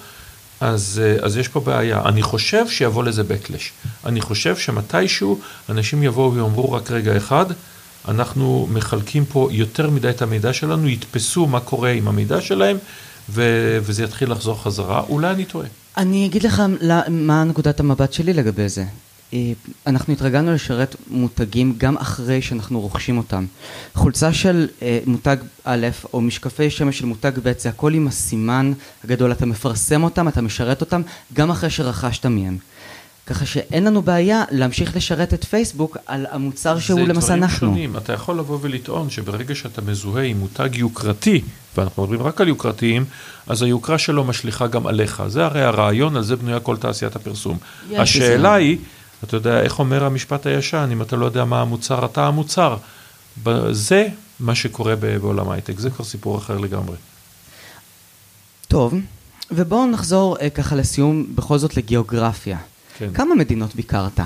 אז, 0.61 1.03
אה, 1.05 1.24
אז 1.24 1.37
יש 1.37 1.49
פה 1.49 1.61
בעיה. 1.61 2.03
אני 2.05 2.22
חושב 2.22 2.68
שיבוא 2.68 3.05
לזה 3.05 3.22
backlash. 3.22 3.89
אני 4.07 4.20
חושב 4.20 4.57
שמתישהו 4.57 5.41
אנשים 5.68 6.03
יבואו 6.03 6.35
ויאמרו 6.35 6.72
רק 6.72 6.91
רגע 6.91 7.16
אחד 7.16 7.47
אנחנו 8.09 8.68
מחלקים 8.70 9.24
פה 9.24 9.48
יותר 9.53 9.90
מדי 9.90 10.11
את 10.11 10.22
המידע 10.22 10.53
שלנו, 10.53 10.88
יתפסו 10.88 11.46
מה 11.46 11.61
קורה 11.61 11.90
עם 11.90 12.09
המידע 12.09 12.40
שלהם 12.40 12.76
ו- 13.30 13.78
וזה 13.82 14.05
יתחיל 14.05 14.30
לחזור 14.30 14.62
חזרה, 14.62 15.00
אולי 15.09 15.30
אני 15.30 15.44
טועה. 15.44 15.66
אני 15.96 16.26
אגיד 16.26 16.42
לך 16.42 16.62
מה 17.09 17.44
נקודת 17.44 17.80
המבט 17.80 18.12
שלי 18.12 18.32
לגבי 18.32 18.68
זה. 18.68 18.84
אה, 19.34 19.53
אנחנו 19.86 20.12
התרגלנו 20.12 20.55
לשרת 20.55 20.96
מותגים 21.11 21.74
גם 21.78 21.96
אחרי 21.96 22.42
שאנחנו 22.42 22.80
רוכשים 22.80 23.18
אותם. 23.18 23.46
חולצה 23.94 24.32
של 24.32 24.68
אה, 24.82 24.98
מותג 25.07 25.36
א' 25.64 25.86
או 26.12 26.20
משקפי 26.20 26.70
שמש 26.70 26.98
של 26.98 27.07
מותג 27.07 27.32
ב' 27.42 27.53
זה 27.59 27.68
הכל 27.68 27.94
עם 27.94 28.07
הסימן 28.07 28.72
הגדול, 29.05 29.32
אתה 29.32 29.46
מפרסם 29.46 30.03
אותם, 30.03 30.28
אתה 30.28 30.40
משרת 30.40 30.80
אותם 30.80 31.03
גם 31.32 31.50
אחרי 31.50 31.70
שרכשת 31.70 32.26
מהם. 32.26 32.57
ככה 33.27 33.47
שאין 33.47 33.85
לנו 33.85 34.03
בעיה 34.03 34.45
להמשיך 34.51 34.97
לשרת 34.97 35.35
את 35.35 35.45
פייסבוק 35.45 35.97
על 36.07 36.27
המוצר 36.31 36.79
שהוא 36.79 37.01
למעשה 37.01 37.35
אנחנו. 37.35 37.49
זה 37.49 37.57
דברים 37.57 37.75
שונים, 37.75 37.97
אתה 37.97 38.12
יכול 38.12 38.39
לבוא 38.39 38.59
ולטעון 38.62 39.11
שברגע 39.11 39.55
שאתה 39.55 39.83
מזוהה 39.83 40.25
עם 40.25 40.39
מותג 40.39 40.68
יוקרתי, 40.73 41.41
ואנחנו 41.77 42.03
מדברים 42.03 42.23
רק 42.23 42.41
על 42.41 42.49
יוקרתיים, 42.49 43.05
אז 43.47 43.62
היוקרה 43.62 43.99
שלו 43.99 44.25
משליכה 44.25 44.66
גם 44.66 44.87
עליך. 44.87 45.23
זה 45.27 45.45
הרי 45.45 45.62
הרעיון, 45.62 46.16
על 46.16 46.23
זה 46.23 46.37
בנויה 46.37 46.61
כל 46.61 46.77
תעשיית 46.77 47.16
הפרסום. 47.16 47.59
השאלה 47.93 48.55
היא, 48.55 48.79
אתה 49.25 49.37
יודע, 49.37 49.61
איך 49.61 49.79
אומר 49.79 50.05
המשפט 50.05 50.47
הישן, 50.47 50.89
אם 50.93 51.03
אתה 51.03 51.16
לא 51.16 51.27
יודע 51.27 51.45
מה 51.45 51.61
המוצר, 51.61 52.05
אתה 52.05 52.27
המוצר. 52.27 52.77
זה 53.70 54.09
מה 54.41 54.55
שקורה 54.55 54.97
בעולם 54.97 55.49
ההייטק, 55.49 55.79
זה 55.79 55.91
כבר 55.91 56.05
סיפור 56.05 56.39
אחר 56.39 56.59
לגמרי. 56.59 56.97
טוב, 58.68 58.95
ובואו 59.51 59.87
נחזור 59.87 60.37
אה, 60.41 60.51
ככה 60.51 60.77
לסיום 60.77 61.27
בכל 61.35 61.59
זאת 61.59 61.77
לגיאוגרפיה. 61.77 62.59
כן. 63.03 63.12
כמה 63.14 63.34
מדינות 63.34 63.74
ביקרת? 63.74 64.20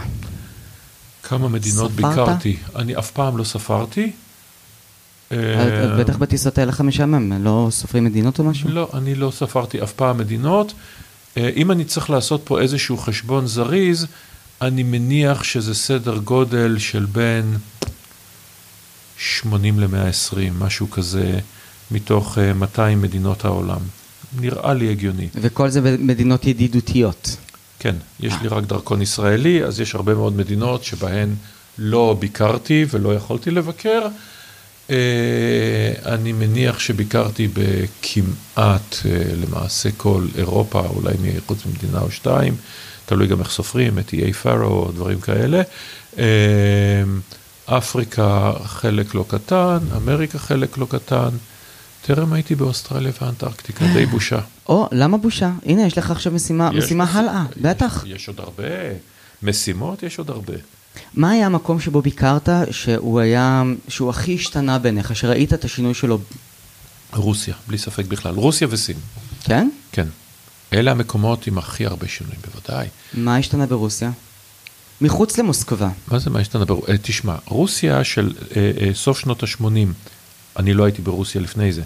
כמה 1.23 1.49
מדינות 1.49 1.91
ספרת? 1.93 2.11
ביקרתי. 2.11 2.57
אני 2.77 2.99
אף 2.99 3.11
פעם 3.11 3.37
לא 3.37 3.45
ספרתי. 3.45 4.13
אה, 5.33 5.63
אז 5.63 6.01
בטח 6.01 6.17
בטיסות 6.17 6.59
האלה 6.59 6.69
לך 6.69 6.81
משעמם, 6.81 7.45
לא 7.45 7.69
סופרים 7.71 8.05
מדינות 8.05 8.39
או 8.39 8.45
משהו? 8.45 8.69
לא, 8.69 8.91
אני 8.95 9.15
לא 9.15 9.31
ספרתי 9.31 9.83
אף 9.83 9.93
פעם 9.93 10.19
מדינות. 10.19 10.73
אה, 11.37 11.51
אם 11.57 11.71
אני 11.71 11.85
צריך 11.85 12.11
לעשות 12.11 12.41
פה 12.45 12.61
איזשהו 12.61 12.97
חשבון 12.97 13.47
זריז, 13.47 14.07
אני 14.63 14.83
מניח 14.83 15.45
שזה 15.45 15.75
סדר 15.75 16.19
גודל 16.19 16.79
של 16.79 17.05
בין 17.13 17.57
80 19.19 19.81
ל-120, 19.81 20.37
משהו 20.59 20.91
כזה, 20.91 21.39
מתוך 21.91 22.39
אה, 22.39 22.53
200 22.53 23.03
מדינות 23.03 23.45
העולם. 23.45 23.81
נראה 24.41 24.75
לי 24.75 24.91
הגיוני. 24.91 25.29
וכל 25.35 25.69
זה 25.69 25.81
במדינות 25.81 26.47
ידידותיות. 26.47 27.37
כן, 27.79 27.95
יש 28.21 28.35
לי 28.43 28.49
רק 28.49 28.65
דרכון 28.65 29.03
ישראלי, 29.03 29.65
אז 29.65 29.81
יש 29.81 29.95
הרבה 29.95 30.15
מאוד 30.15 30.37
מדינות 30.37 30.85
שבהן 30.85 31.35
לא 31.79 32.17
ביקרתי 32.19 32.87
ולא 32.91 33.15
יכולתי 33.15 33.51
לבקר. 33.51 34.07
אה, 34.91 35.93
אני 36.05 36.33
מניח 36.33 36.79
שביקרתי 36.79 37.49
בכמעט, 37.55 38.97
אה, 39.07 39.23
למעשה, 39.43 39.89
כל 39.97 40.27
אירופה, 40.39 40.81
אולי 40.81 41.15
מחוץ 41.23 41.67
ממדינה 41.67 42.01
או 42.01 42.11
שתיים, 42.11 42.57
תלוי 43.07 43.27
גם 43.27 43.41
איך 43.41 43.51
סופרים, 43.51 43.99
את 43.99 44.13
איי 44.13 44.33
פארו 44.33 44.83
או 44.87 44.93
דברים 44.93 45.21
כאלה. 45.21 45.63
אה, 46.19 46.25
אפריקה 47.67 48.53
חלק 48.65 49.15
לא 49.15 49.25
קטן, 49.29 49.79
אמריקה 49.97 50.39
חלק 50.39 50.79
לא 50.79 50.87
קטן. 50.91 51.29
טרם 52.07 52.33
הייתי 52.33 52.55
באוסטרליה 52.55 53.13
ואנטארקטיקה, 53.23 53.85
די 53.93 54.07
בושה. 54.07 54.39
או, 54.69 54.89
למה 54.93 55.17
בושה? 55.19 55.51
הנה, 55.65 55.87
יש 55.87 55.99
לך 55.99 56.11
עכשיו 56.11 56.33
משימה, 56.33 56.71
יש 56.75 56.85
משימה 56.85 57.05
מש- 57.05 57.11
הלאה, 57.15 57.45
יש- 57.57 57.63
בטח. 57.63 58.05
יש 58.07 58.29
עוד 58.29 58.41
הרבה 58.41 58.65
משימות, 59.43 60.03
יש 60.03 60.19
עוד 60.19 60.31
הרבה. 60.31 60.53
מה 61.15 61.31
היה 61.31 61.47
המקום 61.47 61.81
שבו 61.81 62.03
ביקרת 62.03 62.49
שהוא 62.71 63.21
היה, 63.21 63.63
שהוא 63.89 64.11
הכי 64.11 64.35
השתנה 64.35 64.79
בעיניך, 64.79 65.17
שראית 65.17 65.53
את 65.53 65.65
השינוי 65.65 65.95
שלו, 65.95 66.19
רוסיה, 67.13 67.55
בלי 67.69 67.79
ספק 67.79 68.05
בכלל. 68.07 68.35
רוסיה 68.35 68.69
וסין, 68.71 68.97
כן? 69.45 69.69
כן. 69.93 70.07
אלה 70.73 70.91
המקומות 70.91 71.47
עם 71.47 71.59
הכי 71.59 71.87
הרבה 71.87 72.09
שינויים, 72.09 72.41
בוודאי. 72.53 72.87
מה 73.15 73.37
השתנה 73.37 73.67
ברוסיה? 73.67 74.11
מחוץ 75.01 75.39
למוסקבה. 75.39 75.89
מה 76.09 76.19
זה 76.19 76.31
מה 76.31 76.39
השתנה? 76.41 76.65
בר- 76.65 76.81
אה, 76.89 76.99
תשמע, 77.03 77.35
רוסיה 77.47 78.05
של 78.05 78.33
אה, 78.57 78.71
אה, 78.81 78.95
סוף 78.95 79.19
שנות 79.19 79.43
ה-80, 79.43 79.65
אני 80.59 80.75
לא 80.75 80.85
הייתי 80.85 81.03
ברוסיה 81.03 81.41
לפני 81.41 81.73
זה, 81.73 81.83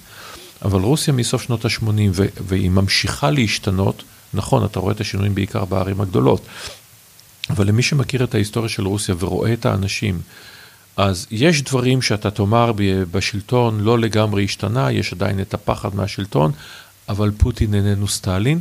אבל 0.65 0.81
רוסיה 0.81 1.15
מסוף 1.15 1.43
שנות 1.43 1.65
ה-80, 1.65 1.85
ו- 2.13 2.27
והיא 2.47 2.71
ממשיכה 2.71 3.31
להשתנות, 3.31 4.03
נכון, 4.35 4.65
אתה 4.65 4.81
רואה 4.81 4.93
את 4.93 5.01
השינויים 5.01 5.35
בעיקר 5.35 5.65
בערים 5.65 6.01
הגדולות, 6.01 6.47
אבל 7.51 7.67
למי 7.67 7.83
שמכיר 7.83 8.25
את 8.25 8.35
ההיסטוריה 8.35 8.69
של 8.69 8.87
רוסיה 8.87 9.15
ורואה 9.19 9.53
את 9.53 9.67
האנשים, 9.67 10.21
אז 10.97 11.27
יש 11.31 11.63
דברים 11.63 12.03
שאתה 12.03 12.31
תאמר 12.31 12.73
בשלטון 13.11 13.81
לא 13.81 13.99
לגמרי 13.99 14.45
השתנה, 14.45 14.93
יש 14.93 15.13
עדיין 15.13 15.41
את 15.41 15.55
הפחד 15.55 15.95
מהשלטון, 15.95 16.53
אבל 17.09 17.31
פוטין 17.39 17.75
איננו 17.75 18.09
סטלין, 18.09 18.61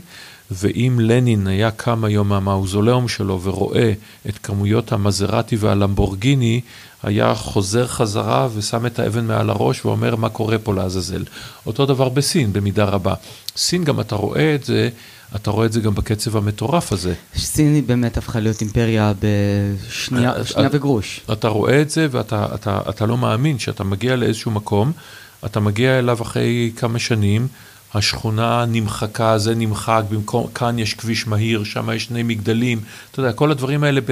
ואם 0.52 0.98
לנין 1.02 1.48
היה 1.48 1.72
קם 1.72 2.04
היום 2.04 2.30
מהמאוזוליאום 2.30 3.08
שלו 3.08 3.42
ורואה 3.44 3.94
את 4.30 4.38
כמויות 4.38 4.92
המזרטי 4.92 5.56
והלמבורגיני, 5.56 6.62
היה 7.04 7.36
חוזר 7.36 7.88
חזרה 7.88 8.48
ושם 8.56 8.86
את 8.86 9.00
האבן 9.00 9.26
מעל 9.26 9.50
הראש 9.50 9.86
ואומר 9.86 10.16
מה 10.16 10.30
קורה 10.30 10.58
פה 10.58 10.74
לעזאזל. 10.74 11.24
אותו 11.66 11.86
דבר 11.86 12.10
בסין 12.10 12.54
במידה 12.54 12.86
רבה. 12.86 13.14
סין 13.58 13.84
גם 13.84 14.00
אתה 14.00 14.16
רואה 14.16 14.56
את 14.56 14.64
זה, 14.64 14.90
אתה 15.36 15.52
רואה 15.52 15.66
את 15.66 15.72
זה 15.72 15.82
גם 15.82 15.96
בקצב 15.96 16.38
המטורף 16.38 16.94
הזה. 16.94 17.14
סין 17.36 17.74
היא 17.74 17.84
באמת 17.84 18.18
הפכה 18.18 18.40
להיות 18.40 18.62
אימפריה 18.62 19.14
בשנייה 19.20 20.32
אה, 20.32 20.64
אה, 20.64 20.68
וגרוש. 20.72 21.22
אתה 21.32 21.48
רואה 21.48 21.82
את 21.82 21.90
זה 21.90 22.08
ואתה 22.12 22.48
אתה, 22.56 22.82
אתה 22.90 23.06
לא 23.06 23.18
מאמין 23.18 23.60
שאתה 23.60 23.84
מגיע 23.84 24.16
לאיזשהו 24.16 24.52
מקום, 24.52 24.92
אתה 25.46 25.60
מגיע 25.60 26.00
אליו 26.00 26.22
אחרי 26.22 26.72
כמה 26.76 27.00
שנים, 27.00 27.48
השכונה 27.94 28.66
נמחקה, 28.68 29.38
זה 29.38 29.56
נמחק, 29.56 30.04
במקום, 30.10 30.48
כאן 30.56 30.80
יש 30.80 30.94
כביש 30.94 31.28
מהיר, 31.28 31.64
שם 31.64 31.90
יש 31.96 32.04
שני 32.04 32.24
מגדלים, 32.24 32.80
אתה 33.12 33.20
יודע, 33.20 33.32
כל 33.34 33.52
הדברים 33.52 33.84
האלה 33.84 34.02
ב, 34.02 34.12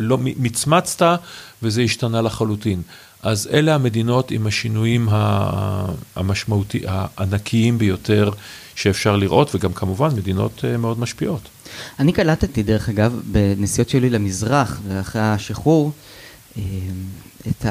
לא 0.00 0.18
מצמצת 0.20 1.20
וזה 1.62 1.82
השתנה 1.82 2.22
לחלוטין. 2.22 2.82
אז 3.22 3.48
אלה 3.52 3.74
המדינות 3.74 4.30
עם 4.30 4.46
השינויים 4.46 5.08
ה- 5.10 5.84
המשמעותי, 6.16 6.80
הענקיים 6.86 7.78
ביותר 7.78 8.30
שאפשר 8.74 9.16
לראות, 9.16 9.54
וגם 9.54 9.72
כמובן 9.72 10.08
מדינות 10.16 10.64
אה, 10.64 10.76
מאוד 10.76 11.00
משפיעות. 11.00 11.40
אני 11.98 12.12
קלטתי, 12.12 12.62
דרך 12.62 12.88
אגב, 12.88 13.20
בנסיעות 13.32 13.88
שלי 13.88 14.10
למזרח 14.10 14.80
ואחרי 14.88 15.22
השחרור, 15.22 15.92
אה, 16.58 16.62
את 17.48 17.66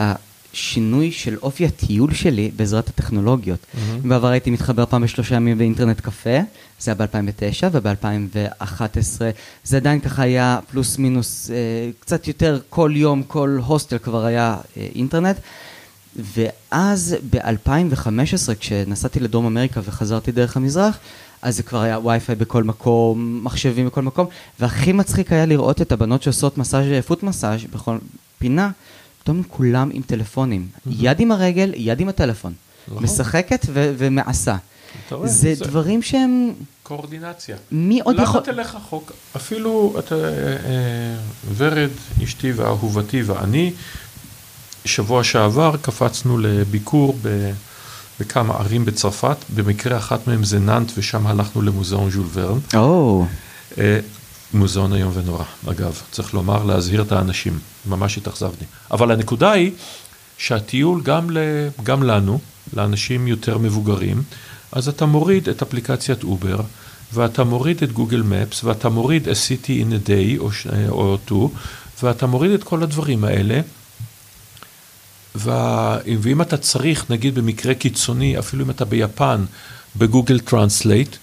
השינוי 0.55 1.11
של 1.11 1.37
אופי 1.41 1.65
הטיול 1.65 2.13
שלי 2.13 2.51
בעזרת 2.55 2.87
הטכנולוגיות. 2.87 3.59
מהמם. 3.73 4.09
בעבר 4.09 4.27
הייתי 4.27 4.51
מתחבר 4.51 4.85
פעם 4.85 5.01
בשלושה 5.03 5.35
ימים 5.35 5.57
באינטרנט 5.57 6.01
קפה, 6.01 6.39
זה 6.79 6.91
היה 6.91 7.07
ב-2009, 7.07 7.69
וב-2011 7.71 9.21
זה 9.63 9.77
עדיין 9.77 9.99
ככה 9.99 10.23
היה 10.23 10.59
פלוס 10.71 10.97
מינוס, 10.97 11.51
אה, 11.51 11.55
קצת 11.99 12.27
יותר 12.27 12.59
כל 12.69 12.91
יום, 12.95 13.23
כל 13.23 13.57
הוסטל 13.65 13.97
כבר 13.97 14.25
היה 14.25 14.57
אה, 14.77 14.87
אינטרנט. 14.95 15.35
ואז 16.15 17.15
ב-2015, 17.29 18.55
כשנסעתי 18.59 19.19
לדרום 19.19 19.45
אמריקה 19.45 19.81
וחזרתי 19.83 20.31
דרך 20.31 20.57
המזרח, 20.57 20.97
אז 21.41 21.55
זה 21.55 21.63
כבר 21.63 21.81
היה 21.81 21.99
וי-פיי 21.99 22.35
בכל 22.35 22.63
מקום, 22.63 23.39
מחשבים 23.43 23.85
בכל 23.85 24.01
מקום, 24.01 24.27
והכי 24.59 24.91
מצחיק 24.91 25.31
היה 25.31 25.45
לראות 25.45 25.81
את 25.81 25.91
הבנות 25.91 26.23
שעושות 26.23 26.57
מסאז' 26.57 26.85
פוט 27.05 27.23
מסאז' 27.23 27.63
בכל 27.73 27.97
פינה, 28.39 28.71
פתאום 29.25 29.43
כולם 29.49 29.89
עם 29.93 30.01
טלפונים. 30.01 30.67
יד 30.87 31.19
עם 31.19 31.31
הרגל, 31.31 31.71
יד 31.75 31.99
עם 31.99 32.09
הטלפון. 32.09 32.53
נכון. 32.87 33.03
משחקת 33.03 33.65
ומעשה. 33.71 34.55
זה 35.23 35.53
דברים 35.59 36.01
שהם... 36.01 36.53
קואורדינציה. 36.83 37.55
מי 37.71 38.01
עוד 38.01 38.15
יכול... 38.19 38.41
למה 38.41 38.45
תלך 38.45 38.75
רחוק? 38.75 39.11
אפילו 39.35 39.95
אתה, 39.99 40.15
אה, 40.15 40.21
אה, 40.21 41.15
ורד, 41.55 41.89
אשתי 42.23 42.51
ואהובתי 42.51 43.23
ואני, 43.23 43.73
שבוע 44.85 45.23
שעבר 45.23 45.75
קפצנו 45.81 46.37
לביקור 46.37 47.17
ב, 47.21 47.51
בכמה 48.19 48.53
ערים 48.53 48.85
בצרפת, 48.85 49.37
במקרה 49.55 49.97
אחת 49.97 50.27
מהן 50.27 50.43
זה 50.43 50.59
נאנט, 50.59 50.91
ושם 50.97 51.27
הלכנו 51.27 51.61
למוזיאון 51.61 52.11
ז'ול 52.11 52.25
ורן. 52.33 52.59
אה, 53.77 53.99
מוזיאון 54.55 54.93
איום 54.93 55.11
ונורא, 55.13 55.43
אגב, 55.67 56.01
צריך 56.11 56.33
לומר, 56.33 56.63
להזהיר 56.63 57.01
את 57.01 57.11
האנשים, 57.11 57.59
ממש 57.85 58.17
התאכזבתי. 58.17 58.65
אבל 58.91 59.11
הנקודה 59.11 59.51
היא 59.51 59.71
שהטיול 60.37 61.01
גם, 61.01 61.29
ל, 61.29 61.37
גם 61.83 62.03
לנו, 62.03 62.39
לאנשים 62.73 63.27
יותר 63.27 63.57
מבוגרים, 63.57 64.23
אז 64.71 64.87
אתה 64.87 65.05
מוריד 65.05 65.49
את 65.49 65.61
אפליקציית 65.61 66.23
אובר, 66.23 66.59
ואתה 67.13 67.43
מוריד 67.43 67.83
את 67.83 67.91
Google 67.91 68.21
Maps, 68.21 68.63
ואתה 68.63 68.89
מוריד 68.89 69.27
a 69.27 69.31
city 69.31 69.67
in 69.67 70.05
a 70.05 70.07
day 70.07 70.39
או, 70.39 70.51
ש- 70.51 70.67
או 70.89 71.17
two, 71.29 71.33
ואתה 72.03 72.25
מוריד 72.27 72.51
את 72.51 72.63
כל 72.63 72.83
הדברים 72.83 73.23
האלה, 73.23 73.61
וה... 75.35 75.97
ואם 76.21 76.41
אתה 76.41 76.57
צריך, 76.57 77.05
נגיד 77.11 77.35
במקרה 77.35 77.73
קיצוני, 77.73 78.39
אפילו 78.39 78.65
אם 78.65 78.69
אתה 78.69 78.85
ביפן, 78.85 79.45
ב 79.95 80.02
Google 80.02 80.39
Translate, 80.39 81.15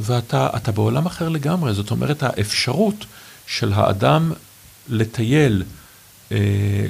ואתה 0.00 0.48
אתה 0.56 0.72
בעולם 0.72 1.06
אחר 1.06 1.28
לגמרי, 1.28 1.74
זאת 1.74 1.90
אומרת, 1.90 2.22
האפשרות 2.22 3.06
של 3.46 3.72
האדם 3.72 4.32
לטייל 4.88 5.62
אה, 6.32 6.38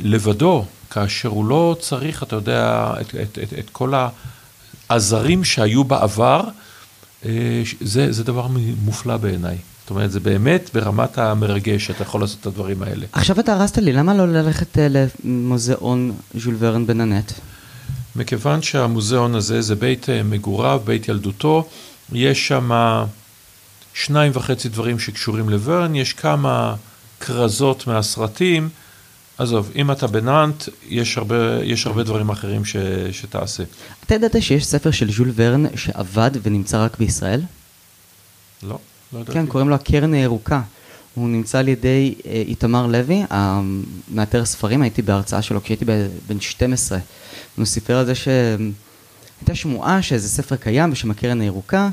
לבדו, 0.03 0.65
כאשר 0.91 1.29
הוא 1.29 1.45
לא 1.45 1.77
צריך, 1.81 2.23
אתה 2.23 2.37
יודע, 2.37 2.93
את, 3.01 3.15
את, 3.15 3.39
את, 3.43 3.59
את 3.59 3.71
כל 3.71 3.93
העזרים 4.89 5.45
שהיו 5.45 5.85
בעבר, 5.85 6.45
אה, 7.25 7.63
זה, 7.81 8.13
זה 8.13 8.25
דבר 8.25 8.47
מופלא 8.85 9.17
בעיניי. 9.17 9.57
זאת 9.81 9.91
אומרת, 9.91 10.13
זה 10.13 10.21
באמת 10.21 10.71
ברמת 10.75 11.19
המרגש 11.19 11.87
שאתה 11.87 12.03
יכול 12.03 12.21
לעשות 12.21 12.41
את 12.41 12.47
הדברים 12.47 12.83
האלה. 12.83 13.07
עכשיו 13.13 13.41
אתה 13.41 13.53
הרסת 13.53 13.79
לי, 13.79 13.93
למה 13.93 14.15
לא 14.15 14.29
ללכת 14.29 14.79
אה, 14.79 14.87
למוזיאון 15.25 16.13
ז'ול 16.35 16.57
ורן 16.59 16.87
בנאנט? 16.87 17.33
מכיוון 18.17 18.63
שהמוזיאון 18.63 19.35
הזה 19.35 19.63
זה 19.63 19.75
בית 19.75 20.09
אה, 20.11 20.23
מגוריו, 20.23 20.81
בית 20.85 21.09
ילדותו, 21.09 21.69
יש 22.13 22.49
שם 22.49 22.71
שניים 23.95 24.33
וחצי 24.35 24.69
דברים 24.69 24.99
שקשורים 24.99 25.49
לוורן, 25.49 25.95
יש 25.95 26.13
כמה 26.13 26.75
כרזות 27.21 27.87
מהסרטים. 27.87 28.69
עזוב, 29.39 29.71
אם 29.77 29.91
אתה 29.91 30.07
בנאנט, 30.07 30.65
יש 30.89 31.19
הרבה, 31.19 31.65
יש 31.65 31.87
הרבה 31.87 32.03
דברים 32.03 32.29
אחרים 32.29 32.65
ש, 32.65 32.77
שתעשה. 33.13 33.63
אתה 34.05 34.15
ידעת 34.15 34.43
שיש 34.43 34.67
ספר 34.67 34.91
של 34.91 35.13
ז'ול 35.13 35.33
ורן 35.35 35.77
שעבד 35.77 36.31
ונמצא 36.43 36.85
רק 36.85 36.99
בישראל? 36.99 37.43
לא, 38.63 38.79
לא 39.13 39.19
ידעתי. 39.19 39.33
כן, 39.33 39.47
קוראים 39.47 39.69
לו 39.69 39.75
הקרן 39.75 40.15
הירוקה. 40.15 40.61
הוא 41.15 41.29
נמצא 41.29 41.59
על 41.59 41.69
ידי 41.69 42.15
אה, 42.27 42.43
איתמר 42.47 42.87
לוי, 42.87 43.23
המאתר 43.31 44.45
ספרים, 44.45 44.83
הייתי 44.83 45.03
בהרצאה 45.03 45.43
שלו 45.43 45.63
כשהייתי 45.63 45.85
בן 46.29 46.41
12. 46.41 46.99
הוא 47.57 47.65
סיפר 47.65 47.97
על 47.97 48.07
זה 48.07 48.15
שהייתה 49.41 49.55
שמועה 49.55 50.03
שאיזה 50.03 50.29
ספר 50.29 50.57
קיים 50.57 50.91
בשם 50.91 51.11
הקרן 51.11 51.41
הירוקה, 51.41 51.89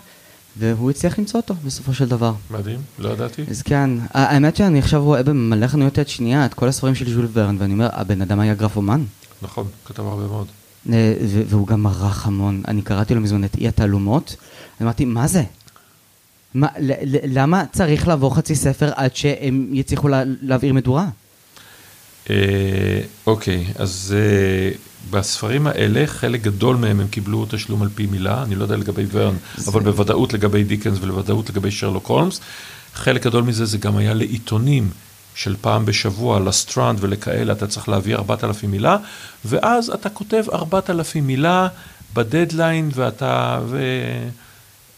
והוא 0.59 0.89
הצליח 0.91 1.19
למצוא 1.19 1.39
אותו 1.39 1.53
בסופו 1.65 1.93
של 1.93 2.07
דבר. 2.07 2.33
מדהים, 2.51 2.79
לא 2.99 3.09
ידעתי. 3.09 3.43
אז 3.49 3.61
כן, 3.61 3.89
האמת 4.13 4.55
שאני 4.55 4.79
עכשיו 4.79 5.03
רואה 5.03 5.23
במלא 5.23 5.67
חנויות 5.67 5.97
יד 5.97 6.07
שנייה 6.07 6.45
את 6.45 6.53
כל 6.53 6.67
הספרים 6.67 6.95
של 6.95 7.13
ז'ול 7.13 7.27
ורן, 7.33 7.55
ואני 7.59 7.73
אומר, 7.73 7.89
הבן 7.91 8.21
אדם 8.21 8.39
היה 8.39 8.53
גרפומן. 8.53 9.03
נכון, 9.41 9.67
כתב 9.85 10.03
הרבה 10.03 10.27
מאוד. 10.27 10.47
אה, 10.93 11.13
והוא 11.47 11.67
גם 11.67 11.87
ערך 11.87 12.27
המון. 12.27 12.63
אני 12.67 12.81
קראתי 12.81 13.15
לו 13.15 13.21
מזמן 13.21 13.43
את 13.43 13.55
אי 13.55 13.67
התעלומות, 13.67 14.35
אמרתי, 14.81 15.05
מה 15.05 15.27
זה? 15.27 15.43
מה, 16.53 16.67
למה 17.27 17.63
צריך 17.71 18.07
לעבור 18.07 18.35
חצי 18.35 18.55
ספר 18.55 18.91
עד 18.95 19.15
שהם 19.15 19.67
יצליחו 19.71 20.07
לה- 20.07 20.23
להבעיר 20.41 20.73
מדורה? 20.73 21.07
אה, 22.30 22.36
אוקיי, 23.25 23.65
אז 23.75 24.15
אה, 24.17 24.71
בספרים 25.09 25.67
האלה, 25.67 26.07
חלק 26.07 26.41
גדול 26.41 26.75
מהם 26.75 26.99
הם 26.99 27.07
קיבלו 27.07 27.45
תשלום 27.49 27.82
על 27.82 27.89
פי 27.95 28.05
מילה, 28.05 28.43
אני 28.43 28.55
לא 28.55 28.63
יודע 28.63 28.78
לגבי 28.78 29.05
ורן, 29.11 29.36
אבל 29.67 29.82
בוודאות 29.82 30.34
לגבי 30.34 30.63
דיקנס 30.63 30.97
ולוודאות 31.01 31.49
לגבי 31.49 31.71
שרלוק 31.71 32.07
הולמס. 32.07 32.39
חלק 32.93 33.25
גדול 33.25 33.43
מזה 33.43 33.65
זה 33.65 33.78
גם 33.78 33.97
היה 33.97 34.13
לעיתונים 34.13 34.89
של 35.36 35.55
פעם 35.61 35.86
בשבוע, 35.86 36.39
לסטרנד 36.39 36.97
ולכאלה, 37.01 37.53
אתה 37.53 37.67
צריך 37.67 37.89
להביא 37.89 38.15
4,000 38.15 38.71
מילה, 38.71 38.97
ואז 39.45 39.89
אתה 39.89 40.09
כותב 40.09 40.43
4,000 40.53 41.28
מילה 41.28 41.67
בדדליין, 42.13 42.89
ואתה... 42.93 43.59
ו... 43.65 43.80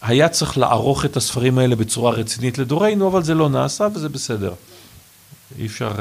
היה 0.02 0.28
צריך 0.28 0.58
לערוך 0.58 1.04
את 1.04 1.16
הספרים 1.16 1.58
האלה 1.58 1.76
בצורה 1.76 2.12
רצינית 2.12 2.58
לדורנו, 2.58 3.08
אבל 3.08 3.22
זה 3.22 3.34
לא 3.34 3.48
נעשה 3.48 3.86
וזה 3.94 4.08
בסדר. 4.08 4.54
אי 5.58 5.66
אפשר... 5.66 5.92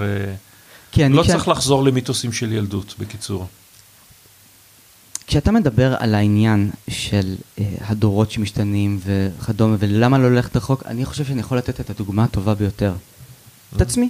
אה, 0.89 0.93
כי 0.93 1.05
אני 1.05 1.13
לא 1.13 1.23
כש- 1.23 1.27
צריך 1.27 1.47
לחזור 1.47 1.83
למיתוסים 1.83 2.31
של 2.31 2.51
ילדות, 2.53 2.95
בקיצור. 2.99 3.47
כשאתה 5.27 5.51
מדבר 5.51 5.95
על 5.99 6.15
העניין 6.15 6.69
של 6.89 7.35
אה, 7.59 7.65
הדורות 7.81 8.31
שמשתנים 8.31 8.99
וכדומה, 9.05 9.75
ולמה 9.79 10.17
לא 10.17 10.31
ללכת 10.31 10.55
רחוק, 10.57 10.83
אני 10.85 11.05
חושב 11.05 11.25
שאני 11.25 11.39
יכול 11.39 11.57
לתת 11.57 11.79
את 11.79 11.89
הדוגמה 11.89 12.23
הטובה 12.23 12.55
ביותר. 12.55 12.93
את 13.75 13.81
עצמי. 13.81 14.09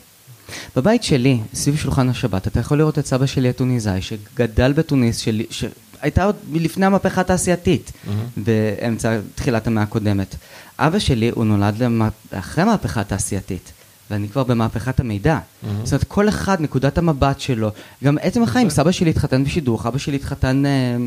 בבית 0.76 1.04
שלי, 1.04 1.40
סביב 1.54 1.78
שולחן 1.78 2.10
השבת, 2.10 2.48
אתה 2.48 2.60
יכול 2.60 2.78
לראות 2.78 3.00
את 3.00 3.06
סבא 3.06 3.26
שלי 3.26 3.50
הטוניסאי, 3.50 4.02
שגדל 4.02 4.72
בתוניס, 4.74 5.18
שלי, 5.18 5.46
שהייתה 5.50 6.24
עוד 6.24 6.36
מלפני 6.50 6.86
המהפכה 6.86 7.22
התעשייתית, 7.22 7.92
באמצע 8.38 9.20
תחילת 9.36 9.68
המאה 9.68 9.84
הקודמת. 9.84 10.36
אבא 10.80 11.00
שלי, 11.00 11.30
הוא 11.30 11.46
נולד 11.46 11.84
למה... 11.84 12.10
אחרי 12.32 12.64
המהפכה 12.64 13.02
התעשייתית. 13.02 13.72
ואני 14.12 14.30
כבר 14.30 14.44
במהפכת 14.44 15.00
המידע. 15.00 15.40
זאת 15.84 15.94
אומרת, 15.94 16.04
כל 16.04 16.30
אחד, 16.30 16.62
נקודת 16.62 16.98
המבט 16.98 17.40
שלו. 17.40 17.70
גם 18.04 18.18
עצם 18.22 18.44
החיים, 18.44 18.70
סבא 18.70 18.92
שלי 18.92 19.10
התחתן 19.10 19.44
בשידוך, 19.44 19.86
אבא 19.86 19.98
שלי 19.98 20.16
התחתן 20.16 20.66
אה, 20.66 20.98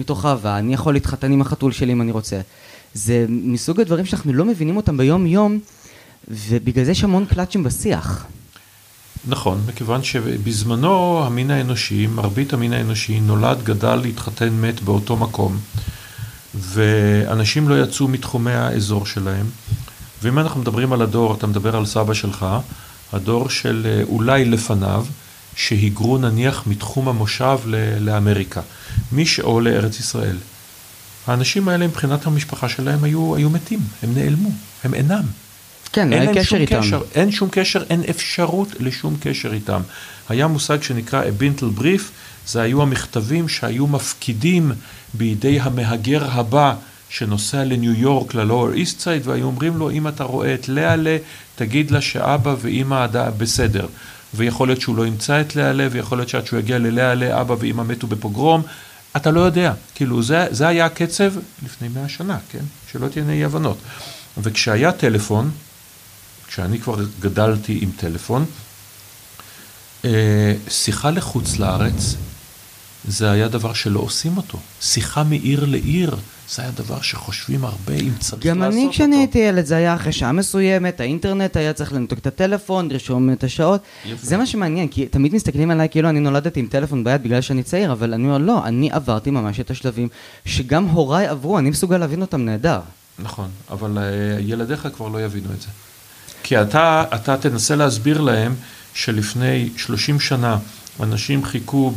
מתוך 0.00 0.26
אהבה, 0.26 0.58
אני 0.58 0.74
יכול 0.74 0.94
להתחתן 0.94 1.32
עם 1.32 1.40
החתול 1.40 1.72
שלי 1.72 1.92
אם 1.92 2.02
אני 2.02 2.12
רוצה. 2.12 2.40
זה 2.94 3.26
מסוג 3.28 3.80
הדברים 3.80 4.06
שאנחנו 4.06 4.32
לא 4.32 4.44
מבינים 4.44 4.76
אותם 4.76 4.96
ביום-יום, 4.96 5.58
ובגלל 6.28 6.84
זה 6.84 6.90
יש 6.90 7.04
המון 7.04 7.24
קלאצ'ים 7.24 7.64
בשיח. 7.64 8.26
נכון, 9.28 9.60
מכיוון 9.66 10.02
שבזמנו 10.02 11.22
המין 11.26 11.50
האנושי, 11.50 12.06
מרבית 12.06 12.52
המין 12.52 12.72
האנושי, 12.72 13.20
נולד, 13.20 13.62
גדל, 13.62 14.04
התחתן, 14.08 14.48
מת 14.48 14.80
באותו 14.82 15.16
מקום, 15.16 15.58
ואנשים 16.54 17.68
לא 17.68 17.82
יצאו 17.82 18.08
מתחומי 18.08 18.52
האזור 18.52 19.06
שלהם. 19.06 19.46
ואם 20.22 20.38
אנחנו 20.38 20.60
מדברים 20.60 20.92
על 20.92 21.02
הדור, 21.02 21.34
אתה 21.34 21.46
מדבר 21.46 21.76
על 21.76 21.86
סבא 21.86 22.14
שלך, 22.14 22.46
הדור 23.12 23.48
של 23.48 23.86
אה, 23.86 24.02
אולי 24.02 24.44
לפניו, 24.44 25.06
שהיגרו 25.56 26.18
נניח 26.18 26.62
מתחום 26.66 27.08
המושב 27.08 27.58
ל- 27.66 27.98
לאמריקה, 28.00 28.60
מי. 29.12 29.24
או 29.42 29.60
לארץ 29.60 30.00
ישראל. 30.00 30.36
האנשים 31.26 31.68
האלה 31.68 31.86
מבחינת 31.86 32.26
המשפחה 32.26 32.68
שלהם 32.68 33.04
היו, 33.04 33.36
היו 33.36 33.50
מתים, 33.50 33.80
הם 34.02 34.14
נעלמו, 34.14 34.50
הם 34.84 34.94
אינם. 34.94 35.22
כן, 35.92 36.12
אין 36.12 36.34
קשר 36.34 36.56
איתם. 36.56 36.80
קשר, 36.80 37.02
אין 37.14 37.32
שום 37.32 37.48
קשר, 37.52 37.82
אין 37.90 38.02
אפשרות 38.10 38.68
לשום 38.80 39.16
קשר 39.20 39.52
איתם. 39.52 39.80
היה 40.28 40.46
מושג 40.46 40.82
שנקרא 40.82 41.22
bintel 41.22 41.80
brief, 41.80 42.02
זה 42.46 42.62
היו 42.62 42.82
המכתבים 42.82 43.48
שהיו 43.48 43.86
מפקידים 43.86 44.72
בידי 45.14 45.60
המהגר 45.60 46.30
הבא 46.30 46.74
שנוסע 47.10 47.64
לניו 47.64 47.92
יורק, 47.92 48.34
ללואור 48.34 48.72
איסט 48.72 49.00
סייד, 49.00 49.26
והיו 49.26 49.46
אומרים 49.46 49.76
לו, 49.76 49.90
אם 49.90 50.08
אתה 50.08 50.24
רואה 50.24 50.54
את 50.54 50.68
לאה, 50.68 51.16
תגיד 51.56 51.90
לה 51.90 52.00
שאבא 52.00 52.54
ואימא 52.60 53.06
בסדר. 53.38 53.86
ויכול 54.34 54.68
להיות 54.68 54.80
שהוא 54.80 54.96
לא 54.96 55.06
ימצא 55.06 55.40
את 55.40 55.56
לאה, 55.56 55.88
ויכול 55.90 56.18
להיות 56.18 56.28
שעד 56.28 56.46
שהוא 56.46 56.58
יגיע 56.58 56.78
ללאה, 56.78 57.40
אבא 57.40 57.54
ואימא 57.58 57.82
מתו 57.82 58.06
בפוגרום. 58.06 58.62
אתה 59.16 59.30
לא 59.30 59.40
יודע, 59.40 59.72
כאילו 59.94 60.22
זה, 60.22 60.46
זה 60.50 60.68
היה 60.68 60.86
הקצב 60.86 61.32
לפני 61.64 61.88
מאה 61.88 62.08
שנה, 62.08 62.38
כן? 62.50 62.64
שלא 62.92 63.08
תהיינה 63.08 63.32
אי 63.32 63.44
הבנות. 63.44 63.78
וכשהיה 64.38 64.92
טלפון, 64.92 65.50
כשאני 66.46 66.78
כבר 66.78 66.96
גדלתי 67.20 67.78
עם 67.82 67.90
טלפון, 67.96 68.44
אה, 70.04 70.54
שיחה 70.68 71.10
לחוץ 71.10 71.58
לארץ, 71.58 72.14
זה 73.08 73.30
היה 73.30 73.48
דבר 73.48 73.72
שלא 73.72 74.00
עושים 74.00 74.36
אותו. 74.36 74.58
שיחה 74.80 75.22
מעיר 75.22 75.64
לעיר, 75.64 76.16
זה 76.54 76.62
היה 76.62 76.70
דבר 76.70 77.00
שחושבים 77.00 77.64
הרבה 77.64 77.94
אם 77.94 78.12
צריך 78.18 78.18
לעשות 78.18 78.32
אותו. 78.32 78.48
גם 78.48 78.62
אני 78.62 78.88
כשאני 78.90 79.16
הייתי 79.16 79.38
ילד 79.38 79.64
זה 79.64 79.76
היה 79.76 79.94
אחרי 79.94 80.12
שעה 80.12 80.32
מסוימת, 80.32 81.00
האינטרנט 81.00 81.56
היה 81.56 81.72
צריך 81.72 81.92
לנתוק 81.92 82.18
את 82.18 82.26
הטלפון, 82.26 82.90
לרשום 82.90 83.32
את 83.32 83.44
השעות. 83.44 83.80
יפה. 84.04 84.26
זה 84.26 84.36
מה 84.36 84.46
שמעניין, 84.46 84.88
כי 84.88 85.06
תמיד 85.06 85.34
מסתכלים 85.34 85.70
עליי 85.70 85.88
כאילו 85.88 86.08
אני 86.08 86.20
נולדתי 86.20 86.60
עם 86.60 86.66
טלפון 86.66 87.04
ביד 87.04 87.22
בגלל 87.22 87.40
שאני 87.40 87.62
צעיר, 87.62 87.92
אבל 87.92 88.14
אני 88.14 88.24
אומר 88.24 88.38
לא, 88.38 88.66
אני 88.66 88.90
עברתי 88.92 89.30
ממש 89.30 89.60
את 89.60 89.70
השלבים 89.70 90.08
שגם 90.44 90.84
הוריי 90.84 91.26
עברו, 91.26 91.58
אני 91.58 91.70
מסוגל 91.70 91.98
להבין 91.98 92.20
אותם 92.20 92.44
נהדר. 92.44 92.80
נכון, 93.18 93.48
אבל 93.70 93.98
אה, 93.98 94.40
ילדיך 94.40 94.88
כבר 94.94 95.08
לא 95.08 95.24
יבינו 95.24 95.48
את 95.56 95.60
זה. 95.60 95.68
כי 96.42 96.62
אתה, 96.62 97.04
אתה 97.14 97.36
תנסה 97.36 97.76
להסביר 97.76 98.20
להם 98.20 98.54
שלפני 98.94 99.68
30 99.76 100.20
שנה 100.20 100.58
אנשים 101.02 101.44
חיכו 101.44 101.92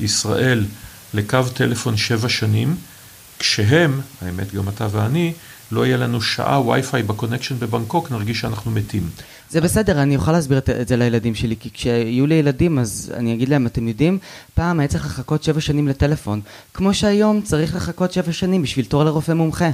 בישראל 0.00 0.64
לקו 1.14 1.38
טלפון 1.54 1.96
שבע 1.96 2.28
שנים, 2.28 2.76
כשהם, 3.38 4.00
האמת 4.22 4.54
גם 4.54 4.68
אתה 4.68 4.86
ואני, 4.90 5.32
לא 5.72 5.86
יהיה 5.86 5.96
לנו 5.96 6.22
שעה 6.22 6.66
וי-פיי 6.66 7.02
בקונקשן 7.02 7.58
בבנקוק, 7.58 8.10
נרגיש 8.10 8.40
שאנחנו 8.40 8.70
מתים. 8.70 9.08
זה 9.50 9.60
בסדר, 9.60 10.02
אני 10.02 10.16
אוכל 10.16 10.32
להסביר 10.32 10.58
את 10.58 10.88
זה 10.88 10.96
לילדים 10.96 11.34
שלי, 11.34 11.56
כי 11.60 11.70
כשיהיו 11.74 12.26
לי 12.26 12.34
ילדים 12.34 12.78
אז 12.78 13.12
אני 13.16 13.34
אגיד 13.34 13.48
להם, 13.48 13.66
אתם 13.66 13.88
יודעים, 13.88 14.18
פעם 14.54 14.80
היה 14.80 14.88
צריך 14.88 15.06
לחכות 15.06 15.42
שבע 15.42 15.60
שנים 15.60 15.88
לטלפון, 15.88 16.40
כמו 16.74 16.94
שהיום 16.94 17.42
צריך 17.42 17.76
לחכות 17.76 18.12
שבע 18.12 18.32
שנים 18.32 18.62
בשביל 18.62 18.84
תור 18.84 19.04
לרופא 19.04 19.32
מומחה. 19.32 19.70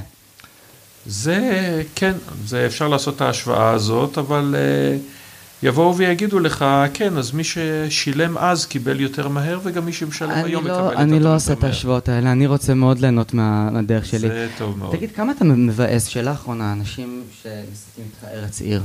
זה, 1.05 1.83
כן, 1.95 2.13
זה 2.45 2.65
אפשר 2.65 2.87
לעשות 2.87 3.15
את 3.15 3.21
ההשוואה 3.21 3.69
הזאת, 3.69 4.17
אבל 4.17 4.55
uh, 4.55 5.16
יבואו 5.63 5.97
ויגידו 5.97 6.39
לך, 6.39 6.65
כן, 6.93 7.17
אז 7.17 7.31
מי 7.31 7.43
ששילם 7.43 8.37
אז 8.37 8.65
קיבל 8.65 8.99
יותר 8.99 9.27
מהר, 9.27 9.59
וגם 9.63 9.85
מי 9.85 9.93
שמשלם 9.93 10.29
היום 10.29 10.67
לא, 10.67 10.73
מקבל 10.73 10.85
יותר 10.91 11.01
אני 11.01 11.19
לא 11.19 11.25
מהר. 11.25 11.33
עושה 11.33 11.53
את 11.53 11.63
ההשוואות 11.63 12.09
האלה, 12.09 12.31
אני 12.31 12.47
רוצה 12.47 12.73
מאוד 12.73 12.99
ליהנות 12.99 13.33
מה- 13.33 13.69
מהדרך 13.71 14.05
שלי. 14.05 14.19
זה 14.27 14.47
טוב 14.57 14.77
מאוד. 14.77 14.95
תגיד, 14.95 15.09
כמה 15.15 15.31
אתה 15.31 15.45
מבאס, 15.45 16.05
שאלה 16.05 16.31
אחרונה, 16.31 16.73
אנשים 16.73 17.21
שמשחקים 17.43 17.63
איתך 18.05 18.33
ארץ 18.33 18.61
עיר. 18.61 18.81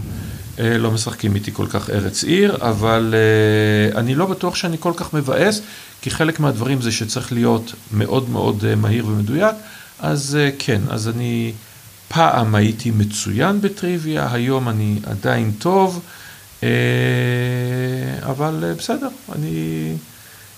אה, 0.59 0.79
לא 0.79 0.91
משחקים 0.91 1.35
איתי 1.35 1.51
כל 1.53 1.67
כך 1.67 1.91
ארץ 1.91 2.25
עיר, 2.25 2.57
אבל 2.61 3.15
אה, 3.15 3.99
אני 4.01 4.15
לא 4.15 4.27
בטוח 4.27 4.55
שאני 4.55 4.77
כל 4.81 4.93
כך 4.97 5.15
מבאס, 5.15 5.61
כי 6.03 6.11
חלק 6.11 6.41
מהדברים 6.41 6.81
זה 6.83 6.93
שצריך 6.93 7.33
להיות 7.33 7.73
מאוד 7.93 8.31
מאוד 8.31 8.65
אה, 8.69 8.75
מהיר 8.77 9.07
ומדויק, 9.07 9.55
אז 10.01 10.39
אה, 10.41 10.51
כן, 10.59 10.81
אז 10.91 11.09
אני 11.09 11.53
פעם 12.09 12.55
הייתי 12.55 12.91
מצוין 12.91 13.61
בטריוויה, 13.61 14.29
היום 14.33 14.69
אני 14.69 14.99
עדיין 15.07 15.53
טוב, 15.59 16.01
אבל 18.23 18.65
אה, 18.65 18.75
בסדר, 18.75 19.09
אני 19.33 19.93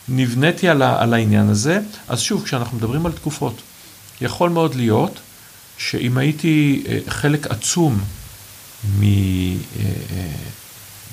נבניתי 0.08 0.68
על, 0.68 0.82
על 0.82 1.14
העניין 1.14 1.48
הזה. 1.48 1.80
אז 2.08 2.20
שוב, 2.20 2.44
כשאנחנו 2.44 2.76
מדברים 2.76 3.06
על 3.06 3.12
תקופות, 3.12 3.62
יכול 4.20 4.50
מאוד 4.50 4.74
להיות 4.74 5.20
שאם 5.78 6.18
הייתי 6.18 6.82
אה, 6.88 6.98
חלק 7.08 7.46
עצום 7.46 8.00
מ, 8.98 9.02
אה, 9.02 9.06
אה, 10.12 10.26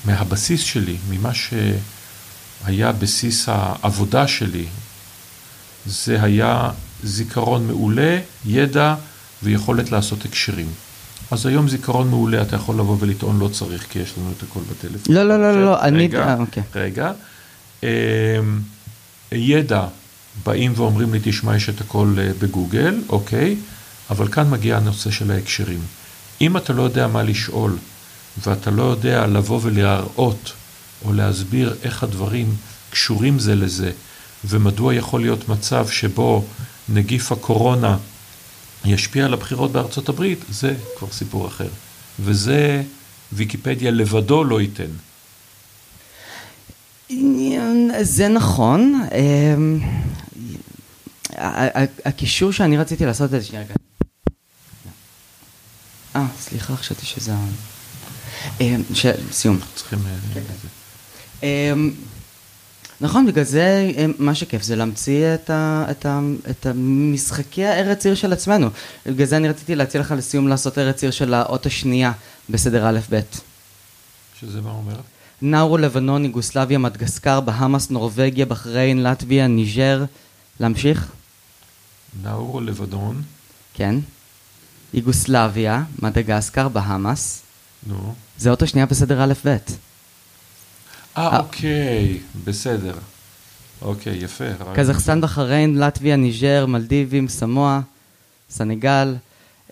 מהבסיס 0.05 0.61
שלי, 0.61 0.97
ממה 1.09 1.31
שהיה 1.33 2.91
בסיס 2.91 3.45
העבודה 3.47 4.27
שלי, 4.27 4.65
זה 5.85 6.23
היה 6.23 6.69
זיכרון 7.03 7.67
מעולה, 7.67 8.19
ידע 8.45 8.95
ויכולת 9.43 9.91
לעשות 9.91 10.25
הקשרים. 10.25 10.67
אז 11.32 11.45
היום 11.45 11.69
זיכרון 11.69 12.09
מעולה, 12.09 12.41
אתה 12.41 12.55
יכול 12.55 12.75
לבוא 12.75 12.97
ולטעון 12.99 13.39
לא 13.39 13.47
צריך, 13.47 13.86
כי 13.89 13.99
יש 13.99 14.13
לנו 14.17 14.32
את 14.38 14.43
הכל 14.43 14.59
בטלפון. 14.59 15.15
לא, 15.15 15.23
לא, 15.23 15.41
לא, 15.41 15.51
לא, 15.51 15.65
לא, 15.65 15.82
אני... 15.82 16.03
רגע, 16.03 16.27
אה, 16.27 16.36
אוקיי. 16.39 16.63
רגע. 16.75 17.11
אמ, 17.84 17.88
ידע, 19.32 19.86
באים 20.45 20.73
ואומרים 20.75 21.13
לי, 21.13 21.19
תשמע, 21.23 21.55
יש 21.55 21.69
את 21.69 21.82
הכל 21.82 22.15
אה, 22.17 22.32
בגוגל, 22.39 23.01
אוקיי, 23.09 23.55
אבל 24.09 24.27
כאן 24.27 24.49
מגיע 24.49 24.77
הנושא 24.77 25.11
של 25.11 25.32
ההקשרים. 25.32 25.79
אם 26.41 26.57
אתה 26.57 26.73
לא 26.73 26.82
יודע 26.82 27.07
מה 27.07 27.23
לשאול, 27.23 27.77
ואתה 28.43 28.71
לא 28.71 28.84
יודע 28.84 29.27
לבוא 29.27 29.59
ולהראות, 29.63 30.53
או 31.05 31.13
להסביר 31.13 31.75
איך 31.84 32.03
הדברים 32.03 32.55
קשורים 32.89 33.39
זה 33.39 33.55
לזה, 33.55 33.91
ומדוע 34.45 34.93
יכול 34.93 35.21
להיות 35.21 35.49
מצב 35.49 35.88
שבו 35.88 36.45
נגיף 36.89 37.32
הקורונה 37.32 37.97
ישפיע 38.86 39.25
על 39.25 39.34
הבחירות 39.34 39.71
בארצות 39.71 40.09
הברית, 40.09 40.39
זה 40.49 40.75
כבר 40.97 41.07
סיפור 41.11 41.47
אחר. 41.47 41.69
וזה 42.19 42.84
ויקיפדיה 43.34 43.91
לבדו 43.91 44.43
לא 44.43 44.61
ייתן. 44.61 44.91
זה 48.01 48.27
נכון. 48.27 49.07
אמ, 49.15 49.79
הקישור 52.05 52.51
שאני 52.51 52.77
רציתי 52.77 53.05
לעשות 53.05 53.25
את 53.25 53.29
זה, 53.29 53.43
שנייה 53.43 53.63
רגע. 53.63 53.73
אה, 56.15 56.25
סליחה, 56.39 56.75
חשבתי 56.75 57.05
שזה... 57.05 57.34
אמ, 58.61 58.82
סיום. 59.32 59.59
צריכים... 59.75 59.99
אה, 63.02 63.06
נכון, 63.06 63.26
בגלל 63.26 63.43
זה 63.43 63.91
מה 64.20 64.36
שכיף 64.36 64.64
זה 64.64 64.76
להמציא 64.76 65.34
את, 65.34 65.49
ה, 65.49 65.86
את, 65.91 66.06
ה, 66.06 66.20
את 66.49 66.66
המשחקי 66.66 67.66
הארץ 67.66 68.06
עיר 68.06 68.16
של 68.16 68.34
עצמנו. 68.34 68.70
בגלל 69.06 69.26
זה 69.26 69.38
אני 69.38 69.49
רציתי 69.49 69.76
להציע 69.76 70.02
לך 70.02 70.14
לסיום 70.18 70.47
לעשות 70.47 70.78
ארץ 70.78 71.04
עיר 71.04 71.12
של 71.12 71.34
האות 71.34 71.66
השנייה 71.66 72.12
בסדר 72.49 72.89
א'-ב'. 72.89 73.20
שזה 74.39 74.62
מה 74.62 74.72
אומר? 74.72 74.95
נאורו, 75.41 75.78
לבנון, 75.78 76.26
יוגוסלביה, 76.26 76.78
מדגסקר, 76.78 77.39
בהאמאס, 77.39 77.89
נורבגיה, 77.89 78.45
בחריין, 78.45 79.04
לטביה, 79.04 79.47
ניג'ר. 79.47 80.06
להמשיך? 80.60 81.12
נאורו, 82.24 82.62
לבנון. 82.62 83.22
כן. 83.74 83.95
יוגוסלביה, 84.93 85.84
מדגסקר, 85.99 86.68
בהאמאס. 86.68 87.41
נו. 87.88 88.14
זה 88.38 88.49
אות 88.49 88.62
השנייה 88.62 88.86
בסדר 88.86 89.24
א'-ב'. 89.24 89.90
אה, 91.18 91.39
אוקיי, 91.39 92.20
בסדר. 92.45 92.93
אוקיי, 93.82 94.18
יפה. 94.18 94.45
קזחסטן, 94.76 95.22
בחריין, 95.22 95.78
לטביה, 95.80 96.16
ניג'ר, 96.16 96.66
מלדיבים, 96.66 97.28
סמואה, 97.28 97.80
סנגל, 98.49 99.16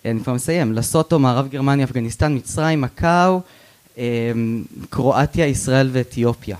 אני 0.04 0.20
כבר 0.20 0.32
מסיים, 0.32 0.72
לסוטו, 0.72 1.18
מערב 1.18 1.48
גרמניה, 1.48 1.84
אפגניסטן, 1.84 2.34
מצרים, 2.34 2.80
מקאו, 2.80 3.40
קרואטיה, 4.90 5.46
ישראל 5.46 5.90
ואתיופיה. 5.92 6.56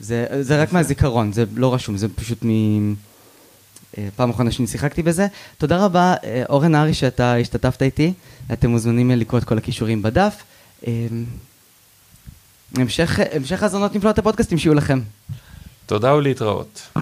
זה, 0.00 0.26
זה 0.40 0.62
רק 0.62 0.72
מהזיכרון, 0.72 1.32
זה 1.32 1.44
לא 1.54 1.74
רשום, 1.74 1.96
זה 1.96 2.08
פשוט 2.08 2.44
מ... 2.44 2.94
פעם 4.16 4.30
אחרונה 4.30 4.50
שאני 4.50 4.66
שיחקתי 4.66 5.02
בזה. 5.02 5.26
תודה 5.58 5.84
רבה, 5.84 6.14
אורן 6.48 6.74
ארי, 6.74 6.94
שאתה 6.94 7.36
השתתפת 7.36 7.82
איתי. 7.82 8.12
אתם 8.52 8.70
מוזמנים 8.70 9.10
לקרוא 9.10 9.40
את 9.40 9.44
כל 9.44 9.58
הכישורים 9.58 10.02
בדף. 10.02 10.42
המשך, 12.76 13.18
האזונות 13.62 13.94
נפלאות 13.94 14.18
הפודקאסטים 14.18 14.58
שיהיו 14.58 14.74
לכם. 14.74 15.00
תודה 15.86 16.14
ולהתראות. 16.14 16.98